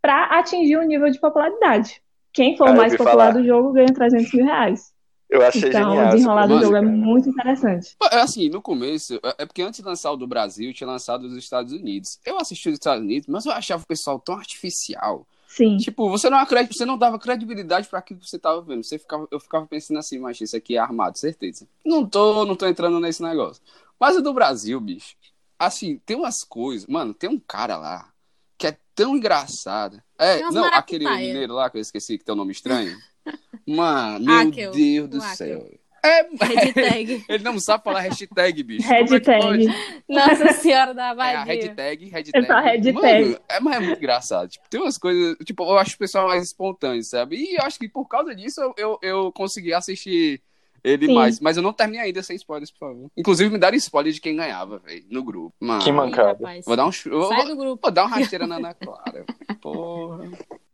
para 0.01 0.39
atingir 0.39 0.77
o 0.77 0.83
nível 0.83 1.09
de 1.09 1.19
popularidade. 1.19 1.99
Quem 2.35 2.57
for 2.57 2.69
o 2.69 2.75
mais 2.75 2.95
popular 2.95 3.31
falar. 3.31 3.31
do 3.31 3.43
jogo 3.45 3.71
ganha 3.73 3.93
300 3.93 4.33
mil 4.33 4.45
reais. 4.45 4.93
eu 5.29 5.41
achei 5.45 5.69
Então, 5.69 5.89
genial. 5.91 6.07
o 6.07 6.11
desenrolar 6.11 6.47
do 6.47 6.59
jogo 6.59 6.75
é 6.75 6.81
cara. 6.81 6.91
muito 6.91 7.29
interessante. 7.29 7.95
É 8.11 8.19
Assim, 8.19 8.49
no 8.49 8.61
começo, 8.61 9.15
é 9.23 9.35
é 9.39 9.45
porque 9.45 9.61
antes 9.61 9.79
de 9.79 9.85
lançar 9.85 10.11
o 10.11 10.17
do 10.17 10.27
Brasil, 10.27 10.73
tinha 10.73 10.87
lançado 10.87 11.23
os 11.25 11.35
Estados 11.37 11.73
Unidos. 11.73 12.19
Eu 12.25 12.37
assisti 12.37 12.69
os 12.69 12.75
Estados 12.75 13.03
Unidos, 13.03 13.27
mas 13.27 13.45
eu 13.45 13.51
achava 13.53 13.83
o 13.83 13.87
pessoal 13.87 14.19
tão 14.19 14.35
artificial. 14.35 15.25
Sim. 15.47 15.77
Tipo, 15.77 16.09
você 16.09 16.29
não, 16.29 16.37
acred... 16.37 16.67
você 16.71 16.85
não 16.85 16.97
dava 16.97 17.17
credibilidade 17.17 17.87
pra 17.87 17.99
aquilo 17.99 18.19
que 18.19 18.27
você 18.29 18.37
tava 18.37 18.61
vendo. 18.61 18.83
Você 18.83 18.99
ficava... 18.99 19.25
Eu 19.31 19.39
ficava 19.39 19.65
pensando 19.65 19.97
assim, 19.97 20.19
mas 20.19 20.39
isso 20.41 20.55
aqui 20.57 20.75
é 20.75 20.79
armado, 20.79 21.17
certeza. 21.17 21.65
Não 21.85 22.05
tô, 22.05 22.45
não 22.45 22.55
tô 22.57 22.67
entrando 22.67 22.99
nesse 22.99 23.23
negócio. 23.23 23.63
Mas 23.97 24.17
o 24.17 24.21
do 24.21 24.33
Brasil, 24.33 24.77
bicho, 24.81 25.15
assim, 25.57 25.97
tem 26.05 26.17
umas 26.17 26.43
coisas. 26.43 26.85
Mano, 26.87 27.13
tem 27.13 27.29
um 27.29 27.39
cara 27.39 27.77
lá 27.77 28.11
que 28.57 28.67
é 28.67 28.77
tão 28.93 29.15
engraçado. 29.17 30.01
É, 30.17 30.39
não, 30.51 30.65
aquele 30.65 31.09
mineiro 31.09 31.53
lá 31.53 31.69
que 31.69 31.77
eu 31.77 31.81
esqueci 31.81 32.17
que 32.17 32.23
tem 32.25 32.33
um 32.33 32.37
nome 32.37 32.51
estranho. 32.51 32.95
Mano, 33.67 34.25
meu 34.25 34.53
eu- 34.65 34.71
Deus 34.71 35.09
do 35.09 35.17
o 35.17 35.21
Akel. 35.23 35.35
céu. 35.35 35.69
É, 36.03 36.21
Hashtag. 36.39 37.25
ele 37.27 37.43
não 37.43 37.59
sabe 37.59 37.83
falar 37.83 38.01
hashtag, 38.01 38.61
bicho. 38.61 38.85
É 38.93 38.99
Hashtag. 39.01 39.41
pode? 39.41 39.65
Nossa 40.07 40.53
Senhora 40.53 40.93
da 40.93 41.07
É 41.07 41.09
a 41.09 41.15
Bahia. 41.15 41.43
hashtag, 41.45 42.09
hashtag. 42.09 42.45
Essa 42.45 42.59
hashtag. 42.59 42.93
Mano, 42.93 43.39
é, 43.49 43.59
mas 43.59 43.75
é 43.75 43.79
muito 43.79 43.97
engraçado. 43.97 44.47
Tipo, 44.49 44.69
tem 44.69 44.79
umas 44.81 44.99
coisas. 44.99 45.35
Tipo, 45.43 45.63
eu 45.63 45.79
acho 45.79 45.95
o 45.95 45.97
pessoal 45.97 46.27
mais 46.27 46.43
espontâneo, 46.43 47.03
sabe? 47.03 47.37
E 47.37 47.55
eu 47.55 47.63
acho 47.63 47.79
que 47.79 47.89
por 47.89 48.05
causa 48.07 48.35
disso 48.35 48.61
eu, 48.61 48.73
eu, 48.77 48.99
eu 49.01 49.31
consegui 49.31 49.73
assistir 49.73 50.43
ele 50.85 51.07
Sim. 51.07 51.13
mais. 51.15 51.39
Mas 51.39 51.57
eu 51.57 51.63
não 51.63 51.73
terminei 51.73 52.01
ainda 52.05 52.21
sem 52.23 52.35
spoilers, 52.35 52.71
por 52.71 52.79
favor. 52.79 53.09
Inclusive, 53.17 53.49
me 53.49 53.57
deram 53.57 53.75
spoiler 53.77 54.13
de 54.13 54.21
quem 54.21 54.35
ganhava, 54.35 54.79
velho, 54.79 55.03
no 55.09 55.23
grupo. 55.23 55.55
Mano, 55.59 55.81
Que 55.83 55.91
mancada. 55.91 56.39
Vou 56.65 56.75
dar 56.75 56.85
um. 56.85 56.91
Sai 56.91 57.11
Vou, 57.11 57.45
do 57.47 57.55
grupo. 57.55 57.79
vou 57.81 57.91
dar 57.91 58.05
uma 58.05 58.15
rasteira 58.17 58.45
na 58.47 58.55
Ana 58.57 58.73
Clara. 58.73 59.25
Porra. 59.61 60.23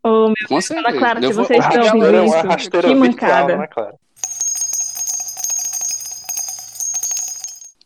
Ô, 0.04 0.28
meu 0.28 0.36
Com 0.47 0.60
certeza. 0.62 0.97
Clara, 0.97 1.19
se 1.19 1.26
Eu 1.28 1.34
vou- 1.34 1.45
você 1.45 1.54
está 1.58 1.74
eu 1.76 1.84
vou- 1.84 1.86
ouvindo 1.95 2.06
eu 2.06 2.24
isso, 2.26 2.34
vou- 2.34 2.43
uma 2.43 2.54
rasteira 2.54 2.88
que 2.88 2.95
mancada. 2.95 3.58
né, 3.58 3.67
Clara? 3.67 3.95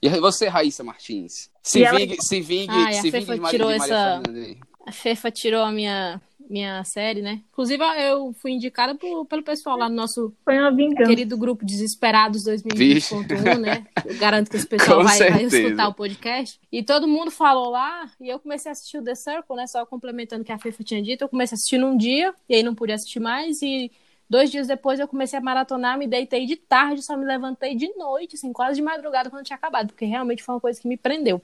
E 0.02 0.10
você, 0.20 0.48
Raíssa 0.48 0.84
Martins? 0.84 1.50
Se 1.64 1.80
E 1.80 1.84
ela- 1.84 1.98
vingue, 1.98 2.18
se 2.22 2.40
vingue, 2.42 2.68
Ai, 2.72 2.98
a 2.98 3.02
se 3.02 3.12
Fefa 3.12 3.18
vingue 3.26 3.34
de 3.36 3.40
Maria, 3.42 3.58
tirou 3.60 3.72
de 3.74 3.80
Maria 3.80 3.96
essa- 3.96 4.22
Fernanda. 4.24 4.58
A 4.88 4.92
Fefa 4.92 5.32
tirou 5.32 5.64
a 5.64 5.72
minha, 5.72 6.22
minha 6.50 6.84
série, 6.84 7.22
né? 7.22 7.42
Inclusive, 7.52 7.84
eu 8.08 8.34
fui 8.34 8.52
indicada 8.52 8.96
por- 8.96 9.26
pelo 9.26 9.44
pessoal 9.44 9.78
lá 9.78 9.90
no 9.90 9.96
nosso 9.96 10.34
Foi 10.44 10.58
uma 10.58 10.72
vingança. 10.72 11.08
querido 11.10 11.38
grupo 11.38 11.66
Desesperados 11.66 12.44
2020.1, 12.46 13.58
né? 13.60 13.86
Eu 14.06 14.18
garanto 14.18 14.50
que 14.50 14.58
esse 14.58 14.68
pessoal 14.68 15.04
vai, 15.04 15.18
vai 15.32 15.44
escutar 15.46 15.88
o 15.88 15.94
podcast. 15.94 16.60
E 16.72 16.84
todo 16.84 17.08
mundo 17.08 17.32
falou 17.32 17.70
lá, 17.70 18.10
e 18.20 18.30
eu 18.30 18.40
comecei 18.40 18.70
a 18.70 18.74
assistir 18.74 18.98
o 18.98 19.04
The 19.04 19.16
Circle, 19.16 19.56
né? 19.56 19.68
Só 19.68 19.86
complementando 19.86 20.42
o 20.42 20.46
que 20.46 20.52
a 20.52 20.58
Fefa 20.58 20.84
tinha 20.84 21.02
dito. 21.02 21.24
Eu 21.24 21.30
comecei 21.30 21.56
a 21.56 21.58
assistir 21.58 21.78
num 21.78 21.98
dia, 21.98 22.34
e 22.48 22.56
aí 22.56 22.64
não 22.64 22.76
pude 22.76 22.92
assistir 22.94 23.20
mais, 23.20 23.62
e 23.62 23.92
dois 24.30 24.50
dias 24.52 24.68
depois 24.68 25.00
eu 25.00 25.08
comecei 25.08 25.38
a 25.38 25.42
maratonar, 25.42 25.98
me 25.98 26.08
deitei 26.08 26.46
de 26.46 26.56
tarde, 26.56 27.02
só 27.02 27.16
me 27.16 27.26
levantei 27.26 27.76
de 27.76 27.88
noite, 27.96 28.36
assim, 28.36 28.52
quase 28.52 28.76
de 28.76 28.82
madrugada 28.82 29.30
quando 29.30 29.46
tinha 29.46 29.56
acabado, 29.58 29.88
porque 29.88 30.06
realmente 30.06 30.42
foi 30.44 30.56
uma 30.56 30.62
coisa 30.62 30.80
que 30.82 30.88
me 30.88 30.98
prendeu. 30.98 31.42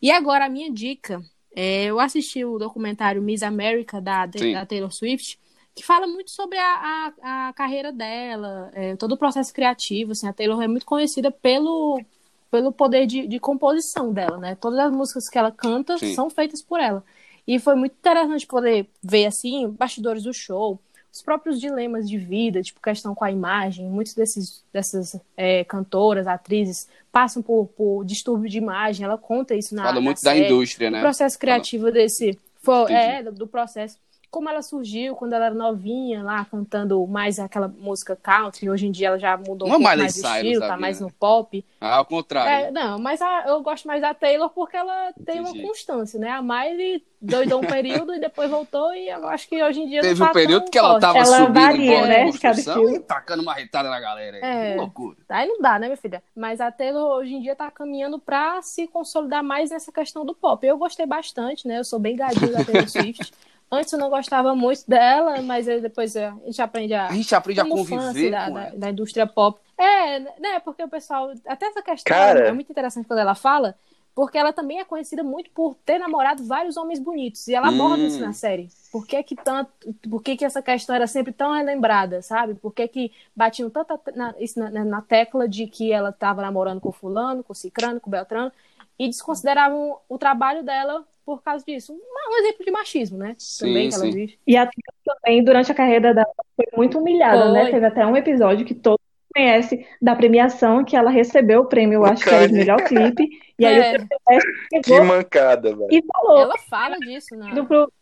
E 0.00 0.10
agora 0.10 0.44
a 0.44 0.48
minha 0.48 0.70
dica, 0.70 1.20
é, 1.60 1.86
eu 1.86 1.98
assisti 1.98 2.44
o 2.44 2.56
documentário 2.56 3.20
Miss 3.20 3.42
America 3.42 4.00
da, 4.00 4.26
da 4.26 4.64
Taylor 4.64 4.92
Swift, 4.92 5.40
que 5.74 5.84
fala 5.84 6.06
muito 6.06 6.30
sobre 6.30 6.56
a, 6.56 7.12
a, 7.20 7.48
a 7.48 7.52
carreira 7.52 7.90
dela, 7.90 8.70
é, 8.72 8.94
todo 8.94 9.16
o 9.16 9.18
processo 9.18 9.52
criativo. 9.52 10.12
Assim, 10.12 10.28
a 10.28 10.32
Taylor 10.32 10.62
é 10.62 10.68
muito 10.68 10.86
conhecida 10.86 11.32
pelo, 11.32 12.00
pelo 12.48 12.70
poder 12.70 13.06
de, 13.06 13.26
de 13.26 13.40
composição 13.40 14.12
dela, 14.12 14.38
né? 14.38 14.54
Todas 14.54 14.78
as 14.78 14.92
músicas 14.92 15.28
que 15.28 15.36
ela 15.36 15.50
canta 15.50 15.98
Sim. 15.98 16.14
são 16.14 16.30
feitas 16.30 16.62
por 16.62 16.78
ela. 16.78 17.02
E 17.44 17.58
foi 17.58 17.74
muito 17.74 17.96
interessante 17.98 18.46
poder 18.46 18.88
ver, 19.02 19.26
assim, 19.26 19.68
bastidores 19.68 20.22
do 20.22 20.32
show, 20.32 20.78
os 21.12 21.22
próprios 21.22 21.60
dilemas 21.60 22.08
de 22.08 22.18
vida, 22.18 22.62
tipo, 22.62 22.80
questão 22.80 23.14
com 23.14 23.24
a 23.24 23.30
imagem. 23.30 23.86
Muitos 23.86 24.14
desses, 24.14 24.62
dessas 24.72 25.16
é, 25.36 25.64
cantoras, 25.64 26.26
atrizes, 26.26 26.88
passam 27.10 27.42
por, 27.42 27.66
por 27.76 28.04
distúrbio 28.04 28.48
de 28.48 28.58
imagem. 28.58 29.04
Ela 29.04 29.18
conta 29.18 29.54
isso 29.54 29.74
na 29.74 29.82
Fala 29.82 29.94
na 29.96 30.00
muito 30.00 30.22
da 30.22 30.30
série 30.32 30.46
indústria, 30.46 30.88
o 30.88 30.92
né? 30.92 31.00
processo 31.00 31.38
criativo 31.38 31.90
desse 31.90 32.38
foi, 32.62 32.92
é, 32.92 33.22
do 33.22 33.46
processo 33.46 33.96
como 34.30 34.48
ela 34.48 34.60
surgiu 34.62 35.14
quando 35.16 35.32
ela 35.32 35.46
era 35.46 35.54
novinha 35.54 36.22
lá 36.22 36.44
cantando 36.44 37.06
mais 37.06 37.38
aquela 37.38 37.66
música 37.68 38.14
country 38.14 38.68
hoje 38.68 38.86
em 38.86 38.90
dia 38.90 39.08
ela 39.08 39.18
já 39.18 39.36
mudou 39.36 39.66
um 39.68 39.70
Uma 39.70 39.78
pouco 39.78 39.82
mais 39.84 40.16
o 40.16 40.20
Cyrus 40.20 40.34
estilo 40.36 40.60
tá 40.60 40.76
mais 40.76 41.00
né? 41.00 41.06
no 41.06 41.12
pop 41.12 41.64
Ah, 41.80 41.96
ao 41.96 42.04
contrário. 42.04 42.66
é, 42.66 42.70
não 42.70 42.98
mas 42.98 43.22
a- 43.22 43.44
eu 43.48 43.60
gosto 43.62 43.86
mais 43.88 44.00
da 44.02 44.12
Taylor 44.12 44.50
porque 44.50 44.76
ela 44.76 45.12
tem 45.24 45.38
Entendi. 45.38 45.58
uma 45.60 45.68
constância 45.68 46.18
né 46.20 46.30
a 46.30 46.42
Miley 46.42 47.02
doidou 47.20 47.60
um 47.62 47.66
período 47.66 48.14
e 48.14 48.20
depois 48.20 48.50
voltou 48.50 48.94
e 48.94 49.08
eu 49.08 49.26
acho 49.28 49.48
que 49.48 49.62
hoje 49.62 49.80
em 49.80 49.88
dia 49.88 50.00
Teve 50.02 50.20
não 50.20 50.26
um 50.26 50.28
tá 50.28 50.34
período 50.34 50.62
tão 50.62 50.70
que 50.70 50.78
ela 50.78 51.00
tava 51.00 51.18
Ela 51.18 51.24
subindo 51.38 51.52
varia, 51.54 52.06
né, 52.06 52.24
de 52.30 52.38
de 52.38 52.94
e 52.94 53.00
tacando 53.00 53.42
uma 53.42 53.54
retada 53.54 53.88
na 53.90 53.98
galera. 53.98 54.36
aí. 54.36 54.42
É. 54.42 54.72
Que 54.72 54.78
loucura. 54.78 55.16
Aí 55.28 55.48
não 55.48 55.60
dá, 55.60 55.78
né, 55.78 55.86
minha 55.88 55.96
filha? 55.96 56.22
Mas 56.36 56.60
a 56.60 56.70
Taylor 56.70 57.16
hoje 57.18 57.34
em 57.34 57.40
dia 57.40 57.56
tá 57.56 57.70
caminhando 57.70 58.18
pra 58.20 58.62
se 58.62 58.86
consolidar 58.86 59.42
mais 59.42 59.70
nessa 59.70 59.90
questão 59.90 60.24
do 60.24 60.32
pop. 60.34 60.64
Eu 60.64 60.78
gostei 60.78 61.06
bastante, 61.06 61.66
né? 61.66 61.78
Eu 61.80 61.84
sou 61.84 61.98
bem 61.98 62.14
gadinho 62.14 62.52
da 62.52 62.64
Taylor 62.64 62.88
Swift. 62.88 63.32
Antes 63.70 63.92
eu 63.92 63.98
não 63.98 64.08
gostava 64.08 64.54
muito 64.54 64.84
dela, 64.88 65.42
mas 65.42 65.68
aí 65.68 65.80
depois 65.80 66.16
a 66.16 66.30
gente 66.46 66.62
aprende 66.62 66.94
a. 66.94 67.06
A 67.08 67.12
gente 67.12 67.34
aprende 67.34 67.60
a 67.60 67.64
como 67.64 67.84
fã, 67.84 67.96
conviver 67.98 68.08
assim, 68.08 68.30
da, 68.30 68.46
com 68.46 68.54
da, 68.54 68.66
ela. 68.68 68.78
da 68.78 68.90
indústria 68.90 69.26
pop. 69.26 69.60
É, 69.76 70.18
né? 70.20 70.58
Porque 70.64 70.82
o 70.82 70.88
pessoal. 70.88 71.32
Até 71.46 71.66
essa 71.66 71.82
questão 71.82 72.16
Cara. 72.16 72.48
é 72.48 72.52
muito 72.52 72.70
interessante 72.72 73.06
quando 73.06 73.20
ela 73.20 73.34
fala, 73.34 73.74
porque 74.14 74.38
ela 74.38 74.52
também 74.54 74.80
é 74.80 74.84
conhecida 74.84 75.22
muito 75.22 75.50
por 75.50 75.76
ter 75.84 75.98
namorado 75.98 76.42
vários 76.44 76.76
homens 76.78 76.98
bonitos. 76.98 77.46
E 77.46 77.54
ela 77.54 77.68
aborda 77.68 78.02
Hum. 78.02 78.06
isso 78.06 78.20
na 78.20 78.32
série. 78.32 78.68
Por 78.90 79.06
que, 79.06 79.22
que 79.22 79.36
tanto. 79.36 79.70
Por 80.10 80.22
que, 80.22 80.34
que 80.36 80.44
essa 80.46 80.62
questão 80.62 80.96
era 80.96 81.06
sempre 81.06 81.32
tão 81.32 81.52
relembrada, 81.52 82.22
sabe? 82.22 82.54
Por 82.54 82.72
que, 82.72 82.88
que 82.88 83.12
batiam 83.36 83.68
tanto 83.68 84.00
na, 84.14 84.34
isso 84.40 84.58
na, 84.58 84.70
na 84.82 85.02
tecla 85.02 85.46
de 85.46 85.66
que 85.66 85.92
ela 85.92 86.08
estava 86.08 86.40
namorando 86.40 86.80
com 86.80 86.90
fulano, 86.90 87.44
com 87.44 87.52
cicrano, 87.52 88.00
com 88.00 88.10
beltrano, 88.10 88.50
e 88.98 89.06
desconsideravam 89.08 89.98
o 90.08 90.16
trabalho 90.18 90.62
dela 90.64 91.04
por 91.28 91.42
causa 91.42 91.62
disso. 91.62 91.92
Um, 91.92 91.96
um 92.32 92.36
exemplo 92.38 92.64
de 92.64 92.70
machismo, 92.70 93.18
né? 93.18 93.34
Sim, 93.36 93.66
também 93.66 93.88
que 93.90 93.94
ela 93.96 94.04
sim. 94.04 94.10
vive. 94.12 94.38
E 94.46 94.56
a 94.56 94.66
também, 95.04 95.44
durante 95.44 95.70
a 95.70 95.74
carreira 95.74 96.14
dela, 96.14 96.26
foi 96.56 96.64
muito 96.74 96.98
humilhada, 96.98 97.42
Foi. 97.42 97.52
né? 97.52 97.70
Teve 97.70 97.84
até 97.84 98.06
um 98.06 98.16
episódio 98.16 98.64
que 98.64 98.74
todo 98.74 98.92
mundo 98.98 99.28
conhece 99.34 99.86
da 100.00 100.16
premiação, 100.16 100.82
que 100.82 100.96
ela 100.96 101.10
recebeu 101.10 101.60
o 101.60 101.64
prêmio, 101.66 101.96
eu 101.98 102.04
acho 102.06 102.24
que 102.24 102.30
era 102.30 102.46
de 102.48 102.54
melhor 102.54 102.82
clipe. 102.82 103.28
E 103.58 103.66
aí 103.66 103.74
É. 103.78 103.96
o 103.98 104.08
PPS 104.08 104.44
Que 104.84 105.00
mancada, 105.02 105.76
velho. 105.76 105.88
e 105.90 106.02
falou 106.10 106.38
Ela 106.38 106.58
fala 106.70 106.96
disso 106.98 107.36
na, 107.36 107.50
indo 107.50 107.66
pro. 107.66 107.92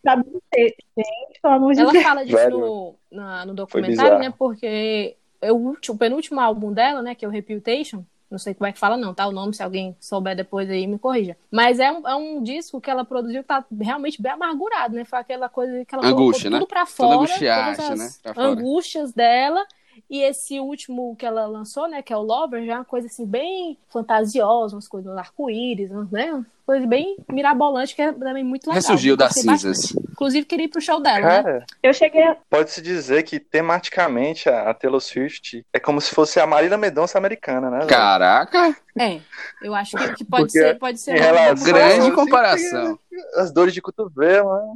Gente, 0.57 1.41
pelo 1.43 1.55
amor 1.55 1.75
de 1.75 1.81
Ela 1.81 1.93
Deus. 1.93 2.05
fala 2.05 2.25
disso 2.25 2.37
Velho, 2.37 2.59
no, 2.61 2.95
na- 3.11 3.45
no 3.47 3.55
documentário, 3.55 4.19
né? 4.21 4.33
Porque 4.39 5.17
é 5.43 5.51
o, 5.53 5.57
último, 5.57 5.95
o 5.97 5.99
penúltimo 5.99 6.41
álbum 6.41 6.73
dela, 6.73 7.03
né? 7.03 7.15
Que 7.15 7.25
é 7.25 7.29
o 7.29 7.31
Reputation. 7.31 8.05
Não 8.31 8.39
sei 8.39 8.55
como 8.55 8.67
é 8.67 8.73
que 8.73 8.79
fala, 8.79 8.97
não, 8.97 9.15
tá? 9.15 9.27
O 9.27 9.33
nome, 9.33 9.55
se 9.55 9.63
alguém 9.63 9.97
souber 10.01 10.35
depois 10.35 10.69
aí, 10.69 10.87
me 10.87 10.99
corrija. 10.99 11.37
Mas 11.51 11.79
é 11.79 11.91
um, 11.93 12.09
é 12.09 12.15
um 12.17 12.43
disco 12.43 12.81
que 12.81 12.91
ela 12.91 13.05
produziu 13.05 13.43
que 13.43 13.49
tá 13.49 13.65
realmente 13.81 14.21
bem 14.21 14.33
amargurado, 14.33 14.95
né? 14.95 15.05
Foi 15.05 15.19
aquela 15.19 15.49
coisa 15.49 15.85
que 15.85 15.95
ela 15.95 16.07
Angústia, 16.07 16.51
colocou 16.51 16.51
né? 16.51 16.59
tudo 16.59 16.69
pra 16.69 16.87
Toda 16.87 16.93
fora, 16.93 17.17
angustiacha, 17.17 17.83
todas 17.83 18.01
as 18.01 18.23
né? 18.25 18.33
Angústias 18.37 19.13
dela. 19.13 19.65
E 20.09 20.23
esse 20.23 20.61
último 20.61 21.17
que 21.17 21.27
ela 21.27 21.47
lançou, 21.47 21.89
né? 21.89 22.01
Que 22.01 22.13
é 22.13 22.17
o 22.17 22.23
Lover, 22.23 22.65
já 22.65 22.75
é 22.75 22.77
uma 22.77 22.85
coisa 22.85 23.07
assim, 23.09 23.27
bem 23.27 23.77
fantasiosa, 23.89 24.77
umas 24.77 24.87
coisas 24.89 25.17
arco-íris, 25.17 25.91
né? 26.11 26.33
Uma 26.33 26.47
coisa 26.65 26.87
bem 26.87 27.17
mirabolante, 27.31 27.95
que 27.95 28.03
é 28.03 28.13
também 28.13 28.45
muito 28.45 28.63
legal. 28.69 28.75
Ressurgiu 28.77 29.17
das 29.17 29.35
cinzas. 29.35 29.93
Inclusive, 30.13 30.47
queria 30.47 30.65
ir 30.67 30.69
pro 30.69 30.81
show 30.81 31.01
dela, 31.01 31.19
né? 31.21 31.43
Cara, 31.43 31.67
Eu 31.83 31.93
cheguei 31.93 32.23
a... 32.23 32.37
pode-se 32.49 32.81
dizer 32.81 33.23
que 33.25 33.39
tematicamente 33.41 34.49
a, 34.49 34.71
a 34.71 34.75
Taylor 34.75 35.01
Swift 35.01 35.65
é 35.73 35.79
como 35.79 36.01
se 36.01 36.15
fosse 36.15 36.41
a 36.41 36.47
Marília 36.47 36.79
Mendonça 36.79 37.19
americana, 37.19 37.71
né? 37.71 37.87
Caraca, 37.87 38.75
É, 38.99 39.21
eu 39.63 39.75
acho 39.75 39.97
que, 39.97 40.15
que 40.15 40.25
pode 40.25 40.45
Porque 40.45 40.59
ser, 40.59 40.79
pode 40.79 40.99
ser 40.99 41.13
relação- 41.21 41.67
grande 41.67 42.05
Sim, 42.07 42.15
comparação. 42.15 42.99
As 43.37 43.53
dores 43.53 43.75
de 43.75 43.83
cotovelo, 43.83 44.57
né? 44.57 44.75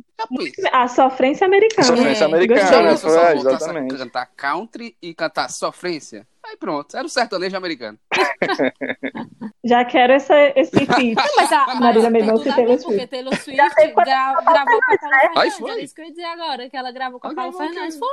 A 0.72 0.86
sofrência 0.88 1.46
americana. 1.46 1.82
Sofrência 1.86 2.24
É, 2.24 2.26
americana, 2.26 2.60
gostei. 2.60 2.82
né? 2.82 2.90
Eu 2.92 2.96
só 2.96 3.08
Foi, 3.08 3.18
a 3.18 3.34
exatamente. 3.34 3.96
cantar 3.96 4.26
country 4.36 4.96
e 5.00 5.14
cantar 5.14 5.48
sofrência, 5.50 6.26
aí 6.44 6.56
pronto, 6.56 6.96
era 6.96 7.06
o 7.06 7.08
sertanejo 7.08 7.56
americano. 7.56 7.98
Já 9.64 9.84
quero 9.84 10.12
essa, 10.14 10.34
esse 10.56 10.72
feat. 10.86 11.14
Mas 11.36 11.52
a, 11.52 11.74
Marília 11.76 12.10
tem 12.10 12.20
Mendonça 12.22 12.48
e 12.48 12.50
a 12.50 12.54
Taylor 12.54 12.76
ver, 12.76 12.82
porque 12.82 12.98
Swift. 12.98 13.06
Taylor 13.10 13.36
Swift 13.36 13.56
gra- 13.94 14.40
gravou 14.42 14.80
com 14.80 14.92
a 14.92 15.40
Aí 15.42 15.50
Fernandes. 15.50 15.58
foi. 15.58 15.70
É 15.80 15.84
isso 15.84 15.94
que 15.94 16.00
eu 16.00 16.04
ia 16.06 16.10
dizer 16.10 16.24
agora, 16.24 16.68
que 16.70 16.76
ela 16.76 16.90
gravou 16.92 17.20
com 17.20 17.28
a 17.28 17.30
ok. 17.30 17.52
Fernandes. 17.52 17.98
Foi, 17.98 18.08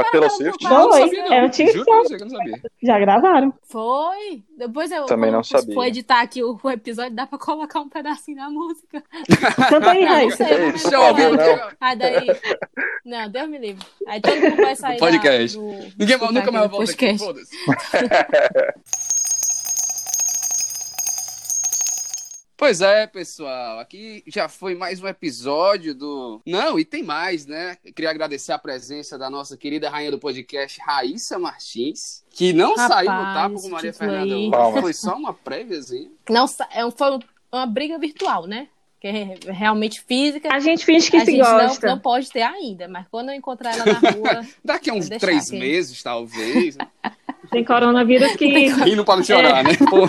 A 0.00 0.04
Taylor 0.10 0.30
Swift? 0.30 0.64
não, 0.64 0.70
Não, 0.70 0.90
Foi, 0.90 1.00
sabia, 1.02 1.24
não. 1.24 1.32
é 1.34 1.42
um 1.44 1.48
teaser. 1.50 1.74
Juro 1.74 1.84
que 1.84 2.14
eu 2.14 2.18
não 2.20 2.30
sabia. 2.30 2.62
Já 2.82 2.98
gravaram. 2.98 3.54
foi. 3.64 4.42
Depois 4.56 4.90
eu 4.90 5.04
Também 5.06 5.30
não 5.30 5.40
quando 5.40 5.46
sabia. 5.60 5.74
for 5.74 5.84
editar 5.84 6.20
aqui 6.20 6.42
o, 6.42 6.58
o 6.62 6.70
episódio, 6.70 7.14
dá 7.14 7.26
pra 7.26 7.38
colocar 7.38 7.80
um 7.80 7.88
pedacinho 7.88 8.36
da 8.38 8.50
música. 8.50 9.02
Canta 9.68 9.90
aí, 9.90 10.04
Raíssa. 10.04 10.36
sei, 10.44 10.46
Ei, 10.54 10.58
não 10.64 10.70
Deixa 10.72 10.94
eu 10.94 11.00
ouvir, 11.02 11.76
Aí 11.80 11.96
daí. 11.96 12.26
Não, 13.04 13.30
Deus 13.30 13.48
me 13.48 13.58
livre. 13.58 13.86
Aí 14.06 14.20
todo 14.20 14.36
mundo 14.40 14.56
vai 14.56 14.74
sair 14.76 14.96
Do 14.96 15.00
podcast. 15.00 15.56
da, 15.56 15.62
do, 15.62 15.68
Ninguém 15.98 16.16
escutar 16.16 16.32
nunca 16.32 16.40
aqui 16.40 16.50
mais 16.50 16.64
do 16.64 16.76
volta 16.76 16.92
aqui, 16.92 17.06
podcast. 17.18 17.24
foda-se. 17.26 17.56
Pois 22.58 22.80
é, 22.80 23.06
pessoal, 23.06 23.78
aqui 23.78 24.24
já 24.26 24.48
foi 24.48 24.74
mais 24.74 25.00
um 25.00 25.06
episódio 25.06 25.94
do. 25.94 26.42
Não, 26.44 26.76
e 26.76 26.84
tem 26.84 27.04
mais, 27.04 27.46
né? 27.46 27.78
Eu 27.84 27.92
queria 27.92 28.10
agradecer 28.10 28.50
a 28.50 28.58
presença 28.58 29.16
da 29.16 29.30
nossa 29.30 29.56
querida 29.56 29.88
rainha 29.88 30.10
do 30.10 30.18
podcast, 30.18 30.80
Raíssa 30.80 31.38
Martins, 31.38 32.24
que 32.30 32.52
não 32.52 32.74
Rapaz, 32.74 32.88
saiu 32.88 33.12
no 33.12 33.32
tapa 33.32 33.54
com 33.62 33.68
Maria 33.68 33.92
Fernanda. 33.92 34.50
Palmas. 34.50 34.80
Foi 34.80 34.92
só 34.92 35.14
uma 35.14 35.32
préviazinha. 35.32 36.10
Não, 36.28 36.46
é 36.72 36.90
foi 36.90 37.20
uma 37.52 37.64
briga 37.64 37.96
virtual, 37.96 38.48
né? 38.48 38.66
Que 39.00 39.06
é 39.06 39.38
realmente 39.52 40.00
física. 40.00 40.52
A 40.52 40.58
gente 40.58 40.84
finge 40.84 41.08
que 41.12 41.16
a 41.16 41.24
se 41.24 41.30
gente 41.30 41.40
não, 41.40 41.58
gosta. 41.60 41.86
não 41.86 41.98
pode 42.00 42.28
ter 42.28 42.42
ainda, 42.42 42.88
mas 42.88 43.06
quando 43.08 43.28
eu 43.28 43.36
encontrar 43.36 43.78
ela 43.78 43.84
na 43.84 44.10
rua, 44.10 44.46
Daqui 44.64 44.90
a 44.90 44.94
uns 44.94 45.08
três 45.08 45.46
aqui. 45.46 45.60
meses, 45.60 46.02
talvez. 46.02 46.76
Tem 47.50 47.64
coronavírus 47.64 48.36
que 48.36 48.68
Rindo 48.68 49.04
para 49.04 49.16
não 49.16 49.24
chorar, 49.24 49.64
né? 49.64 49.70
Pô, 49.88 50.08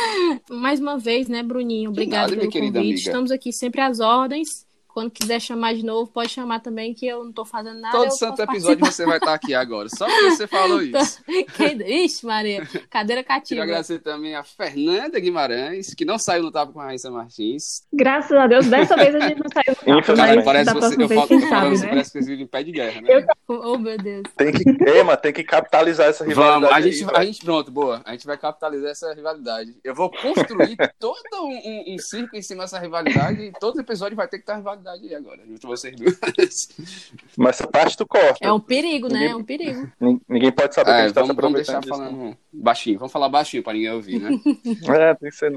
mais 0.54 0.80
uma 0.80 0.98
vez, 0.98 1.28
né, 1.28 1.42
Bruninho? 1.42 1.90
Obrigada 1.90 2.28
nada, 2.28 2.36
pelo 2.40 2.50
querida 2.50 2.78
convite. 2.78 2.94
amiga. 2.94 3.08
Estamos 3.08 3.30
aqui 3.30 3.52
sempre 3.52 3.80
às 3.80 4.00
ordens. 4.00 4.67
Quando 4.98 5.12
quiser 5.12 5.38
chamar 5.38 5.74
de 5.74 5.84
novo, 5.84 6.10
pode 6.10 6.28
chamar 6.28 6.58
também, 6.58 6.92
que 6.92 7.06
eu 7.06 7.22
não 7.22 7.32
tô 7.32 7.44
fazendo 7.44 7.78
nada. 7.78 7.96
todo 7.96 8.06
eu 8.06 8.10
santo 8.10 8.42
episódio 8.42 8.84
você 8.84 9.06
vai 9.06 9.18
estar 9.18 9.32
aqui 9.32 9.54
agora. 9.54 9.88
Só 9.88 10.06
porque 10.06 10.30
você 10.32 10.48
falou 10.48 10.82
isso. 10.82 10.90
participar. 10.90 11.88
Ixi, 11.88 12.26
Maria, 12.26 12.68
cadeira 12.90 13.22
cativa. 13.22 13.62
agradecer 13.62 14.00
também 14.00 14.34
a 14.34 14.42
Fernanda 14.42 15.20
Guimarães, 15.20 15.94
que 15.94 16.04
não 16.04 16.18
saiu 16.18 16.42
no 16.42 16.50
tapa 16.50 16.72
com 16.72 16.80
a 16.80 16.86
Raíssa 16.86 17.12
Martins. 17.12 17.84
Graças 17.92 18.36
a 18.36 18.48
Deus, 18.48 18.66
dessa 18.66 18.96
vez 18.96 19.14
a 19.14 19.20
gente 19.20 19.38
não 19.38 19.48
saiu 19.52 19.72
do 19.72 20.02
tapa, 20.02 20.16
mas 20.16 20.44
parece 20.44 20.72
você, 20.72 21.00
eu 21.00 21.08
falo, 21.08 21.28
quem 21.28 21.42
eu 21.42 21.48
falo 21.48 21.76
sabe, 21.76 21.78
né? 21.78 21.88
parece 21.90 22.10
que 22.10 22.18
vocês 22.18 22.26
vivem 22.26 22.44
em 22.44 22.48
pé 22.48 22.62
de 22.64 22.72
guerra, 22.72 23.00
né? 23.00 23.26
Oh, 23.46 23.78
meu 23.78 23.96
Deus. 23.98 24.24
Tem 24.36 24.52
que, 24.52 24.64
mano, 25.04 25.16
tem 25.16 25.32
que 25.32 25.44
capitalizar 25.44 26.08
essa 26.08 26.24
rivalidade. 26.24 26.60
Vamos, 26.60 26.72
a 26.72 26.76
aí, 26.76 26.82
gente, 26.90 27.04
velho. 27.04 27.16
a 27.16 27.24
gente, 27.24 27.44
pronto, 27.44 27.70
boa. 27.70 28.02
A 28.04 28.10
gente 28.10 28.26
vai 28.26 28.36
capitalizar 28.36 28.90
essa 28.90 29.14
rivalidade. 29.14 29.76
Eu 29.84 29.94
vou 29.94 30.10
construir 30.10 30.76
todo 30.98 31.44
um, 31.44 31.54
um, 31.54 31.94
um 31.94 31.98
circo 31.98 32.36
em 32.36 32.42
cima 32.42 32.64
dessa 32.64 32.80
rivalidade 32.80 33.42
e 33.42 33.52
todo 33.52 33.80
episódio 33.80 34.16
vai 34.16 34.26
ter 34.26 34.40
que 34.40 34.44
ter 34.44 34.56
rivalidade 34.56 34.87
aí 34.88 35.14
agora, 35.14 35.42
junto 35.46 35.60
com 35.60 35.68
vocês 35.68 35.94
duas. 35.96 36.18
Mas 37.36 37.56
essa 37.60 37.66
parte 37.68 37.96
tu 37.96 38.06
corta. 38.06 38.38
É 38.40 38.52
um 38.52 38.58
perigo, 38.60 39.08
né? 39.08 39.14
Ninguém- 39.20 39.30
É 39.32 39.36
um 39.36 39.44
perigo. 39.44 39.92
Nin- 40.00 40.20
Ninguém 40.28 40.52
pode 40.52 40.74
saber 40.74 40.90
que 40.90 40.96
a 40.96 40.98
É, 41.00 41.02
gente 41.04 41.14
tá 41.14 41.20
se 41.22 41.26
vamos, 41.28 41.42
vamos 41.42 41.56
deixar 41.56 41.80
disso. 41.80 41.88
falando 41.94 42.36
baixinho. 42.52 42.98
Vamos 42.98 43.12
falar 43.12 43.28
baixinho 43.28 43.62
pra 43.62 43.72
ninguém 43.72 43.92
ouvir, 43.92 44.20
né? 44.20 44.30
É, 44.98 45.14
tem 45.14 45.30
que 45.30 45.36
ser. 45.36 45.52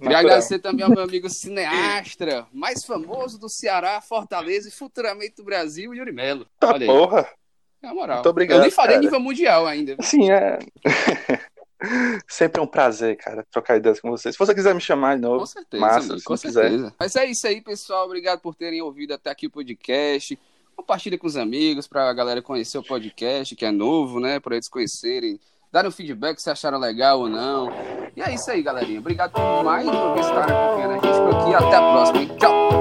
Queria 0.00 0.18
agradecer 0.18 0.58
também 0.58 0.84
ao 0.84 0.90
meu 0.90 1.02
amigo 1.02 1.28
cineastra, 1.30 2.46
mais 2.52 2.84
famoso 2.84 3.38
do 3.38 3.48
Ceará, 3.48 4.00
Fortaleza 4.00 4.68
e 4.68 4.72
futuramente 4.72 5.36
do 5.36 5.44
Brasil, 5.44 5.94
Yuri 5.94 6.12
Melo. 6.12 6.46
Tá, 6.58 6.78
porra. 6.78 7.28
É 7.82 7.88
a 7.88 7.94
moral. 7.94 8.16
Muito 8.16 8.28
obrigado, 8.28 8.58
Eu 8.58 8.62
nem 8.62 8.70
falei 8.70 8.96
cara. 8.96 9.02
nível 9.02 9.20
mundial 9.20 9.66
ainda. 9.66 9.96
Sim, 10.02 10.30
é. 10.30 10.58
Sempre 12.28 12.60
é 12.60 12.62
um 12.62 12.66
prazer, 12.66 13.16
cara, 13.16 13.44
trocar 13.50 13.76
ideias 13.76 14.00
com 14.00 14.10
vocês. 14.10 14.34
Se 14.34 14.38
você 14.38 14.54
quiser 14.54 14.74
me 14.74 14.80
chamar 14.80 15.16
de 15.16 15.22
Com 15.22 15.28
novo, 15.28 15.46
certeza, 15.46 15.80
massa, 15.80 16.12
amigo, 16.12 16.24
com 16.24 16.32
não 16.34 16.38
quiser. 16.40 16.68
certeza. 16.68 16.94
Mas 16.98 17.16
é 17.16 17.24
isso 17.26 17.46
aí, 17.46 17.60
pessoal. 17.60 18.04
Obrigado 18.06 18.40
por 18.40 18.54
terem 18.54 18.82
ouvido 18.82 19.14
até 19.14 19.30
aqui 19.30 19.46
o 19.46 19.50
podcast. 19.50 20.38
Compartilha 20.76 21.18
com 21.18 21.26
os 21.26 21.36
amigos 21.36 21.86
pra 21.86 22.12
galera 22.12 22.40
conhecer 22.40 22.78
o 22.78 22.82
podcast, 22.82 23.54
que 23.54 23.64
é 23.64 23.70
novo, 23.70 24.18
né? 24.20 24.40
Pra 24.40 24.54
eles 24.56 24.68
conhecerem. 24.68 25.38
Darem 25.72 25.88
um 25.88 25.92
feedback 25.92 26.40
se 26.40 26.50
acharam 26.50 26.78
legal 26.78 27.20
ou 27.20 27.28
não. 27.28 27.70
E 28.16 28.22
é 28.22 28.34
isso 28.34 28.50
aí, 28.50 28.62
galerinha. 28.62 28.98
Obrigado 28.98 29.32
por 29.32 29.62
mais 29.62 29.86
uma 29.86 30.14
vez 30.14 30.26
estarem 30.26 30.54
acompanhando 30.56 30.90
a 30.92 30.94
gente 30.94 31.18
por 31.20 31.34
aqui. 31.36 31.54
Até 31.54 31.76
a 31.76 31.80
próxima, 31.92 32.22
hein? 32.22 32.36
Tchau! 32.38 32.79